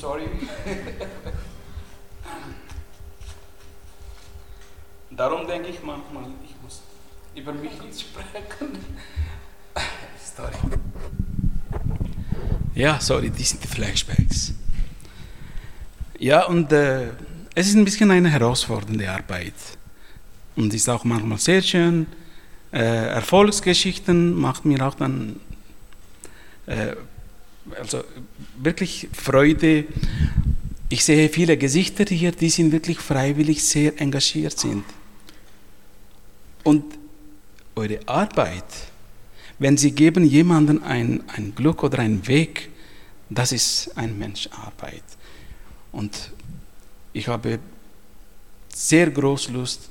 Sorry. 0.00 0.28
Darum 5.10 5.46
denke 5.46 5.68
ich 5.68 5.82
manchmal, 5.82 6.24
ich 6.44 6.54
muss 6.62 6.82
über 7.34 7.52
mich 7.52 7.82
nicht 7.82 8.00
sprechen. 8.06 8.78
Sorry. 10.36 10.54
Ja, 12.74 13.00
sorry, 13.00 13.30
die 13.30 13.42
sind 13.42 13.62
die 13.64 13.68
Flashbacks. 13.68 14.54
Ja, 16.18 16.46
und 16.46 16.72
äh, 16.72 17.08
es 17.54 17.68
ist 17.68 17.74
ein 17.74 17.84
bisschen 17.84 18.10
eine 18.10 18.28
herausfordernde 18.28 19.10
Arbeit. 19.10 19.54
Und 20.54 20.74
ist 20.74 20.88
auch 20.88 21.04
manchmal 21.04 21.38
sehr 21.38 21.62
schön. 21.62 22.06
Äh, 22.72 23.08
Erfolgsgeschichten 23.08 24.34
macht 24.34 24.64
mir 24.64 24.86
auch 24.86 24.94
dann 24.94 25.40
äh, 26.66 26.94
also 27.78 28.04
wirklich 28.56 29.08
Freude. 29.12 29.84
Ich 30.88 31.04
sehe 31.04 31.28
viele 31.28 31.56
Gesichter 31.56 32.04
hier, 32.04 32.32
die 32.32 32.50
sind 32.50 32.72
wirklich 32.72 32.98
freiwillig 32.98 33.62
sehr 33.62 34.00
engagiert 34.00 34.58
sind. 34.58 34.84
Und 36.64 36.84
eure 37.76 38.00
Arbeit, 38.06 38.64
wenn 39.58 39.76
sie 39.76 39.92
geben 39.92 40.24
jemandem 40.24 40.82
ein, 40.82 41.22
ein 41.28 41.54
Glück 41.54 41.82
oder 41.82 41.98
einen 41.98 42.26
Weg, 42.26 42.70
das 43.30 43.52
ist 43.52 43.96
ein 43.96 44.18
Menscharbeit. 44.18 45.02
Und 45.92 46.32
ich 47.12 47.28
habe 47.28 47.58
sehr 48.68 49.10
groß 49.10 49.50
Lust 49.50 49.88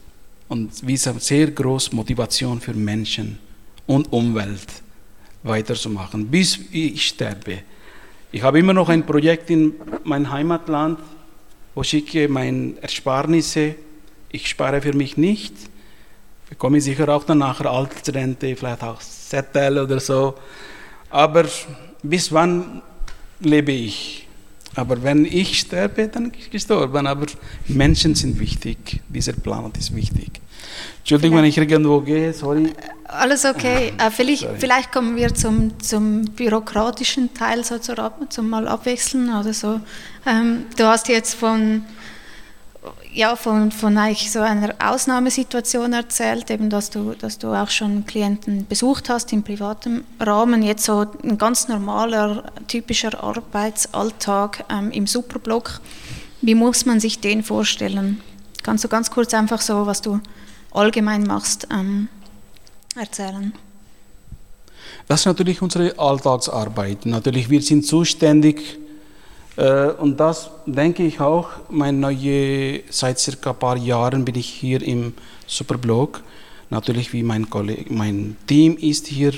und 0.47 0.71
sehr 0.73 1.51
groß 1.51 1.91
Motivation 1.91 2.61
für 2.61 2.73
Menschen 2.73 3.39
und 3.86 4.11
Umwelt 4.11 4.67
weiterzumachen, 5.43 6.27
bis 6.27 6.59
ich 6.71 7.07
sterbe. 7.07 7.59
Ich 8.31 8.43
habe 8.43 8.59
immer 8.59 8.73
noch 8.73 8.89
ein 8.89 9.05
Projekt 9.05 9.49
in 9.49 9.73
mein 10.03 10.29
Heimatland, 10.29 10.99
wo 11.73 11.81
ich 11.81 11.89
schicke 11.89 12.27
meine 12.27 12.73
Ersparnisse. 12.81 13.75
Ich 14.29 14.49
spare 14.49 14.81
für 14.81 14.93
mich 14.93 15.15
nicht, 15.15 15.53
bekomme 16.49 16.81
sicher 16.81 17.07
auch 17.09 17.23
dann 17.23 17.38
nachher 17.38 17.71
Altersrente, 17.71 18.55
vielleicht 18.55 18.83
auch 18.83 18.99
Zettel 18.99 19.79
oder 19.79 19.99
so. 19.99 20.35
Aber 21.09 21.45
bis 22.03 22.31
wann 22.31 22.81
lebe 23.39 23.71
ich? 23.71 24.27
Aber 24.75 25.01
wenn 25.01 25.25
ich 25.25 25.59
sterbe, 25.59 26.07
dann 26.07 26.31
bin 26.31 26.39
ich 26.39 26.51
gestorben. 26.51 27.07
Aber 27.07 27.25
Menschen 27.67 28.13
sind 28.13 28.39
wichtig. 28.39 29.01
Dieser 29.09 29.33
Planet 29.33 29.75
ist 29.77 29.95
wichtig. 29.95 30.39
Entschuldigung, 30.99 31.38
wenn 31.38 31.45
ich 31.45 31.57
irgendwo 31.57 32.01
gehe, 32.01 32.31
sorry. 32.33 32.71
Alles 33.08 33.45
okay. 33.45 33.93
Äh, 33.97 34.12
vielleicht, 34.12 34.47
vielleicht, 34.58 34.91
kommen 34.91 35.16
wir 35.16 35.34
zum, 35.34 35.80
zum 35.80 36.26
bürokratischen 36.26 37.34
Teil, 37.34 37.64
so 37.64 37.78
zum 37.78 38.49
mal 38.49 38.68
abwechseln 38.68 39.34
oder 39.34 39.53
so. 39.53 39.80
Ähm, 40.26 40.66
du 40.76 40.86
hast 40.86 41.08
jetzt 41.08 41.34
von 41.36 41.84
ja, 43.18 43.36
von, 43.36 43.72
von 43.72 43.97
eigentlich 43.97 44.32
so 44.32 44.41
einer 44.41 44.76
Ausnahmesituation 44.78 45.93
erzählt, 45.93 46.51
eben, 46.51 46.70
dass 46.70 46.91
du, 46.91 47.16
dass 47.16 47.39
du 47.39 47.47
auch 47.47 47.72
schon 47.72 48.05
Klienten 48.05 48.68
besucht 48.68 49.10
hast 49.10 49.34
im 49.34 49.41
privaten 49.41 50.03
Rahmen. 50.20 50.62
Jetzt 50.62 50.86
so 50.86 51.05
ein 51.24 51.38
ganz 51.39 51.68
normaler, 51.68 52.43
typischer 52.68 53.24
Arbeitsalltag 53.24 54.66
ähm, 54.70 54.91
im 54.91 55.08
Superblock. 55.08 55.82
Wie 56.41 56.53
muss 56.53 56.86
man 56.86 56.99
sich 56.99 57.20
den 57.20 57.43
vorstellen? 57.43 58.22
Kannst 58.62 58.84
du 58.84 58.88
ganz 58.88 59.10
kurz 59.10 59.34
einfach 59.34 59.62
so, 59.62 59.88
was 59.88 60.01
du 60.01 60.20
allgemein 60.72 61.24
machst, 61.24 61.68
ähm, 61.72 62.10
erzählen? 62.97 63.53
Das 65.07 65.21
ist 65.21 65.25
natürlich 65.25 65.61
unsere 65.61 65.97
Alltagsarbeit. 65.97 67.05
Natürlich, 67.05 67.49
wir 67.49 67.61
sind 67.61 67.85
zuständig 67.85 68.79
äh, 69.57 69.89
und 69.99 70.19
das 70.19 70.49
denke 70.65 71.03
ich 71.03 71.19
auch, 71.19 71.49
mein 71.69 71.99
neue, 71.99 72.81
seit 72.89 73.19
circa 73.19 73.49
ein 73.51 73.59
paar 73.59 73.77
Jahren 73.77 74.23
bin 74.23 74.35
ich 74.35 74.47
hier 74.47 74.81
im 74.81 75.13
Superblog. 75.47 76.21
Natürlich, 76.69 77.11
wie 77.11 77.23
mein, 77.23 77.49
Kollege, 77.49 77.91
mein 77.91 78.37
Team 78.45 78.77
ist 78.77 79.07
hier, 79.07 79.33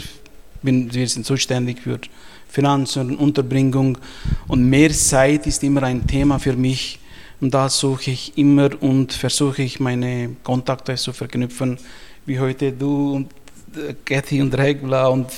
bin, 0.61 0.93
wir 0.93 1.07
sind 1.07 1.25
zuständig 1.25 1.81
für 1.81 1.99
Finanzen 2.49 3.15
Unterbringung. 3.15 3.97
Und 4.47 4.67
mehr 4.69 4.91
Zeit 4.91 5.47
ist 5.47 5.63
immer 5.63 5.83
ein 5.83 6.05
Thema 6.05 6.39
für 6.39 6.53
mich. 6.53 6.99
Und 7.39 7.53
da 7.53 7.69
suche 7.69 8.11
ich 8.11 8.37
immer 8.37 8.69
und 8.81 9.13
versuche 9.13 9.61
ich 9.61 9.79
meine 9.79 10.35
Kontakte 10.43 10.95
zu 10.95 11.13
verknüpfen, 11.13 11.77
wie 12.25 12.37
heute 12.39 12.73
du 12.73 13.13
und 13.13 13.38
Kathy 14.05 14.41
und 14.41 14.57
Regula 14.57 15.07
und 15.07 15.31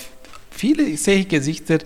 viele 0.49 0.95
sehe 0.97 1.19
ich 1.19 1.27
Gesichter, 1.27 1.79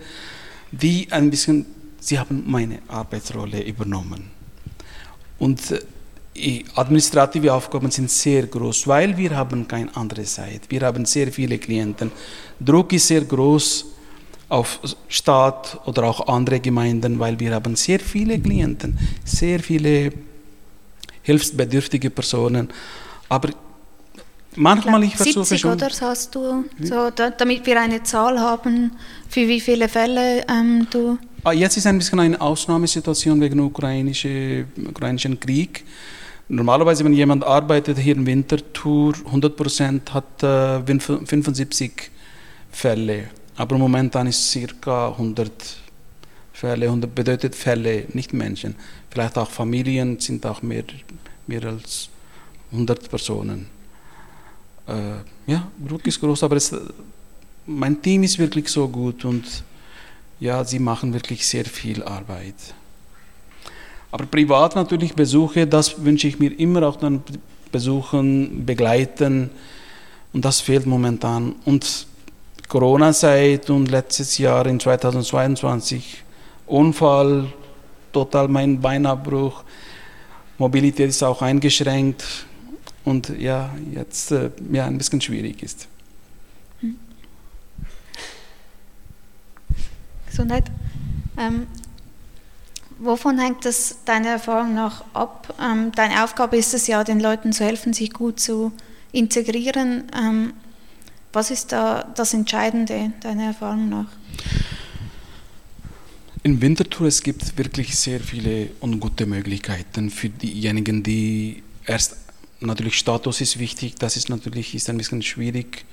die 0.71 1.07
ein 1.11 1.29
bisschen 1.29 1.65
Sie 2.05 2.19
haben 2.19 2.43
meine 2.45 2.83
Arbeitsrolle 2.87 3.63
übernommen. 3.63 4.29
Und 5.39 5.59
äh, 6.35 6.63
administrative 6.75 7.51
Aufgaben 7.51 7.89
sind 7.89 8.11
sehr 8.11 8.45
groß, 8.45 8.85
weil 8.87 9.17
wir 9.17 9.35
haben 9.35 9.67
keine 9.67 9.95
andere 9.97 10.23
Zeit. 10.23 10.61
Wir 10.69 10.81
haben 10.81 11.05
sehr 11.05 11.31
viele 11.31 11.57
Klienten. 11.57 12.11
Druck 12.59 12.93
ist 12.93 13.07
sehr 13.07 13.21
groß 13.21 13.85
auf 14.49 14.79
Staat 15.07 15.79
oder 15.87 16.03
auch 16.03 16.27
andere 16.27 16.59
Gemeinden, 16.59 17.17
weil 17.17 17.39
wir 17.39 17.55
haben 17.55 17.75
sehr 17.75 17.99
viele 17.99 18.39
Klienten, 18.39 18.99
sehr 19.23 19.59
viele 19.59 20.11
hilfsbedürftige 21.23 22.11
Personen. 22.11 22.69
Aber 23.29 23.49
manchmal 24.55 25.03
ich, 25.03 25.11
ich 25.11 25.15
versuche 25.17 25.45
70 25.45 25.61
schon. 25.61 25.73
oder 25.73 25.89
so 25.89 26.05
hast 26.05 26.35
du, 26.35 26.65
so, 26.81 27.09
damit 27.09 27.65
wir 27.65 27.79
eine 27.79 28.03
Zahl 28.03 28.39
haben, 28.39 28.91
für 29.29 29.47
wie 29.47 29.59
viele 29.59 29.89
Fälle 29.89 30.45
ähm, 30.47 30.87
du 30.89 31.17
Ah, 31.45 31.51
jetzt 31.53 31.77
ist 31.77 31.85
ein 31.85 31.99
bisschen 31.99 32.19
eine 32.19 32.41
Ausnahmesituation 32.41 33.39
wegen 33.39 33.57
dem 33.57 33.67
ukrainischen, 33.67 34.65
ukrainischen 34.89 35.39
Krieg. 35.39 35.83
Normalerweise, 36.47 37.05
wenn 37.05 37.13
jemand 37.13 37.43
arbeitet 37.43 37.99
hier 37.99 38.15
in 38.15 38.25
Winterthur, 38.25 39.13
100 39.27 39.55
Prozent 39.55 40.11
hat 40.11 40.41
äh, 40.41 40.81
75 40.83 42.09
Fälle. 42.71 43.25
Aber 43.57 43.77
momentan 43.77 44.25
ist 44.25 44.55
es 44.55 44.67
ca. 44.81 45.09
100 45.09 45.51
Fälle. 46.51 46.87
100 46.87 47.13
bedeutet 47.13 47.53
Fälle, 47.53 48.05
nicht 48.13 48.33
Menschen. 48.33 48.73
Vielleicht 49.11 49.37
auch 49.37 49.51
Familien 49.51 50.19
sind 50.19 50.47
auch 50.47 50.63
mehr, 50.63 50.85
mehr 51.45 51.63
als 51.65 52.09
100 52.71 53.07
Personen. 53.07 53.67
Äh, 54.87 55.51
ja, 55.51 55.67
Druck 55.87 56.05
ist 56.07 56.19
groß, 56.19 56.43
aber 56.43 56.55
es, 56.57 56.73
mein 57.65 58.01
Team 58.01 58.23
ist 58.23 58.37
wirklich 58.37 58.69
so 58.69 58.87
gut 58.87 59.25
und 59.25 59.63
ja, 60.39 60.63
sie 60.63 60.79
machen 60.79 61.13
wirklich 61.13 61.45
sehr 61.47 61.65
viel 61.65 62.03
Arbeit. 62.03 62.55
Aber 64.11 64.25
privat 64.25 64.75
natürlich 64.75 65.13
Besuche, 65.13 65.65
das 65.67 66.03
wünsche 66.03 66.27
ich 66.27 66.39
mir 66.39 66.57
immer 66.59 66.83
auch 66.83 66.97
dann 66.97 67.23
besuchen, 67.71 68.65
begleiten 68.65 69.49
und 70.33 70.45
das 70.45 70.61
fehlt 70.61 70.85
momentan. 70.85 71.55
Und 71.65 72.07
Corona-Zeit 72.67 73.69
und 73.69 73.91
letztes 73.91 74.37
Jahr 74.37 74.65
in 74.67 74.79
2022 74.79 76.23
Unfall, 76.67 77.47
total 78.11 78.47
mein 78.47 78.79
Beinabbruch, 78.79 79.63
Mobilität 80.57 81.09
ist 81.09 81.21
auch 81.21 81.41
eingeschränkt 81.41 82.45
und 83.05 83.29
ja, 83.39 83.73
jetzt 83.93 84.31
äh, 84.31 84.49
ja, 84.71 84.85
ein 84.85 84.97
bisschen 84.97 85.21
schwierig 85.21 85.63
ist. 85.63 85.87
Gesundheit. 90.35 90.69
Ähm, 91.37 91.67
wovon 92.99 93.39
hängt 93.39 93.63
das 93.63 93.99
deiner 94.03 94.29
Erfahrung 94.29 94.73
nach 94.73 95.05
ab? 95.13 95.53
Ähm, 95.61 95.93
deine 95.93 96.23
Aufgabe 96.25 96.57
ist 96.57 96.73
es 96.73 96.87
ja, 96.87 97.05
den 97.05 97.21
Leuten 97.21 97.53
zu 97.53 97.63
helfen, 97.63 97.93
sich 97.93 98.11
gut 98.11 98.39
zu 98.39 98.73
integrieren. 99.13 100.11
Ähm, 100.13 100.53
was 101.31 101.51
ist 101.51 101.71
da 101.71 102.03
das 102.15 102.33
Entscheidende 102.33 103.13
deiner 103.21 103.45
Erfahrung 103.45 103.87
nach? 103.87 104.07
In 106.43 106.61
Winterthur 106.61 107.07
es 107.07 107.23
gibt 107.23 107.57
wirklich 107.57 107.97
sehr 107.97 108.19
viele 108.19 108.71
und 108.79 108.99
gute 108.99 109.25
Möglichkeiten 109.25 110.09
für 110.09 110.29
diejenigen, 110.29 111.01
die 111.01 111.63
erst 111.85 112.17
natürlich 112.59 112.97
Status 112.97 113.41
ist 113.41 113.59
wichtig, 113.59 113.95
das 113.95 114.17
ist 114.17 114.29
natürlich 114.29 114.75
ist 114.75 114.89
ein 114.89 114.97
bisschen 114.97 115.21
schwierig. 115.21 115.85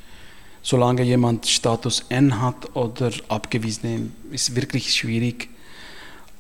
Solange 0.63 1.03
jemand 1.03 1.47
Status 1.47 2.05
N 2.09 2.41
hat 2.41 2.77
oder 2.77 3.11
abgewiesen, 3.29 4.15
ist 4.31 4.55
wirklich 4.55 4.95
schwierig. 4.95 5.49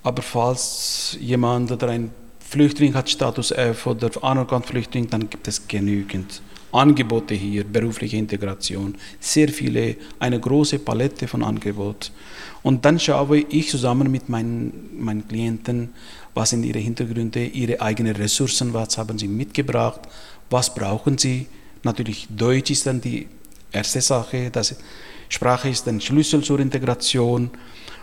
Aber 0.04 0.22
falls 0.22 1.16
jemand 1.20 1.72
oder 1.72 1.88
ein 1.88 2.10
Flüchtling 2.38 2.94
hat 2.94 3.08
Status 3.08 3.50
F 3.50 3.86
oder 3.86 4.10
anerkannt 4.22 4.66
Flüchtling, 4.66 5.08
dann 5.08 5.28
gibt 5.28 5.48
es 5.48 5.66
genügend 5.66 6.42
Angebote 6.72 7.34
hier, 7.34 7.64
berufliche 7.64 8.16
Integration, 8.16 8.94
sehr 9.20 9.48
viele, 9.48 9.96
eine 10.18 10.40
große 10.40 10.78
Palette 10.78 11.28
von 11.28 11.42
Angeboten. 11.42 12.10
Und 12.62 12.84
dann 12.84 12.98
schaue 12.98 13.38
ich 13.38 13.68
zusammen 13.68 14.10
mit 14.10 14.28
meinen, 14.28 14.90
meinen 14.98 15.26
Klienten, 15.28 15.90
was 16.34 16.50
sind 16.50 16.64
ihre 16.64 16.78
Hintergründe, 16.78 17.44
ihre 17.44 17.80
eigenen 17.80 18.16
Ressourcen, 18.16 18.72
was 18.72 18.98
haben 18.98 19.18
sie 19.18 19.28
mitgebracht, 19.28 20.00
was 20.50 20.74
brauchen 20.74 21.18
sie. 21.18 21.46
Natürlich 21.82 22.28
Deutsch 22.30 22.70
ist 22.70 22.86
dann 22.86 23.00
die 23.00 23.28
erste 23.70 24.00
Sache, 24.00 24.50
das 24.50 24.76
Sprache 25.28 25.68
ist 25.68 25.88
ein 25.88 26.00
Schlüssel 26.00 26.42
zur 26.42 26.60
Integration. 26.60 27.50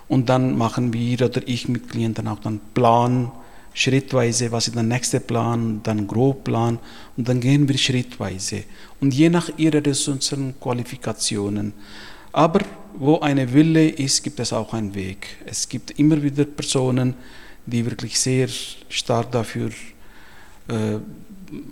Und 0.08 0.28
dann 0.30 0.58
machen 0.58 0.92
wir 0.92 1.22
oder 1.22 1.48
ich 1.48 1.68
mit 1.68 1.90
Klienten 1.90 2.28
auch 2.28 2.40
dann 2.40 2.60
Plan, 2.74 3.32
schrittweise, 3.74 4.52
was 4.52 4.68
ist 4.68 4.76
der 4.76 4.84
nächste 4.84 5.20
Plan, 5.20 5.82
dann 5.84 6.08
Grobplan 6.08 6.80
und 7.16 7.30
dann 7.30 7.40
gehen 7.40 7.68
wir 7.70 7.78
schrittweise. 7.78 8.64
Und 9.00 9.14
je 9.14 9.30
nach 9.30 9.50
ihrer 9.58 9.86
Ressourcen, 9.86 10.56
Qualifikationen. 10.60 11.74
Aber 12.32 12.62
wo 12.98 13.20
eine 13.20 13.54
Wille 13.54 13.88
ist, 13.88 14.24
gibt 14.24 14.40
es 14.40 14.52
auch 14.52 14.74
einen 14.74 14.96
Weg. 14.96 15.38
Es 15.46 15.70
gibt 15.70 16.00
immer 16.00 16.22
wieder 16.22 16.46
Personen, 16.46 17.14
die 17.70 17.86
wirklich 17.86 18.20
sehr 18.20 18.48
stark 18.90 19.32
dafür 19.32 19.70
äh, 20.68 20.98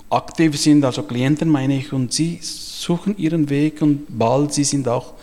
aktiv 0.10 0.58
sind, 0.60 0.84
also 0.84 1.04
Klienten 1.04 1.50
meine 1.50 1.78
ich, 1.78 1.94
und 1.94 2.14
sie 2.14 2.40
suchen 2.42 3.18
ihren 3.18 3.50
Weg 3.50 3.82
und 3.82 4.06
bald 4.10 4.54
sie 4.54 4.64
sind 4.64 4.88
auch 4.88 5.14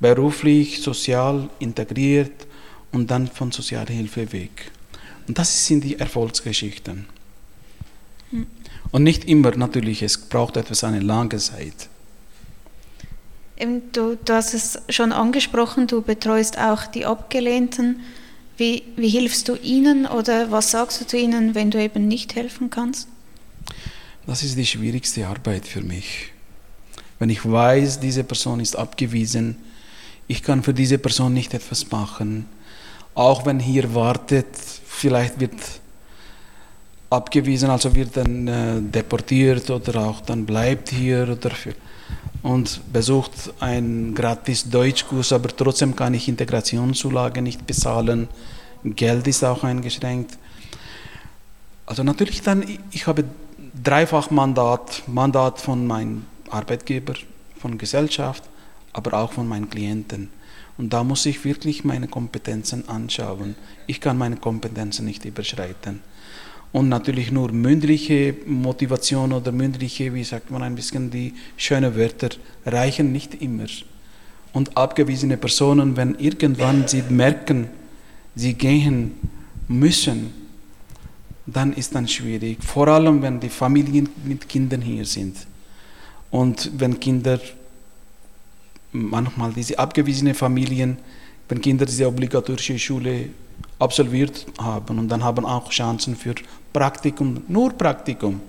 beruflich, 0.00 0.82
sozial 0.82 1.48
integriert 1.58 2.46
und 2.92 3.10
dann 3.10 3.28
von 3.28 3.52
Sozialhilfe 3.52 4.32
weg. 4.32 4.70
Und 5.28 5.38
das 5.38 5.66
sind 5.66 5.84
die 5.84 5.98
Erfolgsgeschichten. 5.98 7.06
Hm. 8.30 8.46
Und 8.90 9.02
nicht 9.04 9.24
immer 9.24 9.56
natürlich, 9.56 10.02
es 10.02 10.18
braucht 10.18 10.56
etwas 10.56 10.84
eine 10.84 11.00
lange 11.00 11.38
Zeit. 11.38 11.88
Du, 13.92 14.16
du 14.16 14.32
hast 14.32 14.54
es 14.54 14.78
schon 14.88 15.12
angesprochen, 15.12 15.86
du 15.86 16.02
betreust 16.02 16.58
auch 16.58 16.86
die 16.86 17.06
Abgelehnten. 17.06 18.00
Wie, 18.62 18.84
wie 18.94 19.08
hilfst 19.08 19.48
du 19.48 19.56
ihnen 19.56 20.06
oder 20.06 20.52
was 20.52 20.70
sagst 20.70 21.00
du 21.00 21.04
zu 21.04 21.16
ihnen, 21.16 21.56
wenn 21.56 21.72
du 21.72 21.82
eben 21.82 22.06
nicht 22.06 22.36
helfen 22.36 22.70
kannst? 22.70 23.08
Das 24.24 24.44
ist 24.44 24.56
die 24.56 24.64
schwierigste 24.64 25.26
Arbeit 25.26 25.66
für 25.66 25.80
mich. 25.80 26.30
Wenn 27.18 27.28
ich 27.28 27.44
weiß, 27.44 27.98
diese 27.98 28.22
Person 28.22 28.60
ist 28.60 28.76
abgewiesen, 28.76 29.56
ich 30.28 30.44
kann 30.44 30.62
für 30.62 30.72
diese 30.72 30.98
Person 30.98 31.34
nicht 31.34 31.54
etwas 31.54 31.90
machen, 31.90 32.46
auch 33.16 33.44
wenn 33.46 33.58
hier 33.58 33.96
wartet, 33.96 34.46
vielleicht 34.86 35.40
wird 35.40 35.58
abgewiesen, 37.10 37.68
also 37.68 37.92
wird 37.96 38.16
dann 38.16 38.46
äh, 38.46 38.80
deportiert 38.80 39.70
oder 39.70 40.06
auch 40.06 40.20
dann 40.20 40.46
bleibt 40.46 40.90
hier 40.90 41.28
oder 41.36 41.50
für, 41.50 41.74
und 42.42 42.80
besucht 42.92 43.32
einen 43.60 44.14
gratis 44.14 44.68
Deutschkurs, 44.68 45.32
aber 45.32 45.48
trotzdem 45.48 45.94
kann 45.94 46.14
ich 46.14 46.28
Integrationszulage 46.28 47.40
nicht 47.40 47.66
bezahlen. 47.66 48.28
Geld 48.84 49.26
ist 49.28 49.44
auch 49.44 49.62
eingeschränkt. 49.62 50.36
Also 51.86 52.02
natürlich 52.02 52.42
dann, 52.42 52.64
ich 52.90 53.06
habe 53.06 53.24
dreifach 53.82 54.30
Mandat, 54.30 55.02
Mandat 55.06 55.60
von 55.60 55.86
meinem 55.86 56.26
Arbeitgeber, 56.50 57.14
von 57.58 57.78
Gesellschaft, 57.78 58.42
aber 58.92 59.14
auch 59.14 59.32
von 59.32 59.46
meinen 59.46 59.70
Klienten. 59.70 60.28
Und 60.78 60.92
da 60.92 61.04
muss 61.04 61.26
ich 61.26 61.44
wirklich 61.44 61.84
meine 61.84 62.08
Kompetenzen 62.08 62.88
anschauen. 62.88 63.54
Ich 63.86 64.00
kann 64.00 64.18
meine 64.18 64.36
Kompetenzen 64.36 65.04
nicht 65.04 65.24
überschreiten. 65.24 66.00
Und 66.72 66.88
natürlich 66.88 67.30
nur 67.30 67.52
mündliche 67.52 68.34
Motivation 68.46 69.32
oder 69.32 69.52
mündliche, 69.52 70.14
wie 70.14 70.24
sagt 70.24 70.50
man 70.50 70.62
ein 70.62 70.74
bisschen, 70.74 71.10
die 71.10 71.34
schönen 71.56 71.94
Wörter 71.94 72.30
reichen 72.64 73.12
nicht 73.12 73.42
immer. 73.42 73.66
Und 74.54 74.76
abgewiesene 74.76 75.36
Personen, 75.36 75.96
wenn 75.96 76.14
irgendwann 76.14 76.88
sie 76.88 77.02
merken, 77.08 77.68
sie 78.34 78.54
gehen 78.54 79.12
müssen, 79.68 80.32
dann 81.46 81.72
ist 81.74 81.94
dann 81.94 82.08
schwierig. 82.08 82.62
Vor 82.62 82.88
allem, 82.88 83.20
wenn 83.20 83.40
die 83.40 83.48
Familien 83.48 84.08
mit 84.24 84.48
Kindern 84.48 84.80
hier 84.80 85.04
sind. 85.04 85.36
Und 86.30 86.70
wenn 86.78 86.98
Kinder 86.98 87.38
manchmal 88.92 89.52
diese 89.52 89.78
abgewiesenen 89.78 90.34
Familien, 90.34 90.96
wenn 91.48 91.60
Kinder 91.60 91.84
diese 91.84 92.06
obligatorische 92.06 92.78
Schule 92.78 93.28
absolviert 93.78 94.46
haben 94.58 94.98
und 94.98 95.08
dann 95.08 95.22
haben 95.24 95.44
auch 95.44 95.70
Chancen 95.70 96.16
für 96.16 96.34
Praktikum, 96.72 97.42
nur 97.48 97.72
Praktikum, 97.72 98.40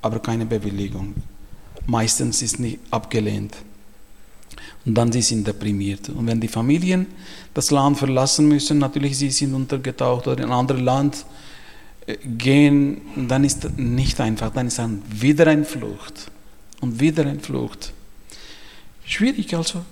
aber 0.00 0.18
keine 0.20 0.46
Bewilligung. 0.46 1.14
Meistens 1.86 2.42
ist 2.42 2.58
nicht 2.58 2.78
abgelehnt. 2.90 3.56
Und 4.84 4.94
dann 4.94 5.12
sie 5.12 5.22
sind 5.22 5.46
deprimiert. 5.46 6.08
Und 6.08 6.26
wenn 6.26 6.40
die 6.40 6.48
Familien 6.48 7.06
das 7.54 7.70
Land 7.70 7.98
verlassen 7.98 8.48
müssen, 8.48 8.78
natürlich 8.78 9.16
sie 9.16 9.30
sind 9.30 9.54
untergetaucht 9.54 10.26
oder 10.26 10.42
in 10.42 10.48
ein 10.48 10.52
anderes 10.52 10.82
Land 10.82 11.26
äh, 12.06 12.16
gehen, 12.16 13.00
dann 13.28 13.44
ist 13.44 13.64
das 13.64 13.72
nicht 13.76 14.20
einfach, 14.20 14.52
dann 14.52 14.66
ist 14.66 14.78
dann 14.78 15.02
wieder 15.08 15.46
eine 15.46 15.64
Flucht 15.64 16.30
und 16.80 17.00
wieder 17.00 17.24
eine 17.24 17.38
Flucht 17.38 17.92
schwierig. 19.04 19.54
Also 19.54 19.84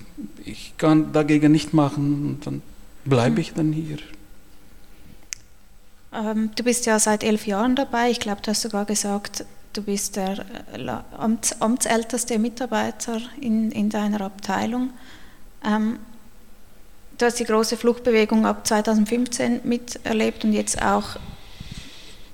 ich 0.44 0.74
kann 0.76 1.12
dagegen 1.12 1.52
nicht 1.52 1.72
machen 1.72 2.26
und 2.26 2.46
dann 2.46 2.62
bleibe 3.04 3.36
hm. 3.36 3.40
ich 3.40 3.52
dann 3.52 3.72
hier. 3.72 3.98
Ähm, 6.12 6.50
du 6.56 6.62
bist 6.64 6.86
ja 6.86 6.98
seit 6.98 7.22
elf 7.22 7.46
Jahren 7.46 7.76
dabei. 7.76 8.10
Ich 8.10 8.20
glaube, 8.20 8.40
du 8.42 8.50
hast 8.50 8.62
sogar 8.62 8.84
gesagt, 8.84 9.44
du 9.72 9.82
bist 9.82 10.16
der 10.16 10.44
äh, 10.72 10.88
Amts, 11.16 11.60
amtsälteste 11.60 12.38
Mitarbeiter 12.38 13.20
in, 13.40 13.70
in 13.70 13.90
deiner 13.90 14.20
Abteilung. 14.22 14.90
Ähm, 15.64 15.98
du 17.18 17.26
hast 17.26 17.38
die 17.38 17.44
große 17.44 17.76
Fluchtbewegung 17.76 18.46
ab 18.46 18.66
2015 18.66 19.60
miterlebt 19.64 20.44
und 20.44 20.52
jetzt 20.52 20.82
auch 20.82 21.16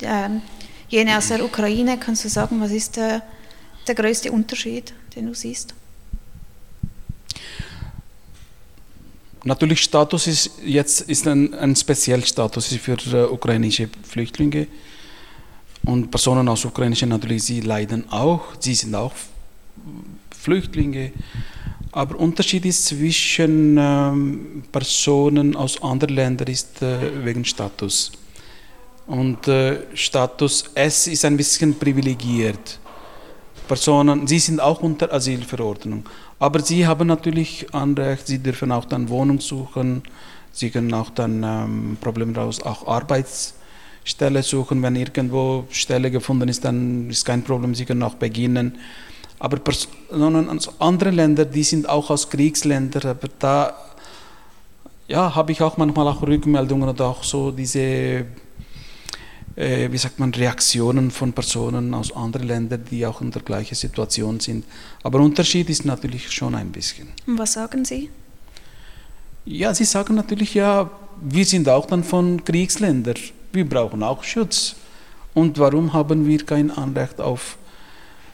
ähm, 0.03 0.43
jene 0.89 1.19
aus 1.19 1.29
der 1.29 1.45
Ukraine. 1.45 1.99
Kannst 1.99 2.25
du 2.25 2.29
sagen, 2.29 2.61
was 2.61 2.71
ist 2.71 2.97
der, 2.97 3.23
der 3.87 3.95
größte 3.95 4.33
Unterschied, 4.33 4.95
den 5.15 5.27
du 5.27 5.35
siehst? 5.35 5.75
Natürlich 9.47 9.81
Status 9.83 10.27
ist 10.27 10.51
jetzt 10.65 11.03
ist 11.03 11.25
ein, 11.29 11.55
ein 11.55 11.77
Spezialstatus 11.77 12.67
für 12.83 12.97
äh, 13.13 13.33
ukrainische 13.33 13.89
Flüchtlinge 14.03 14.67
und 15.85 16.11
Personen 16.11 16.49
aus 16.49 16.65
Ukraine 16.65 16.97
natürlich, 17.07 17.45
sie 17.45 17.61
leiden 17.61 18.11
auch, 18.11 18.43
sie 18.59 18.75
sind 18.75 18.97
auch 18.97 19.13
Flüchtlinge. 20.37 21.13
Aber 21.93 22.19
Unterschied 22.19 22.67
ist 22.67 22.87
zwischen 22.87 23.77
ähm, 23.79 24.65
Personen 24.73 25.55
aus 25.55 25.81
anderen 25.81 26.17
Ländern 26.17 26.49
ist 26.49 26.83
äh, 26.83 27.25
wegen 27.25 27.45
Status. 27.45 28.11
Und 29.07 29.47
äh, 29.47 29.79
Status 29.95 30.65
S 30.75 31.07
ist 31.07 31.25
ein 31.25 31.37
bisschen 31.37 31.79
privilegiert. 31.79 32.81
Personen, 33.67 34.27
sie 34.27 34.39
sind 34.39 34.61
auch 34.61 34.83
unter 34.83 35.13
Asylverordnung. 35.13 36.05
Aber 36.39 36.61
sie 36.61 36.87
haben 36.87 37.09
natürlich 37.09 37.67
Anrecht, 37.73 38.27
sie 38.27 38.39
dürfen 38.39 38.73
auch 38.73 38.85
dann 38.85 39.09
Wohnung 39.09 39.41
suchen, 39.41 40.03
sie 40.53 40.71
können 40.71 40.93
auch 40.95 41.11
dann 41.11 41.43
ähm, 41.43 41.97
problemlos 42.01 42.63
auch 42.63 42.87
Arbeitsstelle 42.87 44.43
suchen. 44.43 44.83
Wenn 44.83 44.97
irgendwo 44.97 45.65
Stelle 45.71 46.11
gefunden 46.11 46.49
ist, 46.49 46.65
dann 46.65 47.11
ist 47.11 47.25
kein 47.25 47.43
Problem, 47.43 47.75
sie 47.75 47.85
können 47.85 48.03
auch 48.03 48.15
beginnen. 48.15 48.79
Aber 49.39 49.59
Personen 49.59 50.49
aus 50.49 50.81
anderen 50.81 51.15
Ländern, 51.15 51.51
die 51.51 51.63
sind 51.63 51.89
auch 51.89 52.11
aus 52.11 52.31
Kriegsländern, 52.31 53.11
aber 53.11 53.29
da 53.39 53.75
ja, 55.09 55.35
habe 55.35 55.53
ich 55.53 55.63
auch 55.63 55.77
manchmal 55.77 56.09
auch 56.09 56.23
Rückmeldungen 56.23 56.89
oder 56.89 57.07
auch 57.07 57.23
so 57.23 57.51
diese 57.51 58.25
äh, 59.57 59.91
wie 59.91 59.99
sagt 59.99 60.19
man, 60.19 60.33
Reaktionen 60.35 61.11
von 61.11 61.33
Personen 61.33 61.95
aus 61.95 62.15
anderen 62.15 62.47
Ländern, 62.47 62.85
die 62.91 63.07
auch 63.07 63.23
in 63.23 63.31
der 63.31 63.43
gleichen 63.43 63.75
Situation 63.75 64.39
sind. 64.39 64.65
Aber 65.03 65.19
Unterschied 65.21 65.71
ist 65.71 65.85
natürlich 65.85 66.31
schon 66.31 66.55
ein 66.55 66.71
bisschen. 66.71 67.09
Und 67.27 67.39
was 67.39 67.55
sagen 67.55 67.85
Sie? 67.85 68.11
Ja, 69.47 69.73
sie 69.73 69.85
sagen 69.85 70.15
natürlich, 70.15 70.55
ja, 70.55 70.91
wir 71.21 71.45
sind 71.45 71.69
auch 71.69 71.87
dann 71.87 72.05
von 72.05 72.45
Kriegsländern. 72.45 73.15
Wir 73.53 73.67
brauchen 73.67 74.03
auch 74.03 74.23
Schutz. 74.23 74.77
Und 75.33 75.59
warum 75.59 75.93
haben 75.93 76.27
wir 76.27 76.45
kein 76.45 76.71
Anrecht 76.71 77.21
auf, 77.21 77.57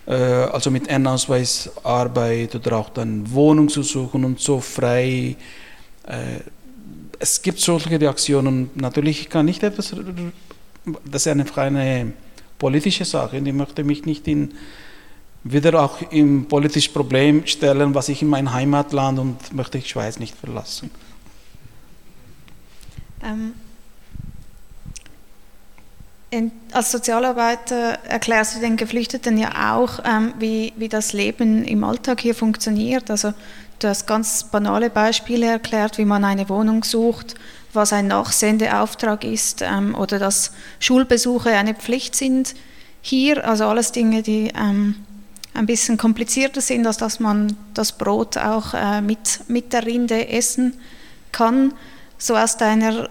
äh, 0.06 0.14
also 0.14 0.70
mit 0.70 0.88
N-Ausweis 0.88 1.70
Arbeit 1.84 2.54
oder 2.54 2.78
auch 2.78 2.88
dann 2.88 3.30
Wohnung 3.30 3.68
zu 3.68 3.82
suchen 3.82 4.24
und 4.24 4.40
so 4.40 4.58
frei? 4.60 5.36
Äh, 6.06 6.40
es 7.18 7.42
gibt 7.42 7.60
solche 7.60 8.00
Reaktionen. 8.00 8.70
Natürlich 8.74 9.28
kann 9.28 9.46
ich 9.46 9.62
etwas 9.62 9.94
das 11.04 11.26
ist 11.26 11.28
eine 11.28 12.12
politische 12.58 13.04
Sache. 13.04 13.38
Ich 13.38 13.52
möchte 13.52 13.84
mich 13.84 14.04
nicht 14.04 14.26
in 14.28 14.52
wieder 15.44 15.82
auch 15.82 16.00
im 16.12 16.46
politischen 16.46 16.92
Problem 16.92 17.46
stellen, 17.46 17.94
was 17.94 18.08
ich 18.08 18.22
in 18.22 18.28
mein 18.28 18.52
Heimatland 18.52 19.18
und 19.18 19.52
möchte 19.52 19.78
ich 19.78 19.88
Schweiz 19.88 20.18
nicht 20.18 20.36
verlassen. 20.36 20.90
Ähm, 23.24 23.54
in, 26.30 26.50
als 26.72 26.92
Sozialarbeiter 26.92 27.98
erklärst 28.04 28.56
du 28.56 28.60
den 28.60 28.76
Geflüchteten 28.76 29.36
ja 29.36 29.76
auch, 29.76 30.00
ähm, 30.04 30.32
wie, 30.38 30.72
wie 30.76 30.88
das 30.88 31.12
Leben 31.12 31.64
im 31.64 31.84
Alltag 31.84 32.20
hier 32.20 32.34
funktioniert. 32.34 33.10
Also 33.10 33.34
du 33.80 33.88
hast 33.88 34.06
ganz 34.06 34.44
banale 34.44 34.90
Beispiele 34.90 35.46
erklärt, 35.46 35.98
wie 35.98 36.04
man 36.04 36.24
eine 36.24 36.48
Wohnung 36.48 36.84
sucht, 36.84 37.34
was 37.72 37.92
ein 37.92 38.08
Nachsendeauftrag 38.08 39.24
ist 39.24 39.62
ähm, 39.62 39.94
oder 39.94 40.18
dass 40.18 40.52
Schulbesuche 40.78 41.50
eine 41.50 41.74
Pflicht 41.74 42.14
sind 42.14 42.54
hier. 43.00 43.46
Also 43.46 43.64
alles 43.64 43.92
Dinge, 43.92 44.22
die 44.22 44.52
ähm, 44.54 44.96
ein 45.54 45.66
bisschen 45.66 45.96
komplizierter 45.96 46.60
sind, 46.60 46.86
als 46.86 46.98
dass 46.98 47.20
man 47.20 47.56
das 47.74 47.92
Brot 47.92 48.36
auch 48.36 48.74
äh, 48.74 49.00
mit, 49.00 49.40
mit 49.48 49.72
der 49.72 49.86
Rinde 49.86 50.28
essen 50.28 50.74
kann. 51.30 51.72
So 52.18 52.36
aus 52.36 52.56
deiner, 52.56 53.08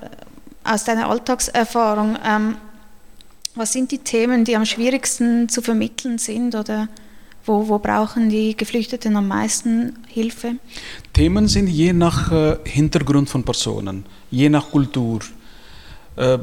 aus 0.64 0.84
deiner 0.84 1.10
Alltagserfahrung. 1.10 2.18
Ähm, 2.26 2.56
was 3.56 3.74
sind 3.74 3.92
die 3.92 4.00
Themen, 4.00 4.46
die 4.46 4.56
am 4.56 4.66
schwierigsten 4.66 5.50
zu 5.50 5.62
vermitteln 5.62 6.18
sind 6.18 6.56
oder 6.56 6.88
wo, 7.46 7.68
wo 7.68 7.80
brauchen 7.80 8.30
die 8.30 8.56
Geflüchteten 8.56 9.16
am 9.16 9.28
meisten 9.28 9.98
Hilfe? 10.08 10.56
Themen 11.14 11.48
sind 11.48 11.68
je 11.68 11.92
nach 11.92 12.32
äh, 12.32 12.58
Hintergrund 12.64 13.30
von 13.30 13.44
Personen, 13.44 14.06
je 14.32 14.50
nach 14.50 14.72
Kultur. 14.72 15.20
Äh, 16.16 16.40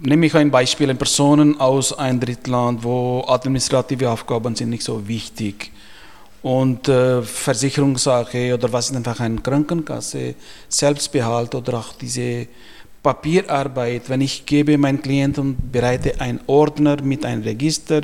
nehme 0.00 0.26
ich 0.26 0.34
ein 0.34 0.50
Beispiel, 0.50 0.94
Personen 0.94 1.60
aus 1.60 1.96
einem 1.96 2.20
Drittland, 2.20 2.82
wo 2.82 3.24
administrative 3.28 4.10
Aufgaben 4.10 4.54
sind 4.56 4.70
nicht 4.70 4.84
so 4.84 5.06
wichtig 5.06 5.70
und 6.42 6.88
äh, 6.88 7.22
Versicherungssache 7.22 8.54
oder 8.54 8.72
was 8.72 8.90
ist 8.90 8.96
einfach 8.96 9.20
eine 9.20 9.40
Krankenkasse, 9.40 10.34
Selbstbehalt 10.68 11.54
oder 11.54 11.78
auch 11.78 11.92
diese 12.00 12.46
Papierarbeit, 13.02 14.08
wenn 14.08 14.20
ich 14.20 14.46
gebe 14.46 14.78
meinen 14.78 15.02
Klienten 15.02 15.56
bereite 15.70 16.20
einen 16.20 16.40
Ordner 16.46 17.02
mit 17.02 17.24
einem 17.24 17.42
Register, 17.42 18.02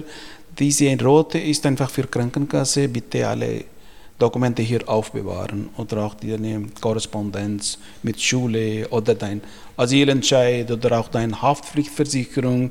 diese 0.58 0.86
in 0.86 1.00
rote 1.00 1.38
ist 1.38 1.66
einfach 1.66 1.90
für 1.90 2.04
Krankenkasse, 2.04 2.88
bitte 2.88 3.26
alle 3.26 3.64
Dokumente 4.18 4.62
hier 4.62 4.88
aufbewahren 4.88 5.70
oder 5.76 6.04
auch 6.04 6.14
die 6.14 6.36
Korrespondenz 6.80 7.78
mit 8.02 8.20
Schule 8.20 8.88
oder 8.88 9.14
dein 9.14 9.42
Asylentscheid 9.76 10.70
oder 10.70 11.00
auch 11.00 11.08
deine 11.08 11.40
Haftpflichtversicherung. 11.40 12.70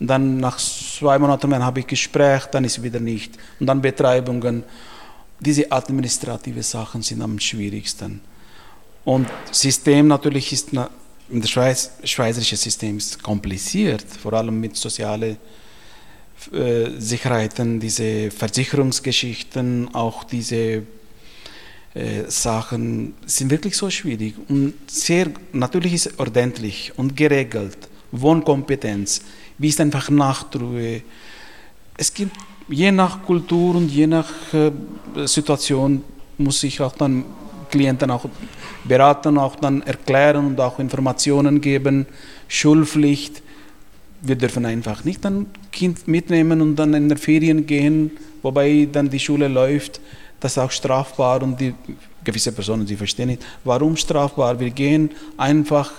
Dann 0.00 0.38
nach 0.38 0.56
zwei 0.56 1.18
Monaten 1.18 1.64
habe 1.64 1.80
ich 1.80 1.86
Gespräch, 1.86 2.46
dann 2.46 2.64
ist 2.64 2.82
wieder 2.82 3.00
nicht. 3.00 3.36
Und 3.60 3.66
dann 3.66 3.82
Betreibungen. 3.82 4.64
Diese 5.40 5.70
administrative 5.70 6.62
Sachen 6.62 7.02
sind 7.02 7.22
am 7.22 7.38
schwierigsten. 7.38 8.20
Und 9.04 9.28
System 9.50 10.08
natürlich 10.08 10.52
ist 10.52 10.70
der 10.72 10.88
Schweiz, 11.46 11.92
schweizerische 12.04 12.56
System 12.56 12.96
ist 12.98 13.22
kompliziert, 13.22 14.04
vor 14.22 14.32
allem 14.32 14.58
mit 14.60 14.76
sozialen 14.76 15.36
Sicherheiten, 16.98 17.80
diese 17.80 18.30
Versicherungsgeschichten, 18.30 19.94
auch 19.94 20.24
diese 20.24 20.82
äh, 21.94 22.24
Sachen 22.28 23.14
sind 23.26 23.50
wirklich 23.50 23.76
so 23.76 23.90
schwierig 23.90 24.34
und 24.48 24.74
sehr, 24.86 25.28
natürlich 25.52 25.94
ist 25.94 26.18
ordentlich 26.18 26.92
und 26.96 27.16
geregelt. 27.16 27.78
Wohnkompetenz, 28.12 29.22
wie 29.58 29.68
ist 29.68 29.80
einfach 29.80 30.08
Nachtruhe. 30.08 31.02
Es 31.96 32.12
gibt 32.14 32.36
je 32.68 32.92
nach 32.92 33.22
Kultur 33.22 33.76
und 33.76 33.90
je 33.90 34.06
nach 34.06 34.30
äh, 34.52 34.70
Situation 35.26 36.04
muss 36.36 36.62
ich 36.62 36.80
auch 36.80 36.92
dann 36.92 37.24
Klienten 37.70 38.10
auch 38.10 38.26
beraten, 38.84 39.36
auch 39.36 39.56
dann 39.56 39.82
erklären 39.82 40.46
und 40.46 40.60
auch 40.60 40.78
Informationen 40.78 41.60
geben. 41.60 42.06
Schulpflicht. 42.46 43.42
Wir 44.20 44.36
dürfen 44.36 44.66
einfach 44.66 45.04
nicht 45.04 45.24
ein 45.24 45.46
Kind 45.70 46.08
mitnehmen 46.08 46.60
und 46.60 46.76
dann 46.76 46.94
in 46.94 47.08
der 47.08 47.18
Ferien 47.18 47.66
gehen, 47.66 48.10
wobei 48.42 48.88
dann 48.90 49.08
die 49.08 49.20
Schule 49.20 49.48
läuft. 49.48 50.00
Das 50.40 50.52
ist 50.52 50.58
auch 50.58 50.70
strafbar 50.70 51.42
und 51.42 51.60
die 51.60 51.74
gewisse 52.24 52.52
Personen, 52.52 52.84
die 52.86 52.96
verstehen 52.96 53.28
nicht, 53.28 53.44
warum 53.64 53.96
strafbar. 53.96 54.58
Wir 54.58 54.70
gehen 54.70 55.10
einfach 55.36 55.90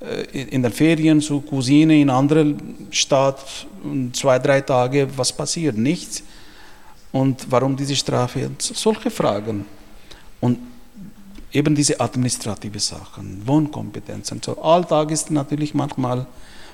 äh, 0.00 0.42
in 0.42 0.62
den 0.62 0.72
Ferien 0.72 1.20
zu 1.20 1.40
Cousine 1.40 2.00
in 2.00 2.10
andere 2.10 2.54
Stadt 2.90 3.66
zwei, 4.12 4.38
drei 4.38 4.60
Tage, 4.60 5.08
was 5.16 5.32
passiert? 5.32 5.76
Nichts. 5.76 6.22
Und 7.12 7.46
warum 7.50 7.76
diese 7.76 7.96
Strafe? 7.96 8.50
Solche 8.58 9.10
Fragen. 9.10 9.66
Und 10.40 10.58
eben 11.52 11.74
diese 11.74 12.00
administrative 12.00 12.78
Sachen, 12.78 13.42
Wohnkompetenzen. 13.46 14.40
So, 14.44 14.60
Alltag 14.62 15.10
ist 15.10 15.30
natürlich 15.30 15.74
manchmal, 15.74 16.26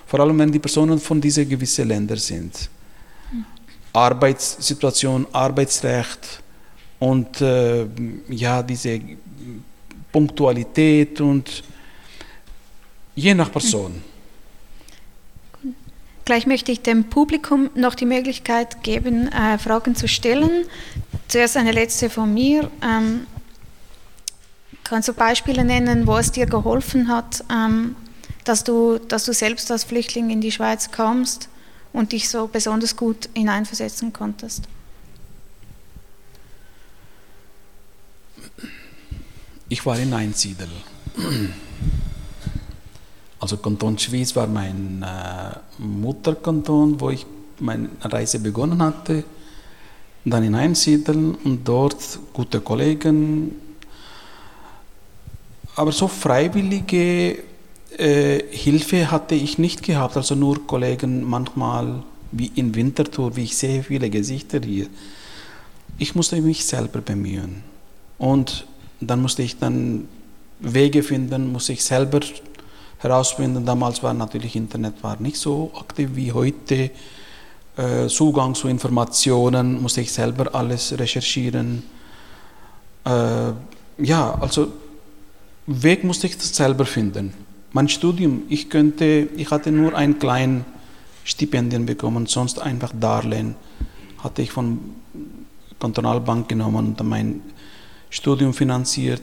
vor 0.07 0.21
allem 0.21 0.39
wenn 0.39 0.53
die 0.53 0.59
Personen 0.59 0.99
von 0.99 1.21
diesen 1.21 1.49
gewissen 1.49 1.89
Ländern 1.89 2.19
sind. 2.19 2.69
Arbeitssituation, 3.93 5.27
Arbeitsrecht 5.33 6.43
und 6.99 7.41
äh, 7.41 7.87
ja, 8.29 8.63
diese 8.63 9.01
Punktualität 10.13 11.21
und 11.21 11.63
je 13.15 13.35
nach 13.35 13.51
Person. 13.51 14.03
Gleich 16.25 16.47
möchte 16.47 16.73
ich 16.73 16.83
dem 16.83 17.05
Publikum 17.05 17.71
noch 17.75 17.95
die 17.95 18.07
Möglichkeit 18.07 18.83
geben, 18.83 19.29
äh, 19.29 19.59
Fragen 19.59 19.95
zu 19.95 20.09
stellen. 20.09 20.67
Zuerst 21.29 21.57
eine 21.57 21.73
letzte 21.73 22.11
von 22.11 22.33
mir. 22.33 22.71
Ähm, 22.83 23.27
Kannst 24.89 25.09
du 25.09 25.15
Beispiele 25.15 25.65
nennen, 25.65 26.07
wo 26.07 26.17
es 26.17 26.31
dir 26.31 26.47
geholfen 26.47 27.09
hat, 27.09 27.43
ähm, 27.51 27.97
dass, 28.47 28.65
du, 28.65 28.99
dass 28.99 29.25
du 29.25 29.33
selbst 29.33 29.71
als 29.71 29.85
Flüchtling 29.85 30.31
in 30.31 30.41
die 30.41 30.53
Schweiz 30.53 30.91
kamst 30.91 31.49
und 31.93 32.13
dich 32.13 32.29
so 32.29 32.47
besonders 32.47 32.97
gut 32.97 33.29
hineinversetzen 33.35 34.13
konntest? 34.13 34.63
Ich 39.69 39.85
war 39.85 39.99
in 39.99 40.15
Einsiedel. 40.15 40.69
Also 43.41 43.57
Kanton 43.57 43.99
Schwyz 43.99 44.35
war 44.37 44.47
mein 44.47 45.03
äh, 45.03 45.83
Mutterkanton, 45.83 47.01
wo 47.01 47.11
ich 47.11 47.27
meine 47.59 47.91
Reise 48.01 48.39
begonnen 48.39 48.81
hatte. 48.81 49.25
Dann 50.25 50.45
in 50.45 50.55
Einsiedeln 50.55 51.35
und 51.35 51.67
dort 51.67 52.19
gute 52.33 52.61
Kollegen, 52.61 53.55
aber 55.77 55.93
so 55.93 56.09
freiwillige 56.09 57.43
äh, 57.99 58.43
Hilfe 58.51 59.11
hatte 59.11 59.35
ich 59.35 59.59
nicht 59.59 59.83
gehabt, 59.83 60.17
also 60.17 60.35
nur 60.35 60.67
Kollegen 60.67 61.25
manchmal 61.25 62.03
wie 62.33 62.53
in 62.55 62.75
Winterthur, 62.75 63.37
wie 63.37 63.45
ich 63.45 63.57
sehe 63.57 63.83
viele 63.83 64.11
Gesichter 64.11 64.61
hier. 64.61 64.87
Ich 65.99 66.15
musste 66.15 66.41
mich 66.41 66.65
selber 66.65 67.01
bemühen 67.01 67.63
und 68.19 68.67
dann 69.01 69.23
musste 69.23 69.43
ich 69.43 69.59
dann 69.59 70.09
Wege 70.61 71.03
finden, 71.03 71.53
musste 71.53 71.73
ich 71.73 71.85
selber 71.85 72.21
herausfinden. 72.99 73.65
Damals 73.65 74.03
war 74.03 74.15
natürlich 74.15 74.57
Internet 74.57 75.03
war 75.03 75.17
nicht 75.21 75.37
so 75.37 75.71
aktiv 75.79 76.11
wie 76.15 76.33
heute. 76.33 76.91
Äh, 77.77 78.09
Zugang 78.09 78.55
zu 78.55 78.69
Informationen 78.69 79.81
musste 79.81 80.01
ich 80.01 80.13
selber 80.13 80.55
alles 80.55 80.99
recherchieren. 80.99 81.83
Äh, 83.05 83.53
ja, 83.99 84.35
also 84.41 84.69
Weg 85.67 86.05
musste 86.05 86.27
ich 86.27 86.37
selber 86.39 86.87
finden. 86.87 87.46
Mein 87.77 87.91
Studium, 87.91 88.45
ich 88.49 88.71
könnte, 88.71 89.29
ich 89.37 89.51
hatte 89.51 89.71
nur 89.71 89.95
ein 89.95 90.19
kleines 90.19 90.65
Stipendien 91.25 91.85
bekommen, 91.85 92.25
sonst 92.25 92.59
einfach 92.59 92.91
Darlehen 92.99 93.55
hatte 94.25 94.41
ich 94.41 94.51
von 94.51 94.79
Kantonalbank 95.79 96.49
genommen 96.49 96.87
und 96.87 97.03
mein 97.07 97.43
Studium 98.09 98.55
finanziert. 98.55 99.21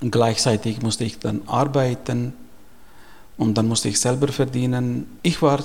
Und 0.00 0.10
gleichzeitig 0.10 0.80
musste 0.80 1.04
ich 1.04 1.18
dann 1.18 1.42
arbeiten 1.46 2.32
und 3.36 3.58
dann 3.58 3.68
musste 3.68 3.90
ich 3.90 4.00
selber 4.00 4.28
verdienen. 4.28 5.06
Ich 5.22 5.42
war, 5.42 5.62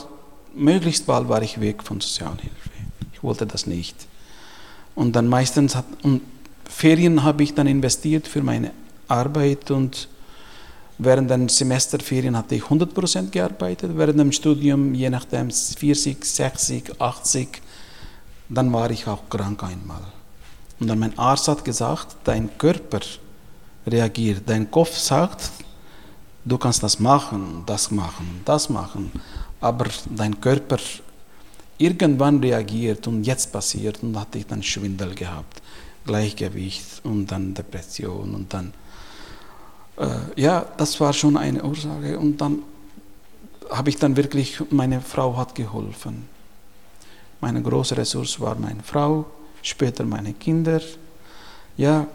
möglichst 0.54 1.08
bald 1.08 1.30
war 1.30 1.42
ich 1.42 1.62
weg 1.62 1.82
von 1.82 2.02
Sozialhilfe. 2.02 2.72
Ich 3.14 3.24
wollte 3.24 3.46
das 3.46 3.68
nicht. 3.68 3.96
Und 4.96 5.16
dann 5.16 5.28
meistens 5.28 5.78
hat, 5.78 5.86
und 6.04 6.24
Ferien 6.66 7.24
habe 7.24 7.42
ich 7.42 7.54
dann 7.54 7.68
investiert 7.68 8.28
für 8.28 8.44
meine 8.44 8.72
Arbeit 9.08 9.72
und 9.72 10.10
während 11.00 11.32
den 11.32 11.50
Semesterferien 11.50 12.38
hatte 12.38 12.56
ich 12.56 12.64
100% 12.64 13.32
gearbeitet, 13.32 13.92
während 13.96 14.20
dem 14.20 14.32
Studium 14.32 14.94
je 14.94 15.10
nachdem 15.10 15.50
40, 15.50 16.24
60, 16.24 17.02
80, 17.02 17.62
dann 18.50 18.72
war 18.72 18.92
ich 18.92 19.08
auch 19.08 19.28
krank 19.30 19.64
einmal. 19.64 20.04
Und 20.80 20.88
dann 20.88 21.00
mein 21.00 21.18
Arzt 21.18 21.48
hat 21.48 21.66
gesagt, 21.66 22.18
dein 22.24 22.58
Körper 22.58 23.00
reagiert, 23.88 24.44
dein 24.46 24.70
Kopf 24.70 24.98
sagt, 24.98 25.52
du 26.46 26.58
kannst 26.58 26.84
das 26.84 27.00
machen, 27.00 27.64
das 27.66 27.92
machen, 27.92 28.42
das 28.46 28.70
machen, 28.70 29.12
aber 29.62 29.86
dein 30.10 30.40
Körper 30.40 30.78
irgendwann 31.78 32.40
reagiert 32.40 33.08
und 33.08 33.24
jetzt 33.24 33.52
passiert 33.52 34.04
und 34.04 34.20
hatte 34.20 34.38
ich 34.38 34.46
dann 34.46 34.62
Schwindel 34.62 35.16
gehabt, 35.16 35.62
Gleichgewicht 36.06 37.02
und 37.04 37.28
dann 37.28 37.54
Depression 37.54 38.36
und 38.36 38.54
dann, 38.54 38.74
ja, 40.36 40.66
das 40.78 41.00
war 41.00 41.12
schon 41.12 41.36
eine 41.36 41.64
Ursache 41.64 42.18
und 42.18 42.40
dann 42.40 42.64
habe 43.70 43.90
ich 43.90 43.98
dann 43.98 44.16
wirklich, 44.16 44.60
meine 44.70 45.02
Frau 45.02 45.36
hat 45.38 45.56
geholfen. 45.56 46.28
Meine 47.42 47.62
große 47.62 47.96
Ressource 47.98 48.40
war 48.40 48.56
meine 48.56 48.84
Frau, 48.84 49.26
später 49.62 50.04
meine 50.06 50.34
Kinder, 50.34 50.82
ja, 51.78 52.08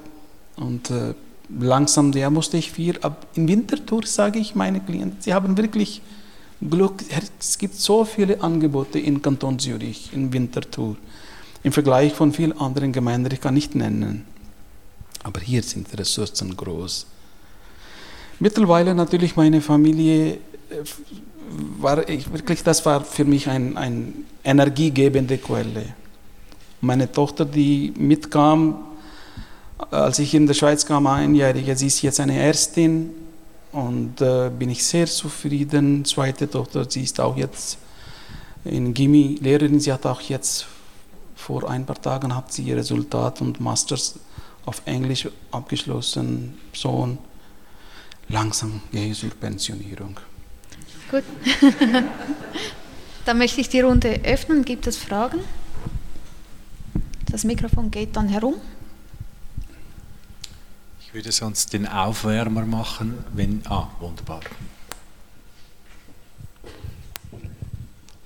und 0.57 0.91
äh, 0.91 1.15
langsam, 1.59 2.13
ja, 2.13 2.31
musste 2.31 2.57
ich 2.57 2.71
viel, 2.71 2.99
ab 3.01 3.27
in 3.35 3.49
Wintertour 3.49 4.07
sage 4.07 4.39
ich 4.39 4.55
meine 4.55 4.81
Klienten, 4.81 5.21
sie 5.21 5.33
haben 5.33 5.57
wirklich 5.57 6.03
Glück, 6.61 7.03
es 7.41 7.59
gibt 7.59 7.75
so 7.75 8.05
viele 8.05 8.43
Angebote 8.43 8.99
in 8.99 9.21
Kanton 9.21 9.59
Zürich, 9.59 10.11
in 10.13 10.33
Winterthur, 10.33 10.97
im 11.63 11.73
Vergleich 11.73 12.13
von 12.13 12.33
vielen 12.33 12.59
anderen 12.59 12.93
Gemeinden, 12.93 13.33
ich 13.33 13.41
kann 13.41 13.55
nicht 13.55 13.75
nennen. 13.75 14.25
Aber 15.23 15.41
hier 15.41 15.63
sind 15.63 15.91
die 15.91 15.97
Ressourcen 15.97 16.55
groß. 16.55 17.07
Mittlerweile 18.41 18.95
natürlich 18.95 19.37
meine 19.37 19.61
Familie 19.61 20.35
äh, 20.35 20.39
war 21.79 22.09
ich, 22.09 22.33
wirklich, 22.33 22.63
das 22.63 22.85
war 22.85 23.05
für 23.05 23.25
mich 23.25 23.49
eine 23.49 23.77
ein 23.77 24.25
energiegebende 24.43 25.39
Quelle. 25.39 25.95
Meine 26.81 27.11
Tochter, 27.11 27.45
die 27.45 27.93
mitkam, 27.97 28.77
als 29.91 30.19
ich 30.19 30.35
in 30.35 30.47
der 30.47 30.55
Schweiz 30.55 30.85
kam, 30.85 31.07
einjährige, 31.07 31.77
sie 31.77 31.87
ist 31.87 32.03
jetzt 32.03 32.21
eine 32.21 32.39
Ärztin, 32.39 33.11
und 33.75 34.21
äh, 34.21 34.51
bin 34.57 34.71
ich 34.71 34.85
sehr 34.85 35.07
zufrieden. 35.07 36.05
Zweite 36.05 36.49
Tochter, 36.49 36.89
sie 36.89 37.03
ist 37.03 37.19
auch 37.19 37.37
jetzt 37.37 37.79
in 38.65 38.95
Gimmi 38.95 39.39
Lehrerin. 39.41 39.81
Sie 39.81 39.93
hat 39.93 40.07
auch 40.07 40.21
jetzt 40.21 40.67
vor 41.35 41.69
ein 41.69 41.85
paar 41.85 42.01
Tagen 42.01 42.35
hat 42.35 42.53
sie 42.53 42.63
ihr 42.63 42.77
Resultat 42.77 43.41
und 43.41 43.61
Masters 43.61 44.15
auf 44.65 44.81
Englisch 44.85 45.29
abgeschlossen. 45.51 46.57
Sohn, 46.73 47.19
langsam 48.29 48.81
gehe 48.93 49.11
ich 49.11 49.19
zur 49.19 49.31
Pensionierung. 49.31 50.19
Gut. 51.11 51.25
dann 53.25 53.39
möchte 53.39 53.61
ich 53.61 53.69
die 53.69 53.81
Runde 53.81 54.21
öffnen. 54.25 54.65
Gibt 54.65 54.87
es 54.87 54.97
Fragen? 54.97 55.41
Das 57.31 57.45
Mikrofon 57.45 57.91
geht 57.91 58.17
dann 58.17 58.29
herum 58.29 58.55
würde 61.15 61.31
sonst 61.31 61.73
den 61.73 61.87
Aufwärmer 61.87 62.67
machen, 62.67 63.25
wenn. 63.33 63.63
Ah, 63.69 63.87
wunderbar. 64.01 64.41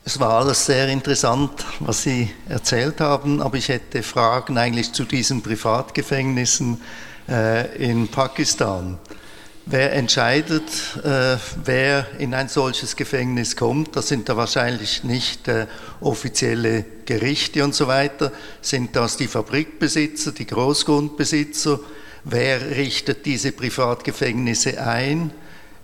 Es 0.07 0.18
war 0.18 0.40
alles 0.40 0.64
sehr 0.64 0.88
interessant, 0.88 1.66
was 1.80 2.05
Sie 2.05 2.30
erzählt 2.49 2.99
haben, 3.03 3.42
aber 3.42 3.59
ich 3.59 3.68
hätte 3.68 4.03
Fragen 4.03 4.57
eigentlich 4.57 4.94
zu 4.94 5.05
diesen 5.05 5.42
Privatgefängnissen 5.42 6.80
äh, 7.28 7.76
in 7.76 8.09
Pakistan. 8.09 8.96
Wer 9.70 9.92
entscheidet, 9.92 10.62
äh, 11.04 11.36
wer 11.62 12.06
in 12.18 12.32
ein 12.32 12.48
solches 12.48 12.96
Gefängnis 12.96 13.54
kommt? 13.54 13.96
Das 13.96 14.08
sind 14.08 14.26
da 14.30 14.34
wahrscheinlich 14.34 15.04
nicht 15.04 15.46
äh, 15.46 15.66
offizielle 16.00 16.86
Gerichte 17.04 17.62
und 17.62 17.74
so 17.74 17.86
weiter. 17.86 18.32
Sind 18.62 18.96
das 18.96 19.18
die 19.18 19.26
Fabrikbesitzer, 19.26 20.32
die 20.32 20.46
Großgrundbesitzer? 20.46 21.80
Wer 22.24 22.76
richtet 22.78 23.26
diese 23.26 23.52
Privatgefängnisse 23.52 24.80
ein? 24.80 25.32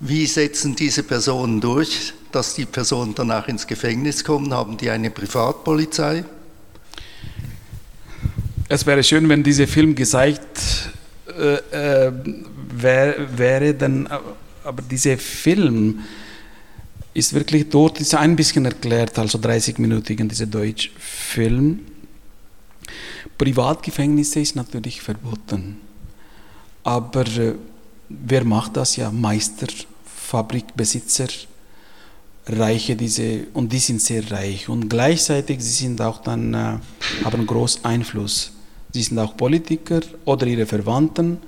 Wie 0.01 0.24
setzen 0.24 0.74
diese 0.74 1.03
Personen 1.03 1.61
durch, 1.61 2.14
dass 2.32 2.55
die 2.55 2.64
Personen 2.64 3.14
danach 3.14 3.49
ins 3.49 3.66
Gefängnis 3.66 4.24
kommen? 4.24 4.55
Haben 4.55 4.78
die 4.78 4.89
eine 4.89 5.11
Privatpolizei? 5.11 6.24
Es 8.70 8.87
wäre 8.87 9.05
schön, 9.05 9.28
wenn 9.28 9.43
dieser 9.43 9.68
Film 9.68 9.95
gezeigt 9.95 10.89
äh, 11.27 12.07
äh, 12.07 12.12
wär, 12.75 13.39
wäre, 13.39 13.75
denn, 13.75 14.07
aber 14.64 14.83
dieser 14.83 15.16
Film 15.18 16.01
ist 17.14 17.33
wirklich 17.33 17.68
dort 17.68 18.01
ist 18.01 18.14
ein 18.14 18.35
bisschen 18.35 18.64
erklärt, 18.64 19.18
also 19.18 19.39
30 19.39 19.79
Minuten 19.79 20.29
dieser 20.29 20.47
Deutschfilm. 20.47 21.81
Privatgefängnisse 23.39 24.41
ist 24.41 24.57
natürlich 24.57 25.01
verboten. 25.01 25.81
Aber 26.83 27.27
äh, 27.27 27.55
wer 28.09 28.45
macht 28.45 28.77
das 28.77 28.97
ja? 28.97 29.11
Meister, 29.11 29.68
Fabrikbesitzer, 30.05 31.29
Reiche, 32.47 32.95
diese, 32.95 33.47
und 33.55 33.72
die 33.72 33.79
sind 33.79 34.03
sehr 34.03 34.31
reich. 34.31 34.68
Und 34.68 34.89
gleichzeitig, 34.89 35.62
sie 35.62 35.85
sind 35.85 36.01
auch 36.01 36.20
dann, 36.20 36.53
äh, 36.53 36.79
haben 37.25 37.47
großen 37.47 37.85
Einfluss. 37.85 38.54
Sie 38.95 39.03
sind 39.03 39.19
auch 39.19 39.37
Politiker 39.37 40.03
oder 40.25 40.47
ihre 40.47 40.67
Verwandten 40.67 41.39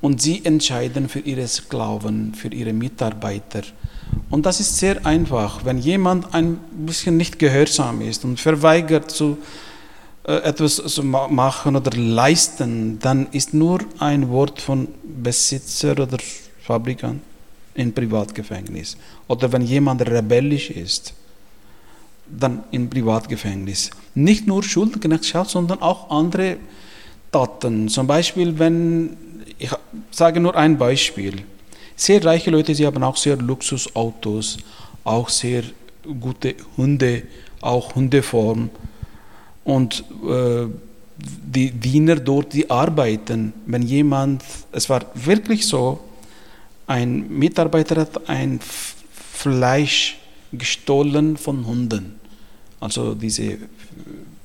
und 0.00 0.20
sie 0.20 0.44
entscheiden 0.44 1.08
für 1.08 1.20
ihre 1.20 1.46
Sklaven, 1.46 2.34
für 2.34 2.48
ihre 2.48 2.72
Mitarbeiter. 2.72 3.62
Und 4.28 4.44
das 4.44 4.58
ist 4.58 4.76
sehr 4.76 5.06
einfach. 5.06 5.64
Wenn 5.64 5.78
jemand 5.78 6.34
ein 6.34 6.58
bisschen 6.84 7.16
nicht 7.16 7.38
gehörsam 7.38 8.00
ist 8.00 8.24
und 8.24 8.40
verweigert 8.40 9.08
zu 9.08 9.38
äh, 10.24 10.38
etwas 10.38 10.76
zu 10.78 11.04
machen 11.04 11.76
oder 11.76 11.96
leisten, 11.96 12.98
dann 12.98 13.28
ist 13.30 13.54
nur 13.54 13.78
ein 14.00 14.28
Wort 14.28 14.60
von 14.60 14.88
Besitzer 15.04 15.92
oder 15.92 16.18
Fabrikant 16.60 17.22
in 17.74 17.94
Privatgefängnis. 17.94 18.96
Oder 19.28 19.52
wenn 19.52 19.62
jemand 19.62 20.02
rebellisch 20.02 20.70
ist, 20.70 21.14
dann 22.26 22.64
in 22.72 22.90
Privatgefängnis. 22.90 23.90
Nicht 24.16 24.48
nur 24.48 24.64
Schuldknechtschaft, 24.64 25.50
sondern 25.50 25.82
auch 25.82 26.10
andere 26.10 26.56
Taten. 27.30 27.88
Zum 27.88 28.06
Beispiel, 28.06 28.58
wenn, 28.58 29.16
ich 29.58 29.70
sage 30.10 30.40
nur 30.40 30.56
ein 30.56 30.78
Beispiel. 30.78 31.42
Sehr 31.96 32.24
reiche 32.24 32.50
Leute, 32.50 32.74
sie 32.74 32.86
haben 32.86 33.02
auch 33.02 33.16
sehr 33.16 33.36
Luxusautos, 33.36 34.58
auch 35.04 35.28
sehr 35.28 35.62
gute 36.20 36.54
Hunde, 36.76 37.22
auch 37.60 37.94
Hundeform 37.94 38.70
und 39.64 40.04
äh, 40.26 40.66
die 41.18 41.70
Diener 41.70 42.16
dort, 42.16 42.54
die 42.54 42.70
arbeiten, 42.70 43.52
wenn 43.66 43.82
jemand, 43.82 44.42
es 44.72 44.88
war 44.88 45.04
wirklich 45.14 45.66
so, 45.66 46.00
ein 46.86 47.28
Mitarbeiter 47.28 48.00
hat 48.00 48.28
ein 48.28 48.58
Fleisch 49.32 50.18
gestohlen 50.52 51.36
von 51.36 51.66
Hunden. 51.66 52.16
Also 52.80 53.14
diese, 53.14 53.58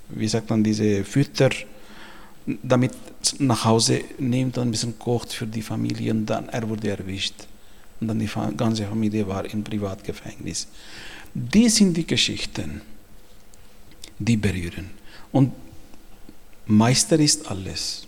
wie 0.09 0.27
sagt 0.27 0.49
man, 0.49 0.63
diese 0.63 1.03
Fütter, 1.03 1.49
damit 2.45 2.93
nach 3.39 3.65
Hause 3.65 4.01
nimmt 4.19 4.57
und 4.57 4.67
ein 4.67 4.71
bisschen 4.71 4.97
kocht 4.99 5.33
für 5.33 5.47
die 5.47 5.61
Familie 5.61 6.11
und 6.11 6.25
dann 6.25 6.49
er 6.49 6.67
wurde 6.67 6.89
erwischt. 6.89 7.35
Und 7.99 8.07
dann 8.09 8.19
die 8.19 8.29
ganze 8.57 8.85
Familie 8.85 9.27
war 9.27 9.45
im 9.45 9.63
Privatgefängnis. 9.63 10.67
Die 11.33 11.69
sind 11.69 11.95
die 11.95 12.05
Geschichten, 12.05 12.81
die 14.19 14.37
berühren. 14.37 14.89
Und 15.31 15.51
Meister 16.67 17.19
ist 17.19 17.49
alles. 17.49 18.07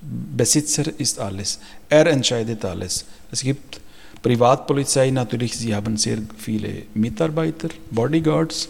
Besitzer 0.00 0.84
ist 0.98 1.18
alles. 1.18 1.58
Er 1.88 2.06
entscheidet 2.06 2.64
alles. 2.64 3.04
Es 3.30 3.42
gibt 3.42 3.80
Privatpolizei 4.22 5.10
natürlich, 5.10 5.56
sie 5.56 5.74
haben 5.74 5.96
sehr 5.96 6.18
viele 6.36 6.82
Mitarbeiter, 6.94 7.68
Bodyguards. 7.90 8.68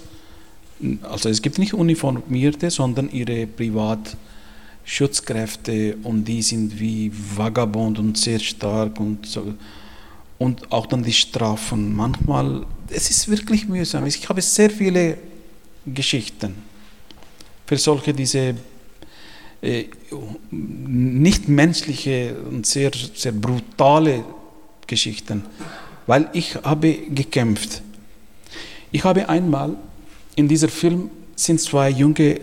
Also 1.02 1.28
es 1.28 1.40
gibt 1.40 1.58
nicht 1.58 1.74
Uniformierte, 1.74 2.70
sondern 2.70 3.08
ihre 3.10 3.46
Privatschutzkräfte 3.46 5.96
und 6.02 6.24
die 6.24 6.42
sind 6.42 6.78
wie 6.78 7.10
Vagabond 7.12 7.98
und 7.98 8.18
sehr 8.18 8.38
stark 8.38 9.00
und 9.00 9.26
so. 9.26 9.54
Und 10.38 10.70
auch 10.70 10.84
dann 10.86 11.02
die 11.02 11.14
Strafen. 11.14 11.96
Manchmal, 11.96 12.66
es 12.90 13.10
ist 13.10 13.28
wirklich 13.28 13.66
mühsam. 13.68 14.06
Ich 14.06 14.28
habe 14.28 14.42
sehr 14.42 14.70
viele 14.70 15.18
Geschichten 15.86 16.54
für 17.66 17.76
solche 17.76 18.14
diese 18.14 18.54
äh, 19.60 19.84
nicht 20.50 21.48
menschliche 21.48 22.36
und 22.50 22.66
sehr, 22.66 22.92
sehr 23.14 23.32
brutale 23.32 24.24
Geschichten, 24.86 25.42
weil 26.06 26.28
ich 26.32 26.54
habe 26.56 26.94
gekämpft. 27.10 27.82
Ich 28.92 29.04
habe 29.04 29.28
einmal 29.28 29.76
in 30.36 30.46
diesem 30.46 30.68
Film 30.68 31.10
sind 31.34 31.60
zwei 31.60 31.90
junge, 31.90 32.40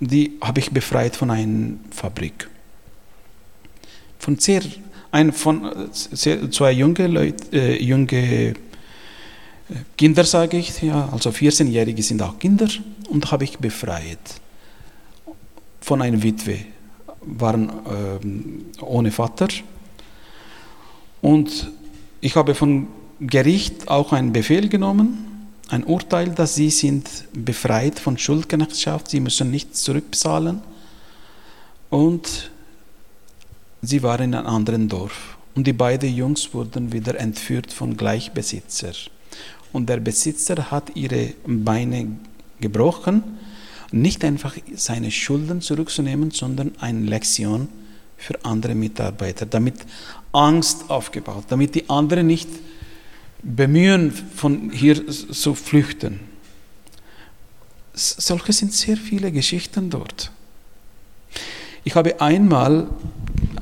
die 0.00 0.32
habe 0.40 0.60
ich 0.60 0.70
befreit 0.70 1.16
von 1.16 1.30
einer 1.30 1.74
Fabrik. 1.90 2.48
Von 4.18 4.38
sehr, 4.38 4.62
ein, 5.10 5.32
von 5.32 5.88
sehr, 5.92 6.50
zwei 6.50 6.72
junge 6.72 7.06
Leute, 7.06 7.56
äh, 7.56 7.82
junge 7.82 8.54
Kinder 9.96 10.24
sage 10.24 10.58
ich, 10.58 10.82
ja, 10.82 11.08
also 11.10 11.30
14-Jährige 11.30 12.02
sind 12.02 12.20
auch 12.20 12.38
Kinder 12.38 12.68
und 13.08 13.30
habe 13.30 13.44
ich 13.44 13.58
befreit 13.58 14.18
von 15.80 16.02
einer 16.02 16.22
Witwe, 16.22 16.58
waren 17.22 17.68
äh, 17.68 18.82
ohne 18.82 19.10
Vater. 19.10 19.48
Und 21.22 21.70
ich 22.20 22.36
habe 22.36 22.54
vom 22.54 22.88
Gericht 23.20 23.88
auch 23.88 24.12
einen 24.12 24.32
Befehl 24.32 24.68
genommen 24.68 25.33
ein 25.68 25.84
Urteil, 25.84 26.30
dass 26.30 26.54
sie 26.54 26.70
sind 26.70 27.08
befreit 27.32 27.98
von 27.98 28.18
Schuldknechtschaft, 28.18 29.10
sie 29.10 29.20
müssen 29.20 29.50
nichts 29.50 29.82
zurückbezahlen 29.82 30.60
und 31.90 32.50
sie 33.82 34.02
waren 34.02 34.24
in 34.24 34.34
einem 34.34 34.46
anderen 34.46 34.88
Dorf. 34.88 35.36
Und 35.54 35.66
die 35.66 35.72
beiden 35.72 36.14
Jungs 36.14 36.52
wurden 36.52 36.92
wieder 36.92 37.18
entführt 37.18 37.72
von 37.72 37.96
Gleichbesitzer. 37.96 38.92
Und 39.72 39.88
der 39.88 39.98
Besitzer 39.98 40.70
hat 40.70 40.96
ihre 40.96 41.34
Beine 41.46 42.16
gebrochen, 42.60 43.22
nicht 43.92 44.24
einfach 44.24 44.56
seine 44.74 45.10
Schulden 45.10 45.60
zurückzunehmen, 45.60 46.30
sondern 46.32 46.72
eine 46.80 47.06
Lektion 47.06 47.68
für 48.16 48.44
andere 48.44 48.74
Mitarbeiter, 48.74 49.46
damit 49.46 49.74
Angst 50.32 50.90
aufgebaut, 50.90 51.44
damit 51.48 51.74
die 51.74 51.88
anderen 51.88 52.26
nicht 52.26 52.48
bemühen, 53.44 54.10
von 54.10 54.70
hier 54.70 55.06
zu 55.06 55.54
flüchten. 55.54 56.20
Solche 57.92 58.52
sind 58.52 58.72
sehr 58.72 58.96
viele 58.96 59.30
Geschichten 59.30 59.90
dort. 59.90 60.30
Ich 61.84 61.94
habe 61.94 62.20
einmal 62.20 62.88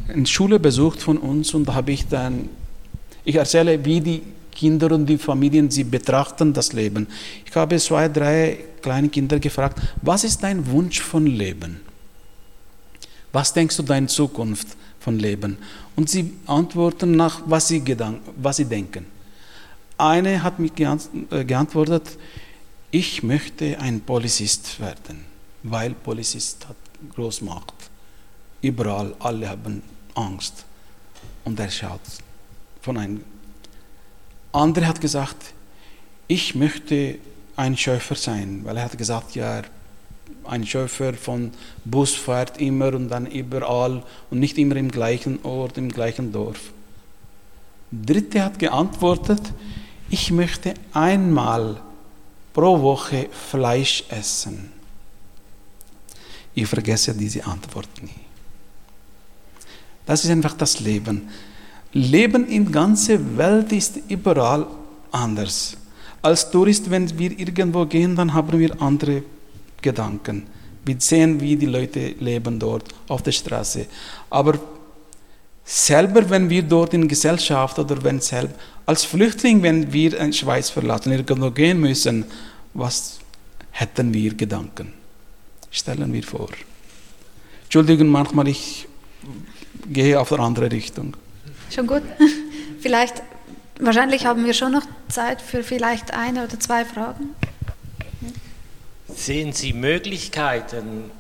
eine 0.09 0.27
Schule 0.27 0.59
besucht 0.59 1.03
von 1.03 1.19
uns 1.19 1.53
und 1.55 1.67
da 1.67 1.75
habe 1.75 1.93
ich 1.93 2.07
dann, 2.07 2.49
ich 3.25 3.35
erzähle, 3.35 3.85
wie 3.85 4.01
die 4.01 4.23
Kinder 4.53 4.93
und 4.93 5.07
die 5.07 5.19
Familien 5.19 5.71
sie 5.71 5.85
betrachten 5.85 6.53
das 6.53 6.73
Leben. 6.73 7.09
Ich 7.45 7.55
habe 7.57 7.77
zwei, 7.79 8.09
drei 8.09 8.59
kleine 8.81 9.09
Kinder 9.09 9.39
gefragt, 9.41 9.81
was 10.03 10.25
ist 10.25 10.43
dein 10.43 10.67
Wunsch 10.71 11.01
von 11.01 11.27
Leben? 11.27 11.81
Was 13.33 13.53
denkst 13.53 13.77
du 13.79 13.83
deine 13.83 14.07
Zukunft 14.07 14.69
von 15.01 15.19
Leben? 15.19 15.57
Und 15.97 16.11
sie 16.11 16.33
antworten 16.47 17.17
nach, 17.17 17.41
was 17.47 17.69
sie, 17.69 17.83
was 18.37 18.57
sie 18.59 18.67
denken. 18.67 19.07
Eine 20.03 20.43
hat 20.43 20.59
mich 20.59 20.73
äh, 20.81 21.45
geantwortet, 21.45 22.19
ich 22.91 23.23
möchte 23.23 23.79
ein 23.79 24.01
Polizist 24.01 24.81
werden, 24.81 25.25
weil 25.63 25.93
Polizist 25.93 26.67
hat 26.69 26.75
Großmacht. 27.15 27.73
Überall, 28.63 29.15
alle 29.21 29.49
haben 29.49 29.81
Angst. 30.17 30.65
Und 31.45 31.61
er 31.61 31.71
schaut 31.71 32.01
von 32.81 32.99
einem. 32.99 33.23
Andere 34.51 34.89
hat 34.89 35.01
gesagt, 35.01 35.55
ich 36.27 36.57
möchte 36.57 37.19
ein 37.55 37.77
Schäfer 37.77 38.17
sein, 38.17 38.63
weil 38.65 38.79
er 38.79 38.87
hat 38.87 38.99
gesagt, 38.99 39.37
ja, 39.37 39.63
ein 40.43 40.67
Schäfer 40.67 41.15
von 41.15 41.53
Bus 41.85 42.13
fährt 42.13 42.61
immer 42.61 42.93
und 42.93 43.09
dann 43.09 43.27
überall 43.27 44.03
und 44.33 44.41
nicht 44.41 44.59
immer 44.59 44.75
im 44.75 44.91
gleichen 44.91 45.39
Ort, 45.45 45.79
im 45.79 45.91
gleichen 45.91 46.33
Dorf. 46.33 46.73
Dritte 47.93 48.43
hat 48.43 48.59
geantwortet, 48.59 49.53
ich 50.13 50.31
möchte 50.31 50.75
einmal 50.93 51.81
pro 52.53 52.81
Woche 52.83 53.31
Fleisch 53.33 54.05
essen. 54.11 54.71
Ich 56.55 56.67
vergesse 56.67 57.15
diese 57.15 57.45
Antwort 57.47 57.89
nie. 58.03 58.11
Das 60.05 60.23
ist 60.23 60.31
einfach 60.31 60.53
das 60.53 60.81
Leben. 60.81 61.31
Leben 61.95 62.47
in 62.47 62.65
der 62.65 62.73
ganzen 62.73 63.39
Welt 63.39 63.73
ist 63.73 64.01
überall 64.09 64.67
anders. 65.11 65.79
Als 66.21 66.51
Tourist, 66.51 66.91
wenn 66.91 67.19
wir 67.19 67.39
irgendwo 67.39 67.87
gehen, 67.87 68.15
dann 68.15 68.35
haben 68.35 68.59
wir 68.59 68.83
andere 68.83 69.23
Gedanken. 69.81 70.47
Wir 70.85 70.97
sehen, 70.99 71.41
wie 71.41 71.57
die 71.57 71.67
Leute 71.67 72.15
leben 72.21 72.59
dort 72.59 72.85
auf 73.09 73.23
der 73.23 73.33
Straße. 73.33 73.87
Aber 74.29 74.59
selber, 75.65 76.29
wenn 76.29 76.51
wir 76.51 76.63
dort 76.63 76.95
in 76.95 77.09
Gesellschaft 77.09 77.79
oder 77.79 78.03
wenn 78.03 78.21
selbst 78.21 78.57
als 78.87 79.05
Flüchtling, 79.05 79.63
wenn 79.63 79.93
wir 79.93 80.11
die 80.11 80.33
Schweiz 80.33 80.71
verlassen, 80.71 81.13
irgendwo 81.13 81.51
gehen 81.51 81.81
müssen, 81.81 82.25
was 82.75 83.21
hätten 83.71 84.13
wir 84.13 84.35
Gedanken? 84.35 84.93
Stellen 85.71 86.13
wir 86.13 86.23
vor. 86.23 86.49
Entschuldigung, 87.65 88.09
manchmal 88.09 88.49
ich 88.49 88.87
gehe 89.87 90.21
auf 90.21 90.33
eine 90.33 90.43
andere 90.43 90.71
Richtung. 90.71 91.17
Schon 91.71 91.87
gut. 91.87 92.03
Vielleicht, 92.81 93.23
wahrscheinlich 93.81 94.27
haben 94.27 94.45
wir 94.45 94.55
schon 94.55 94.73
noch 94.73 94.83
Zeit 95.09 95.41
für 95.41 95.63
vielleicht 95.63 96.13
eine 96.13 96.45
oder 96.45 96.59
zwei 96.59 96.85
Fragen. 96.85 97.31
Sehen 99.15 99.53
Sie 99.53 99.73
Möglichkeiten, 99.73 101.11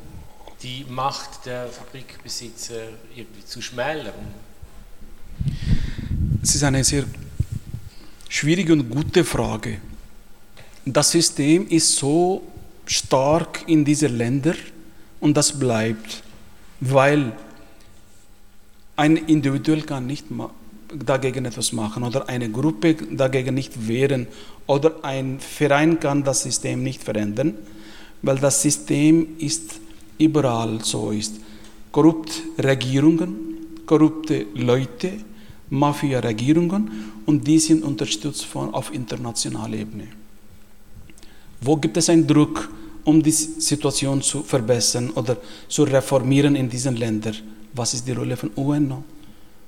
die 0.62 0.84
Macht 0.88 1.46
der 1.46 1.68
Fabrikbesitzer 1.68 2.88
irgendwie 3.16 3.44
zu 3.44 3.60
schmälern? 3.60 4.14
Es 6.42 6.54
ist 6.54 6.62
eine 6.62 6.84
sehr 6.84 7.04
schwierige 8.28 8.72
und 8.72 8.88
gute 8.88 9.24
Frage. 9.24 9.78
Das 10.84 11.10
System 11.10 11.68
ist 11.68 11.96
so 11.96 12.42
stark 12.86 13.64
in 13.66 13.84
diesen 13.84 14.16
Ländern 14.16 14.56
und 15.20 15.36
das 15.36 15.58
bleibt, 15.58 16.22
weil 16.80 17.32
ein 18.96 19.16
Individuell 19.16 19.82
kann 19.82 20.06
nicht 20.06 20.26
dagegen 21.06 21.44
etwas 21.44 21.72
machen 21.72 22.02
oder 22.02 22.28
eine 22.28 22.50
Gruppe 22.50 22.94
dagegen 22.94 23.54
nicht 23.54 23.88
wehren 23.88 24.26
oder 24.66 25.04
ein 25.04 25.40
Verein 25.40 25.98
kann 25.98 26.22
das 26.22 26.42
System 26.42 26.82
nicht 26.82 27.02
verändern, 27.02 27.54
weil 28.20 28.38
das 28.38 28.62
System 28.62 29.38
ist 29.38 29.81
überall 30.24 30.82
so 30.82 31.10
ist. 31.10 31.34
Korrupte 31.90 32.32
Regierungen, 32.58 33.82
korrupte 33.86 34.46
Leute, 34.54 35.12
Mafia-Regierungen 35.70 37.12
und 37.26 37.46
die 37.46 37.58
sind 37.58 37.82
unterstützt 37.82 38.44
von, 38.44 38.72
auf 38.74 38.92
internationaler 38.92 39.78
Ebene. 39.78 40.08
Wo 41.60 41.76
gibt 41.76 41.96
es 41.96 42.08
einen 42.10 42.26
Druck, 42.26 42.70
um 43.04 43.22
die 43.22 43.30
Situation 43.30 44.20
zu 44.22 44.42
verbessern 44.42 45.10
oder 45.10 45.36
zu 45.68 45.84
reformieren 45.84 46.56
in 46.56 46.68
diesen 46.68 46.96
Ländern? 46.96 47.36
Was 47.72 47.94
ist 47.94 48.06
die 48.06 48.12
Rolle 48.12 48.36
von 48.36 48.50
UNO? 48.50 49.02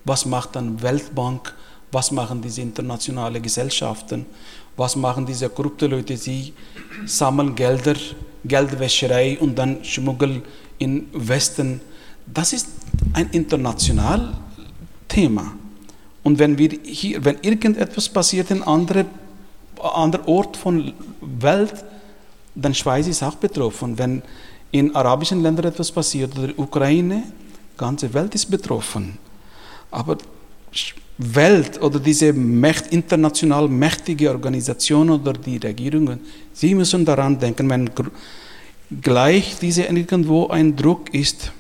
Was 0.04 0.26
macht 0.26 0.56
dann 0.56 0.80
Weltbank? 0.82 1.54
Was 1.90 2.10
machen 2.10 2.42
diese 2.42 2.60
internationalen 2.60 3.42
Gesellschaften? 3.42 4.26
Was 4.76 4.96
machen 4.96 5.24
diese 5.24 5.48
korrupten 5.48 5.90
Leute? 5.90 6.16
Sie 6.16 6.52
sammeln 7.06 7.54
Gelder, 7.54 7.94
Geldwäscherei 8.44 9.38
und 9.38 9.56
dann 9.56 9.84
schmuggeln 9.84 10.42
in 10.78 11.06
Westen. 11.12 11.80
Das 12.26 12.52
ist 12.52 12.68
ein 13.12 13.30
internationales 13.30 14.34
Thema. 15.08 15.54
Und 16.22 16.38
wenn, 16.38 16.58
wir 16.58 16.70
hier, 16.82 17.24
wenn 17.24 17.38
irgendetwas 17.42 18.08
passiert 18.08 18.50
in 18.50 18.62
einem 18.62 19.06
anderen 19.78 20.26
Ort 20.26 20.56
von 20.56 20.92
Welt, 21.20 21.84
dann 22.54 22.74
Schweiz 22.74 23.06
ist 23.06 23.22
auch 23.22 23.34
betroffen. 23.34 23.98
Wenn 23.98 24.22
in 24.70 24.94
arabischen 24.94 25.42
Ländern 25.42 25.66
etwas 25.66 25.92
passiert 25.92 26.36
oder 26.38 26.52
Ukraine, 26.56 27.24
die 27.74 27.76
ganze 27.76 28.12
Welt 28.14 28.34
ist 28.34 28.50
betroffen. 28.50 29.18
Aber 29.90 30.16
Welt 31.18 31.80
oder 31.80 32.00
diese 32.00 32.32
Mächt, 32.32 32.88
international 32.88 33.68
mächtige 33.68 34.30
Organisationen 34.30 35.20
oder 35.20 35.32
die 35.32 35.58
Regierungen, 35.58 36.20
sie 36.52 36.74
müssen 36.74 37.04
daran 37.04 37.38
denken, 37.38 37.70
wenn 37.70 37.90
gleich 39.00 39.56
diese 39.60 39.84
irgendwo 39.84 40.48
ein 40.48 40.74
Druck 40.74 41.14
ist, 41.14 41.52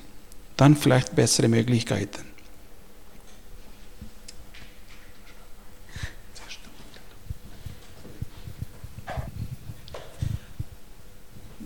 dann 0.56 0.76
vielleicht 0.76 1.14
bessere 1.14 1.48
Möglichkeiten. 1.48 2.34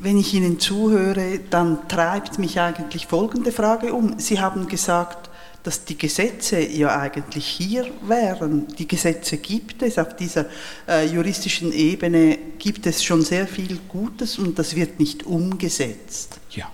Wenn 0.01 0.16
ich 0.16 0.32
Ihnen 0.32 0.61
zuhöre, 0.61 1.41
dann 1.51 1.89
treibt 1.89 2.39
mich 2.39 2.61
eigentlich 2.61 3.09
folgende 3.09 3.51
Frage 3.51 3.93
um. 3.93 4.18
Sie 4.20 4.41
haben 4.41 4.68
gesagt, 4.68 5.28
dass 5.69 5.85
die 5.85 5.99
Gesetze 5.99 6.61
ja 6.61 6.99
eigentlich 6.99 7.47
hier 7.47 7.91
wären. 8.01 8.69
Die 8.79 8.89
Gesetze 8.89 9.37
gibt 9.37 9.83
es, 9.83 9.99
auf 9.99 10.16
dieser 10.16 10.47
äh, 10.89 11.05
juristischen 11.05 11.75
Ebene 11.75 12.39
gibt 12.59 12.87
es 12.87 13.05
schon 13.05 13.21
sehr 13.21 13.47
viel 13.47 13.79
Gutes 13.87 14.39
und 14.39 14.59
das 14.59 14.75
wird 14.75 14.99
nicht 14.99 15.27
umgesetzt. 15.27 16.41
Ja. 16.53 16.73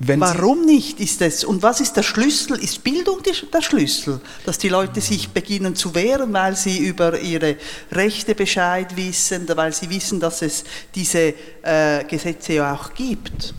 Wenn 0.00 0.18
Warum 0.18 0.64
nicht 0.64 0.98
ist 0.98 1.22
es? 1.22 1.44
Und 1.44 1.62
was 1.62 1.80
ist 1.80 1.92
der 1.92 2.02
Schlüssel? 2.02 2.58
Ist 2.58 2.82
Bildung 2.82 3.20
der 3.22 3.62
Schlüssel? 3.62 4.20
Dass 4.44 4.58
die 4.58 4.68
Leute 4.68 5.00
sich 5.00 5.28
beginnen 5.28 5.76
zu 5.76 5.94
wehren, 5.94 6.32
weil 6.32 6.56
sie 6.56 6.78
über 6.78 7.20
ihre 7.20 7.54
Rechte 7.92 8.34
Bescheid 8.34 8.96
wissen, 8.96 9.46
weil 9.54 9.72
sie 9.72 9.88
wissen, 9.88 10.18
dass 10.18 10.42
es 10.42 10.64
diese 10.92 11.34
äh, 11.62 12.02
Gesetze 12.10 12.54
ja 12.54 12.74
auch 12.74 12.92
gibt? 12.94 13.54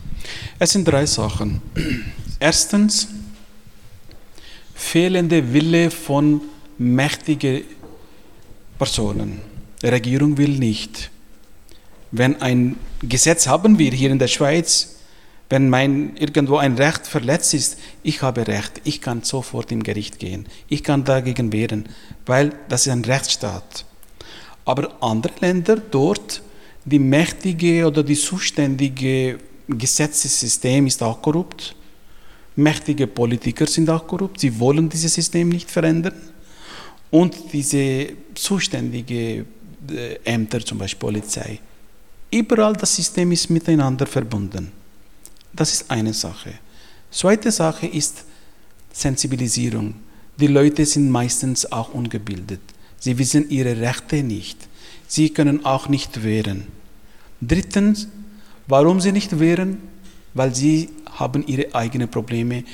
Es 0.58 0.72
sind 0.72 0.86
drei 0.86 1.06
Sachen. 1.06 1.62
Erstens, 2.38 3.08
fehlende 4.76 5.52
Wille 5.52 5.90
von 5.90 6.42
mächtigen 6.78 7.62
Personen. 8.78 9.40
Die 9.82 9.88
Regierung 9.88 10.36
will 10.36 10.58
nicht. 10.58 11.10
Wenn 12.12 12.40
ein 12.40 12.76
Gesetz 13.02 13.46
haben 13.46 13.78
wir 13.78 13.90
hier 13.90 14.10
in 14.10 14.18
der 14.18 14.28
Schweiz, 14.28 14.96
wenn 15.48 15.70
mein 15.70 16.16
irgendwo 16.16 16.56
ein 16.56 16.74
Recht 16.76 17.06
verletzt 17.06 17.54
ist, 17.54 17.78
ich 18.02 18.22
habe 18.22 18.46
Recht, 18.46 18.80
ich 18.84 19.00
kann 19.00 19.22
sofort 19.22 19.70
im 19.72 19.82
Gericht 19.82 20.18
gehen, 20.18 20.46
ich 20.68 20.82
kann 20.82 21.04
dagegen 21.04 21.52
wehren, 21.52 21.88
weil 22.26 22.52
das 22.68 22.86
ist 22.86 22.92
ein 22.92 23.04
Rechtsstaat. 23.04 23.84
Aber 24.64 24.96
andere 25.00 25.32
Länder 25.40 25.76
dort, 25.76 26.42
die 26.84 26.98
mächtige 26.98 27.86
oder 27.86 28.02
die 28.02 28.16
zuständige 28.16 29.38
Gesetzessystem 29.68 30.86
ist 30.86 31.02
auch 31.02 31.22
korrupt. 31.22 31.75
Mächtige 32.56 33.06
Politiker 33.06 33.66
sind 33.66 33.88
auch 33.90 34.06
korrupt. 34.06 34.40
Sie 34.40 34.58
wollen 34.58 34.88
dieses 34.88 35.14
System 35.14 35.50
nicht 35.50 35.70
verändern. 35.70 36.14
Und 37.10 37.36
diese 37.52 38.08
zuständige 38.34 39.44
äh, 39.90 40.16
Ämter, 40.24 40.64
zum 40.64 40.78
Beispiel 40.78 40.98
Polizei, 40.98 41.60
überall 42.30 42.72
das 42.72 42.96
System 42.96 43.30
ist 43.32 43.50
miteinander 43.50 44.06
verbunden. 44.06 44.72
Das 45.52 45.72
ist 45.72 45.90
eine 45.90 46.12
Sache. 46.12 46.54
Zweite 47.10 47.50
Sache 47.50 47.86
ist 47.86 48.24
Sensibilisierung. 48.92 49.94
Die 50.38 50.48
Leute 50.48 50.84
sind 50.84 51.10
meistens 51.10 51.70
auch 51.70 51.94
ungebildet. 51.94 52.60
Sie 52.98 53.16
wissen 53.18 53.48
ihre 53.50 53.78
Rechte 53.80 54.22
nicht. 54.22 54.58
Sie 55.06 55.30
können 55.30 55.64
auch 55.64 55.88
nicht 55.88 56.24
wehren. 56.24 56.66
Drittens, 57.40 58.08
warum 58.66 59.00
sie 59.00 59.12
nicht 59.12 59.38
wehren? 59.38 59.78
Weil 60.34 60.54
sie 60.54 60.90
haben 61.16 61.46
ihre 61.46 61.74
eigenen 61.74 62.08
Probleme. 62.08 62.64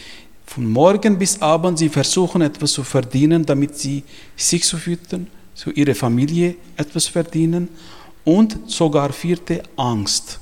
Von 0.47 0.71
morgen 0.71 1.19
bis 1.19 1.41
abend, 1.41 1.79
sie 1.79 1.89
versuchen 1.89 2.43
etwas 2.43 2.73
zu 2.73 2.85
verdienen, 2.85 3.47
damit 3.47 3.79
sie 3.79 4.03
sich 4.37 4.65
zu 4.65 4.77
füttern, 4.77 5.27
zu 5.55 5.71
ihrer 5.71 5.95
Familie 5.95 6.57
etwas 6.77 7.07
verdienen. 7.07 7.69
Und 8.25 8.71
sogar 8.71 9.13
vierte, 9.13 9.63
Angst. 9.77 10.39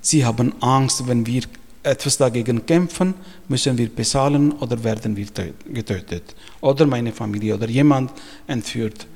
Sie 0.00 0.24
haben 0.24 0.52
Angst, 0.60 1.06
wenn 1.06 1.24
wir 1.26 1.42
etwas 1.82 2.16
dagegen 2.18 2.64
kämpfen, 2.66 3.14
müssen 3.48 3.76
wir 3.78 3.88
bezahlen 3.88 4.52
oder 4.52 4.82
werden 4.84 5.16
wir 5.16 5.26
getötet. 5.72 6.34
Oder 6.60 6.86
meine 6.86 7.12
Familie 7.12 7.54
oder 7.54 7.68
jemand 7.68 8.12
entführt. 8.46 9.06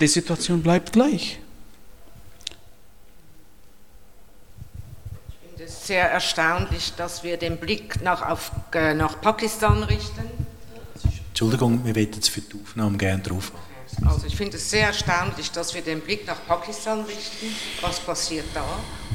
Die 0.00 0.06
Situation 0.06 0.62
bleibt 0.62 0.92
gleich. 0.92 1.38
Ich 5.28 5.48
finde 5.48 5.64
es 5.64 5.73
sehr 5.86 6.10
erstaunlich, 6.10 6.94
dass 6.96 7.22
wir 7.22 7.36
den 7.36 7.58
Blick 7.58 8.02
nach, 8.02 8.22
auf, 8.22 8.50
äh, 8.74 8.94
nach 8.94 9.20
Pakistan 9.20 9.82
richten. 9.82 10.22
Entschuldigung, 11.28 11.84
wir 11.84 11.94
werden 11.94 12.12
jetzt 12.14 12.30
für 12.30 12.40
die 12.40 12.60
Aufnahme 12.62 12.96
gerne 12.96 13.22
drauf. 13.22 13.52
Also 14.06 14.26
ich 14.26 14.36
finde 14.36 14.56
es 14.56 14.70
sehr 14.70 14.86
erstaunlich, 14.86 15.50
dass 15.52 15.74
wir 15.74 15.82
den 15.82 16.00
Blick 16.00 16.26
nach 16.26 16.38
Pakistan 16.46 17.02
richten, 17.02 17.54
was 17.80 18.00
passiert 18.00 18.46
da, 18.54 18.64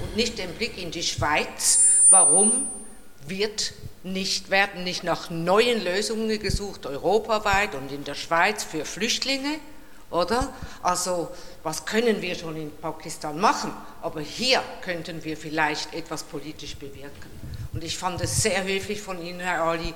und 0.01 0.15
nicht 0.15 0.38
den 0.38 0.51
Blick 0.53 0.78
in 0.82 0.91
die 0.91 1.03
Schweiz, 1.03 1.86
warum 2.09 2.67
wird 3.28 3.74
nicht, 4.03 4.49
werden 4.49 4.84
nicht 4.84 5.03
nach 5.03 5.30
neuen 5.30 5.84
Lösungen 5.84 6.39
gesucht, 6.39 6.86
europaweit 6.86 7.76
und 7.76 7.91
in 7.91 8.03
der 8.03 8.15
Schweiz 8.15 8.63
für 8.63 8.86
Flüchtlinge, 8.86 9.59
oder? 10.12 10.53
Also, 10.82 11.30
was 11.64 11.86
können 11.86 12.22
wir 12.22 12.36
schon 12.36 12.55
in 12.55 12.72
Pakistan 12.78 13.39
machen? 13.39 13.72
Aber 14.01 14.22
hier 14.22 14.62
könnten 14.82 15.24
wir 15.24 15.38
vielleicht 15.38 15.93
etwas 15.93 16.24
politisch 16.24 16.76
bewirken. 16.76 17.30
Und 17.74 17.84
ich 17.84 17.97
fand 17.97 18.22
es 18.22 18.41
sehr 18.41 18.64
höflich 18.64 19.01
von 19.01 19.22
Ihnen, 19.22 19.39
Herr 19.39 19.64
Ali, 19.64 19.93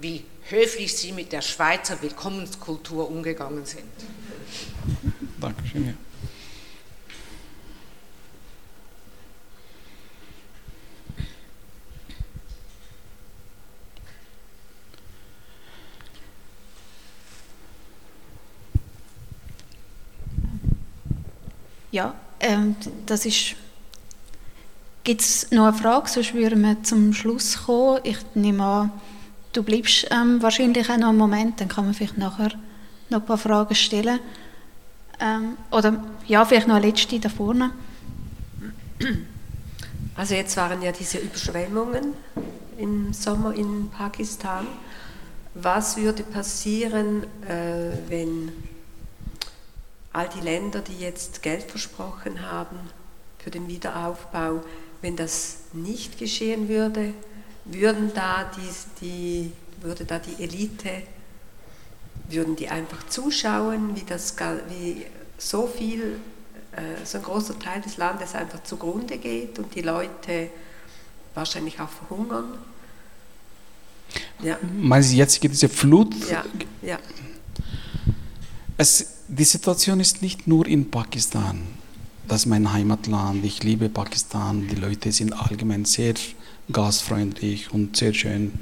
wie 0.00 0.24
höflich 0.48 0.96
Sie 0.96 1.12
mit 1.12 1.32
der 1.32 1.42
Schweizer 1.42 2.02
Willkommenskultur 2.02 3.08
umgegangen 3.08 3.64
sind. 3.64 3.84
Dankeschön. 5.40 5.86
Ja. 5.88 5.92
Ja, 21.94 22.12
ähm, 22.40 22.74
das 23.06 23.24
ist. 23.24 23.54
Gibt 25.04 25.20
es 25.20 25.52
noch 25.52 25.66
eine 25.66 25.76
Frage, 25.76 26.08
sonst 26.08 26.34
würden 26.34 26.60
wir 26.62 26.82
zum 26.82 27.12
Schluss 27.12 27.66
kommen. 27.66 28.00
Ich 28.02 28.18
nehme 28.34 28.64
an, 28.64 28.90
du 29.52 29.62
bleibst 29.62 30.08
ähm, 30.10 30.42
wahrscheinlich 30.42 30.90
auch 30.90 30.96
noch 30.96 31.10
einen 31.10 31.18
Moment, 31.18 31.60
dann 31.60 31.68
kann 31.68 31.84
man 31.84 31.94
vielleicht 31.94 32.18
nachher 32.18 32.50
noch 33.10 33.20
ein 33.20 33.24
paar 33.26 33.38
Fragen 33.38 33.76
stellen. 33.76 34.18
Ähm, 35.20 35.56
oder 35.70 36.02
ja, 36.26 36.44
vielleicht 36.44 36.66
noch 36.66 36.74
eine 36.74 36.86
letzte 36.86 37.20
da 37.20 37.28
vorne. 37.28 37.70
Also 40.16 40.34
jetzt 40.34 40.56
waren 40.56 40.82
ja 40.82 40.90
diese 40.90 41.18
Überschwemmungen 41.18 42.14
im 42.76 43.12
Sommer 43.12 43.54
in 43.54 43.88
Pakistan. 43.90 44.66
Was 45.54 45.96
würde 45.96 46.24
passieren, 46.24 47.22
äh, 47.46 47.92
wenn 48.08 48.50
all 50.14 50.28
die 50.28 50.40
Länder, 50.40 50.80
die 50.80 50.98
jetzt 50.98 51.42
Geld 51.42 51.64
versprochen 51.64 52.40
haben 52.40 52.78
für 53.38 53.50
den 53.50 53.68
Wiederaufbau, 53.68 54.62
wenn 55.02 55.16
das 55.16 55.58
nicht 55.72 56.18
geschehen 56.18 56.68
würde, 56.68 57.12
würden 57.64 58.12
da 58.14 58.50
die, 58.56 59.04
die, 59.04 59.52
würde 59.82 60.04
da 60.04 60.18
die 60.18 60.42
Elite, 60.42 61.02
würden 62.28 62.56
die 62.56 62.68
einfach 62.68 63.06
zuschauen, 63.08 63.96
wie, 63.96 64.04
das, 64.04 64.36
wie 64.68 65.04
so 65.36 65.66
viel, 65.66 66.20
äh, 66.72 67.04
so 67.04 67.18
ein 67.18 67.24
großer 67.24 67.58
Teil 67.58 67.82
des 67.82 67.96
Landes 67.96 68.34
einfach 68.34 68.62
zugrunde 68.62 69.18
geht 69.18 69.58
und 69.58 69.74
die 69.74 69.82
Leute 69.82 70.48
wahrscheinlich 71.34 71.80
auch 71.80 71.88
verhungern. 71.88 72.54
Ja. 74.40 74.58
Meinen 74.62 75.02
Sie 75.02 75.16
jetzt 75.16 75.42
diese 75.42 75.68
Flut? 75.68 76.14
Ja, 76.30 76.44
ja. 76.82 76.98
Es, 78.76 79.13
die 79.28 79.44
Situation 79.44 80.00
ist 80.00 80.22
nicht 80.22 80.46
nur 80.46 80.66
in 80.66 80.90
Pakistan. 80.90 81.60
Das 82.28 82.42
ist 82.42 82.46
mein 82.46 82.72
Heimatland. 82.72 83.44
Ich 83.44 83.62
liebe 83.62 83.88
Pakistan. 83.88 84.66
Die 84.68 84.76
Leute 84.76 85.12
sind 85.12 85.32
allgemein 85.32 85.84
sehr 85.84 86.14
gastfreundlich 86.70 87.72
und 87.72 87.96
sehr 87.96 88.14
schön. 88.14 88.52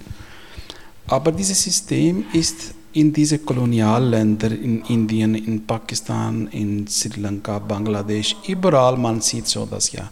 Aber 1.06 1.32
dieses 1.32 1.62
System 1.62 2.24
ist 2.32 2.74
in 2.92 3.12
diese 3.12 3.38
Kolonialländer, 3.38 4.52
in 4.52 4.82
Indien, 4.82 5.34
in 5.34 5.66
Pakistan, 5.66 6.46
in 6.48 6.86
Sri 6.86 7.20
Lanka, 7.20 7.58
Bangladesch, 7.58 8.36
überall 8.46 8.96
man 8.96 9.20
sieht 9.20 9.46
so 9.48 9.66
das 9.66 9.92
ja. 9.92 10.10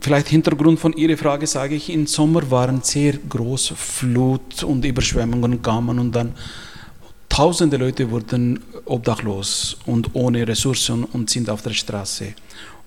Vielleicht 0.00 0.28
Hintergrund 0.28 0.78
von 0.78 0.92
Ihrer 0.92 1.16
Frage 1.16 1.46
sage 1.46 1.74
ich, 1.74 1.90
im 1.90 2.06
Sommer 2.06 2.48
waren 2.50 2.80
sehr 2.82 3.14
große 3.14 3.74
Flut 3.74 4.62
und 4.62 4.84
Überschwemmungen 4.84 5.60
kamen 5.60 5.98
und 5.98 6.12
dann 6.12 6.32
Tausende 7.36 7.76
Leute 7.76 8.10
wurden 8.10 8.58
obdachlos 8.86 9.76
und 9.84 10.14
ohne 10.14 10.48
Ressourcen 10.48 11.04
und 11.04 11.28
sind 11.28 11.50
auf 11.50 11.60
der 11.60 11.74
Straße. 11.74 12.32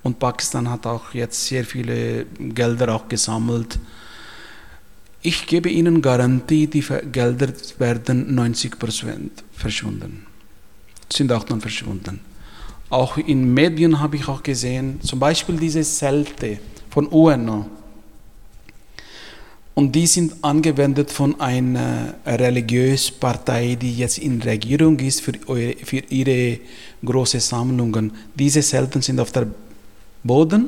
Und 0.02 0.18
Pakistan 0.18 0.68
hat 0.68 0.88
auch 0.88 1.14
jetzt 1.14 1.46
sehr 1.46 1.64
viele 1.64 2.26
Gelder 2.26 2.96
auch 2.96 3.08
gesammelt. 3.08 3.78
Ich 5.22 5.46
gebe 5.46 5.70
Ihnen 5.70 6.02
Garantie, 6.02 6.66
die 6.66 6.84
Gelder 7.12 7.54
werden 7.78 8.34
90 8.34 8.80
Prozent 8.80 9.44
verschwunden. 9.54 10.26
Sind 11.14 11.32
auch 11.32 11.44
dann 11.44 11.62
verschwunden. 11.62 12.20
Auch 12.90 13.18
in 13.18 13.54
Medien 13.54 14.00
habe 14.00 14.16
ich 14.16 14.28
auch 14.28 14.42
gesehen, 14.42 15.00
zum 15.04 15.20
Beispiel 15.20 15.58
diese 15.58 15.84
Zelte 15.84 16.58
von 16.90 17.06
UNO 17.06 17.68
und 19.80 19.94
die 19.94 20.08
sind 20.08 20.34
angewendet 20.44 21.10
von 21.10 21.40
einer 21.40 22.16
religiösen 22.26 23.18
Partei, 23.18 23.78
die 23.80 23.96
jetzt 23.96 24.18
in 24.18 24.42
Regierung 24.42 25.00
ist 25.00 25.22
für, 25.22 25.32
für 25.32 26.04
ihre 26.10 26.60
großen 27.06 27.40
Sammlungen. 27.40 28.12
Diese 28.36 28.62
Selten 28.62 29.02
sind 29.02 29.22
auf 29.22 29.32
der 29.32 29.48
Boden 30.22 30.66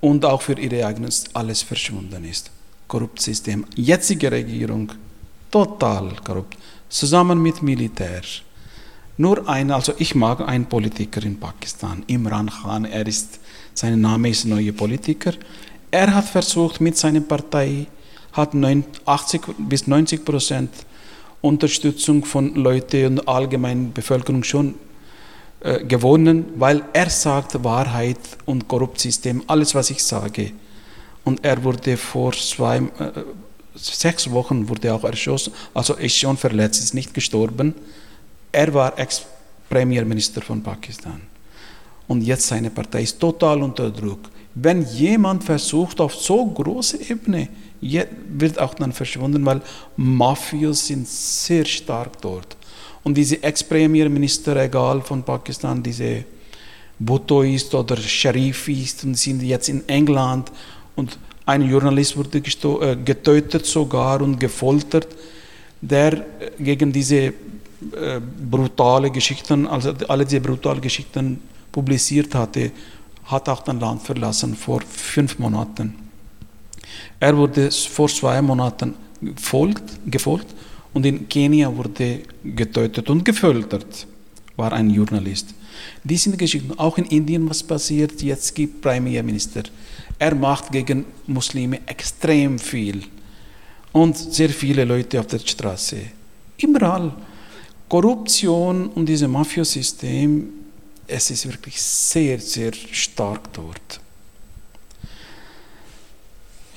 und 0.00 0.24
auch 0.24 0.40
für 0.40 0.56
ihre 0.56 0.86
eigenes 0.86 1.24
alles 1.34 1.62
verschwunden 1.62 2.24
ist. 2.24 2.52
Korruptes 2.86 3.24
System. 3.24 3.64
Jetzige 3.74 4.30
Regierung, 4.30 4.92
total 5.50 6.14
korrupt. 6.24 6.56
Zusammen 6.88 7.42
mit 7.42 7.60
Militär. 7.60 8.22
Nur 9.16 9.48
ein, 9.48 9.72
also 9.72 9.94
ich 9.98 10.14
mag 10.14 10.42
einen 10.42 10.66
Politiker 10.66 11.24
in 11.24 11.40
Pakistan, 11.40 12.04
Imran 12.06 12.48
Khan, 12.48 12.84
er 12.84 13.04
ist, 13.04 13.40
sein 13.74 14.00
Name 14.00 14.28
ist 14.28 14.44
neue 14.44 14.72
Politiker. 14.72 15.32
Er 15.90 16.14
hat 16.14 16.26
versucht 16.26 16.80
mit 16.80 16.96
seiner 16.96 17.20
Partei 17.20 17.88
hat 18.32 18.54
80 18.54 19.42
bis 19.58 19.86
90 19.86 20.24
Prozent 20.24 20.70
Unterstützung 21.40 22.24
von 22.24 22.54
Leuten 22.54 23.18
und 23.18 23.28
allgemeinen 23.28 23.92
Bevölkerung 23.92 24.44
schon 24.44 24.74
äh, 25.60 25.84
gewonnen, 25.84 26.46
weil 26.56 26.82
er 26.92 27.10
sagt 27.10 27.62
Wahrheit 27.62 28.18
und 28.46 28.68
Korruptsystem, 28.68 29.42
alles 29.46 29.74
was 29.74 29.90
ich 29.90 30.02
sage. 30.02 30.52
Und 31.24 31.44
er 31.44 31.62
wurde 31.62 31.96
vor 31.96 32.32
zwei, 32.32 32.78
äh, 32.78 32.80
sechs 33.74 34.30
Wochen 34.30 34.68
wurde 34.68 34.94
auch 34.94 35.04
erschossen, 35.04 35.52
also 35.74 35.94
ist 35.94 36.16
schon 36.16 36.36
verletzt, 36.36 36.82
ist 36.82 36.94
nicht 36.94 37.12
gestorben. 37.12 37.74
Er 38.50 38.72
war 38.72 38.98
Ex-Premierminister 38.98 40.42
von 40.42 40.62
Pakistan. 40.62 41.20
Und 42.08 42.22
jetzt 42.22 42.46
seine 42.46 42.70
Partei 42.70 43.02
ist 43.02 43.18
total 43.18 43.62
unter 43.62 43.90
Druck. 43.90 44.30
Wenn 44.54 44.82
jemand 44.82 45.44
versucht, 45.44 46.00
auf 46.00 46.14
so 46.14 46.44
große 46.44 47.08
Ebene 47.08 47.48
wird 47.82 48.58
auch 48.58 48.74
dann 48.74 48.92
verschwunden, 48.92 49.44
weil 49.44 49.60
Mafios 49.96 50.86
sind 50.86 51.06
sehr 51.06 51.64
stark 51.64 52.20
dort. 52.20 52.56
Und 53.02 53.14
diese 53.14 53.42
Ex-Premierminister, 53.42 54.56
egal 54.56 55.00
von 55.00 55.22
Pakistan, 55.22 55.82
diese 55.82 56.24
Bhutto 56.98 57.42
ist 57.42 57.74
oder 57.74 57.96
Sharif 57.96 58.68
ist 58.68 59.04
und 59.04 59.16
sind 59.18 59.42
jetzt 59.42 59.68
in 59.68 59.88
England 59.88 60.52
und 60.94 61.18
ein 61.44 61.68
Journalist 61.68 62.16
wurde 62.16 62.38
äh, 62.38 62.96
getötet 63.04 63.66
sogar 63.66 64.22
und 64.22 64.38
gefoltert, 64.38 65.08
der 65.80 66.12
äh, 66.12 66.22
gegen 66.60 66.92
diese 66.92 67.16
äh, 67.16 67.32
brutale 68.48 69.10
Geschichten, 69.10 69.66
also 69.66 69.92
alle 70.06 70.24
diese 70.24 70.40
brutalen 70.40 70.80
Geschichten 70.80 71.40
publiziert 71.72 72.32
hatte, 72.34 72.70
hat 73.24 73.48
auch 73.48 73.62
das 73.62 73.80
Land 73.80 74.02
verlassen 74.02 74.54
vor 74.54 74.82
fünf 74.88 75.38
Monaten. 75.40 76.01
Er 77.20 77.36
wurde 77.36 77.70
vor 77.70 78.08
zwei 78.08 78.40
Monaten 78.42 78.94
gefolgt, 79.20 79.84
gefolgt 80.06 80.54
und 80.92 81.06
in 81.06 81.28
Kenia 81.28 81.74
wurde 81.74 82.20
getötet 82.44 83.08
und 83.08 83.24
gefoltert, 83.24 84.06
war 84.56 84.72
ein 84.72 84.90
Journalist. 84.90 85.54
Die 86.04 86.16
sind 86.16 86.38
Geschichten. 86.38 86.78
Auch 86.78 86.98
in 86.98 87.06
Indien, 87.06 87.48
was 87.48 87.62
passiert, 87.62 88.22
jetzt 88.22 88.54
gibt 88.54 88.80
Premierminister. 88.80 89.62
Er 90.18 90.34
macht 90.34 90.70
gegen 90.70 91.04
Muslime 91.26 91.80
extrem 91.86 92.58
viel. 92.58 93.02
Und 93.92 94.16
sehr 94.16 94.50
viele 94.50 94.84
Leute 94.84 95.20
auf 95.20 95.26
der 95.26 95.38
Straße. 95.38 95.98
Überall. 96.58 97.12
Korruption 97.88 98.88
und 98.88 99.06
dieses 99.06 99.28
Mafiosystem, 99.28 100.48
es 101.06 101.30
ist 101.30 101.46
wirklich 101.46 101.80
sehr, 101.80 102.38
sehr 102.38 102.72
stark 102.72 103.52
dort. 103.52 104.00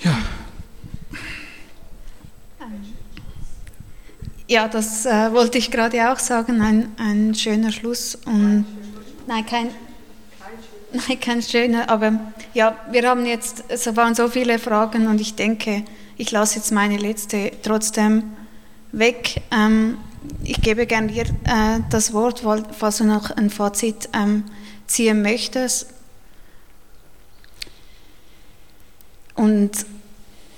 Ja. 0.05 0.17
Ja, 4.47 4.67
das 4.67 5.07
äh, 5.07 5.33
wollte 5.33 5.57
ich 5.57 5.71
gerade 5.71 6.11
auch 6.11 6.19
sagen, 6.19 6.61
ein, 6.61 6.91
ein 6.97 7.33
schöner 7.33 7.71
Schluss. 7.71 8.13
Und, 8.25 8.65
nein, 9.25 9.43
kein, 9.47 9.71
nein, 10.93 11.19
kein 11.19 11.41
schöner, 11.41 11.89
aber 11.89 12.19
ja, 12.53 12.77
wir 12.91 13.09
haben 13.09 13.25
jetzt, 13.25 13.63
es 13.69 13.87
waren 13.95 14.13
so 14.13 14.27
viele 14.27 14.59
Fragen 14.59 15.07
und 15.07 15.19
ich 15.19 15.33
denke, 15.33 15.83
ich 16.17 16.29
lasse 16.29 16.57
jetzt 16.57 16.71
meine 16.71 16.97
letzte 16.97 17.51
trotzdem 17.63 18.35
weg. 18.91 19.41
Ähm, 19.49 19.97
ich 20.43 20.61
gebe 20.61 20.85
gerne 20.85 21.07
dir 21.07 21.23
äh, 21.23 21.79
das 21.89 22.13
Wort, 22.13 22.43
falls 22.77 22.97
du 22.97 23.05
noch 23.05 23.31
ein 23.31 23.49
Fazit 23.49 24.09
ähm, 24.13 24.43
ziehen 24.85 25.23
möchtest. 25.23 25.87
Und 29.33 29.87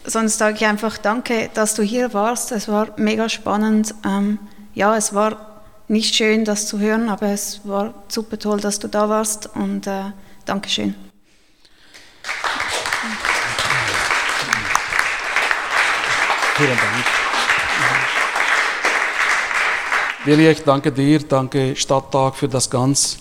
sonst 0.07 0.37
sage 0.37 0.55
ich 0.55 0.65
einfach 0.65 0.97
danke, 0.97 1.49
dass 1.53 1.75
du 1.75 1.83
hier 1.83 2.13
warst. 2.13 2.51
Es 2.51 2.67
war 2.67 2.87
mega 2.97 3.29
spannend. 3.29 3.93
Ähm, 4.05 4.39
ja, 4.73 4.95
es 4.95 5.13
war 5.13 5.61
nicht 5.87 6.15
schön, 6.15 6.45
das 6.45 6.67
zu 6.67 6.79
hören, 6.79 7.09
aber 7.09 7.27
es 7.27 7.61
war 7.63 7.93
super 8.07 8.39
toll, 8.39 8.59
dass 8.59 8.79
du 8.79 8.87
da 8.87 9.07
warst 9.09 9.47
und 9.55 9.85
äh, 9.87 10.11
Dankeschön. 10.45 10.95
Vielen 16.55 16.69
Dank. 16.69 17.05
Willi, 20.25 20.49
ich 20.49 20.63
danke 20.63 20.91
dir, 20.91 21.19
danke 21.19 21.75
Stadttag 21.75 22.35
für 22.35 22.47
das 22.47 22.69
Ganz. 22.69 23.17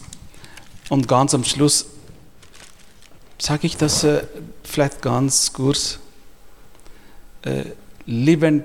Und 0.89 1.09
ganz 1.09 1.35
am 1.35 1.45
Schluss 1.45 1.87
sage 3.39 3.67
ich 3.67 3.77
das 3.77 4.05
äh, 4.05 4.23
vielleicht 4.65 5.03
ganz 5.03 5.53
kurz 5.53 5.99
äh, 7.47 7.65
live 8.07 8.63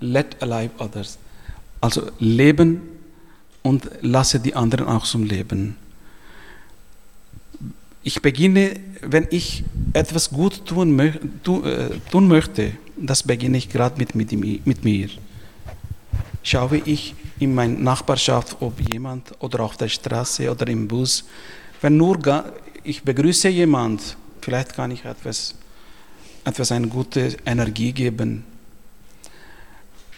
let 0.00 0.42
alive 0.42 0.70
others. 0.78 1.18
Also 1.80 2.10
leben 2.18 2.80
und 3.62 3.88
lasse 4.00 4.40
die 4.40 4.54
anderen 4.54 4.86
auch 4.86 5.04
zum 5.04 5.24
Leben. 5.24 5.76
Ich 8.02 8.20
beginne, 8.20 8.80
wenn 9.00 9.26
ich 9.30 9.64
etwas 9.94 10.30
gut 10.30 10.66
tun, 10.66 10.94
mö 10.94 11.12
tu, 11.42 11.62
äh, 11.62 11.90
tun 12.10 12.28
möchte, 12.28 12.72
das 12.96 13.22
beginne 13.22 13.56
ich 13.56 13.70
gerade 13.70 13.96
mit, 13.98 14.14
mit, 14.14 14.32
mit 14.66 14.84
mir. 14.84 15.08
Schaue 16.42 16.82
ich 16.84 17.14
in 17.38 17.54
meiner 17.54 17.78
Nachbarschaft, 17.78 18.56
ob 18.60 18.78
jemand 18.92 19.32
oder 19.40 19.60
auf 19.60 19.76
der 19.76 19.88
Straße 19.88 20.50
oder 20.50 20.68
im 20.68 20.86
Bus, 20.86 21.24
wenn 21.80 21.96
nur 21.96 22.18
ich 22.82 23.02
begrüße 23.02 23.48
jemand, 23.48 24.16
vielleicht 24.42 24.74
kann 24.74 24.90
ich 24.90 25.04
etwas 25.04 25.54
etwas 26.44 26.72
eine 26.72 26.88
gute 26.88 27.36
Energie 27.44 27.92
geben. 27.92 28.44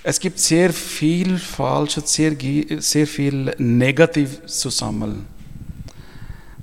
Es 0.02 0.20
gibt 0.20 0.38
sehr 0.38 0.72
viel 0.72 1.38
falsch, 1.38 1.98
sehr, 2.04 2.36
sehr 2.78 3.06
viel 3.06 3.54
negativ 3.58 4.46
zu 4.46 4.70
sammeln. 4.70 5.26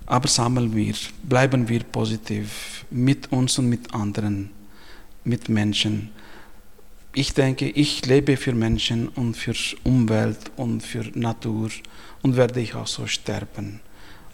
Aber 0.06 0.28
sammeln 0.28 0.76
wir, 0.76 0.94
bleiben 1.24 1.68
wir 1.68 1.84
positiv 1.84 2.86
mit 2.90 3.32
uns 3.32 3.58
und 3.58 3.68
mit 3.68 3.94
anderen, 3.94 4.50
mit 5.24 5.50
Menschen. 5.50 6.12
Ich 7.14 7.34
denke, 7.34 7.70
ich 7.70 8.06
lebe 8.06 8.38
für 8.38 8.54
Menschen 8.54 9.08
und 9.10 9.36
für 9.36 9.56
Umwelt 9.84 10.52
und 10.56 10.82
für 10.82 11.04
Natur 11.14 11.70
und 12.22 12.36
werde 12.36 12.60
ich 12.60 12.76
auch 12.76 12.88
so 12.88 13.08
sterben. 13.08 13.82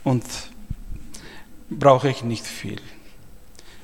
Und 0.03 0.23
brauche 1.69 2.09
ich 2.09 2.23
nicht 2.23 2.45
viel. 2.45 2.79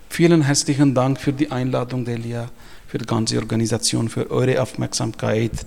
Vielen 0.09 0.43
herzlichen 0.43 0.93
Dank 0.93 1.19
für 1.19 1.33
die 1.33 1.51
Einladung, 1.51 2.05
Delia, 2.05 2.49
für 2.87 2.97
die 2.97 3.05
ganze 3.05 3.37
Organisation, 3.37 4.09
für 4.09 4.31
eure 4.31 4.61
Aufmerksamkeit, 4.61 5.65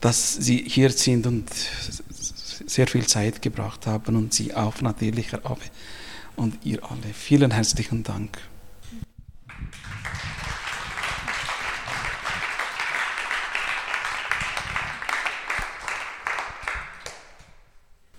dass 0.00 0.34
Sie 0.34 0.64
hier 0.66 0.90
sind 0.90 1.26
und 1.26 1.48
sehr 2.66 2.86
viel 2.86 3.06
Zeit 3.06 3.40
gebracht 3.42 3.86
haben 3.86 4.16
und 4.16 4.34
Sie 4.34 4.54
auch 4.54 4.80
natürlich, 4.82 5.32
Herr 5.32 5.46
Abe 5.46 5.62
und 6.36 6.64
ihr 6.64 6.82
alle. 6.84 7.12
Vielen 7.14 7.50
herzlichen 7.50 8.02
Dank. 8.02 8.38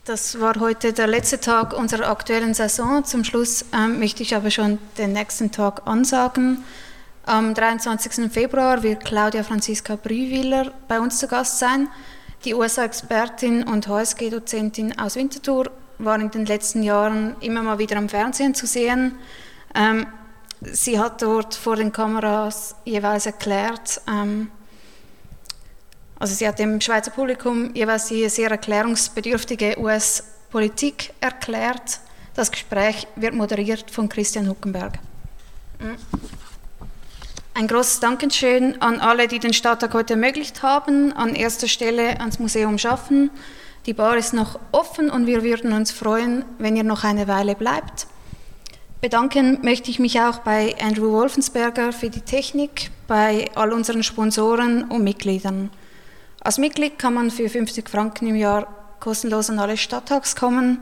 Das 0.07 0.39
war 0.39 0.57
heute 0.61 0.93
der 0.93 1.05
letzte 1.05 1.37
Tag 1.37 1.73
unserer 1.73 2.09
aktuellen 2.09 2.53
Saison. 2.53 3.03
Zum 3.03 3.25
Schluss 3.25 3.65
ähm, 3.73 3.99
möchte 3.99 4.23
ich 4.23 4.33
aber 4.33 4.51
schon 4.51 4.79
den 4.97 5.11
nächsten 5.11 5.51
Tag 5.51 5.81
ansagen. 5.85 6.63
Am 7.25 7.53
23. 7.53 8.31
Februar 8.31 8.83
wird 8.83 9.03
Claudia 9.03 9.43
Franziska 9.43 9.97
Brühwiller 9.97 10.71
bei 10.87 11.01
uns 11.01 11.19
zu 11.19 11.27
Gast 11.27 11.59
sein. 11.59 11.89
Die 12.45 12.53
USA-Expertin 12.53 13.63
und 13.63 13.89
HSG-Dozentin 13.89 14.97
aus 14.97 15.17
Winterthur 15.17 15.71
war 15.97 16.17
in 16.21 16.31
den 16.31 16.45
letzten 16.45 16.83
Jahren 16.83 17.35
immer 17.41 17.61
mal 17.61 17.77
wieder 17.77 17.97
am 17.97 18.07
Fernsehen 18.07 18.55
zu 18.55 18.65
sehen. 18.65 19.15
Ähm, 19.75 20.07
sie 20.61 20.97
hat 20.97 21.21
dort 21.21 21.53
vor 21.53 21.75
den 21.75 21.91
Kameras 21.91 22.77
jeweils 22.85 23.25
erklärt, 23.25 23.99
ähm, 24.07 24.51
also 26.19 26.33
sie 26.33 26.47
hat 26.47 26.59
dem 26.59 26.81
Schweizer 26.81 27.11
Publikum 27.11 27.73
jeweils 27.73 28.07
die 28.07 28.27
sehr 28.29 28.49
erklärungsbedürftige 28.49 29.79
US-Politik 29.79 31.13
erklärt. 31.21 31.99
Das 32.35 32.51
Gespräch 32.51 33.07
wird 33.15 33.33
moderiert 33.33 33.89
von 33.91 34.09
Christian 34.09 34.47
Huckenberg. 34.47 34.99
Mhm. 35.79 35.97
Ein 37.53 37.67
großes 37.67 37.99
Dankeschön 37.99 38.79
an 38.83 38.99
alle, 38.99 39.27
die 39.27 39.39
den 39.39 39.53
Stadttag 39.53 39.95
heute 39.95 40.13
ermöglicht 40.13 40.61
haben. 40.61 41.11
An 41.13 41.33
erster 41.33 41.67
Stelle 41.67 42.19
ans 42.19 42.37
Museum 42.37 42.77
Schaffen. 42.77 43.31
Die 43.87 43.93
Bar 43.93 44.17
ist 44.17 44.33
noch 44.33 44.59
offen 44.71 45.09
und 45.09 45.25
wir 45.25 45.43
würden 45.43 45.73
uns 45.73 45.91
freuen, 45.91 46.45
wenn 46.59 46.75
ihr 46.75 46.83
noch 46.83 47.03
eine 47.03 47.27
Weile 47.27 47.55
bleibt. 47.55 48.05
Bedanken 49.01 49.59
möchte 49.63 49.89
ich 49.89 49.97
mich 49.97 50.19
auch 50.19 50.39
bei 50.39 50.75
Andrew 50.81 51.11
Wolfensberger 51.11 51.93
für 51.93 52.09
die 52.09 52.21
Technik, 52.21 52.91
bei 53.07 53.49
all 53.55 53.71
unseren 53.73 54.03
Sponsoren 54.03 54.83
und 54.83 55.03
Mitgliedern. 55.03 55.71
Als 56.47 56.59
Mitglied 56.59 56.97
kann 56.97 57.13
man 57.13 57.29
für 57.29 57.49
50 57.49 57.89
Franken 57.89 58.25
im 58.25 58.37
Jahr 58.37 58.67
kostenlos 59.01 59.49
an 59.49 59.59
alle 59.59 59.75
Stadttags 59.75 60.33
kommen. 60.33 60.79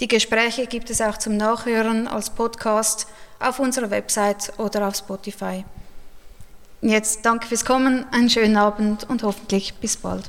Die 0.00 0.08
Gespräche 0.08 0.66
gibt 0.66 0.90
es 0.90 1.00
auch 1.00 1.16
zum 1.16 1.36
Nachhören 1.36 2.08
als 2.08 2.30
Podcast 2.30 3.06
auf 3.38 3.60
unserer 3.60 3.92
Website 3.92 4.52
oder 4.58 4.88
auf 4.88 4.96
Spotify. 4.96 5.64
Jetzt 6.82 7.24
danke 7.24 7.46
fürs 7.46 7.64
Kommen, 7.64 8.04
einen 8.10 8.28
schönen 8.28 8.56
Abend 8.56 9.08
und 9.08 9.22
hoffentlich 9.22 9.74
bis 9.74 9.96
bald. 9.96 10.28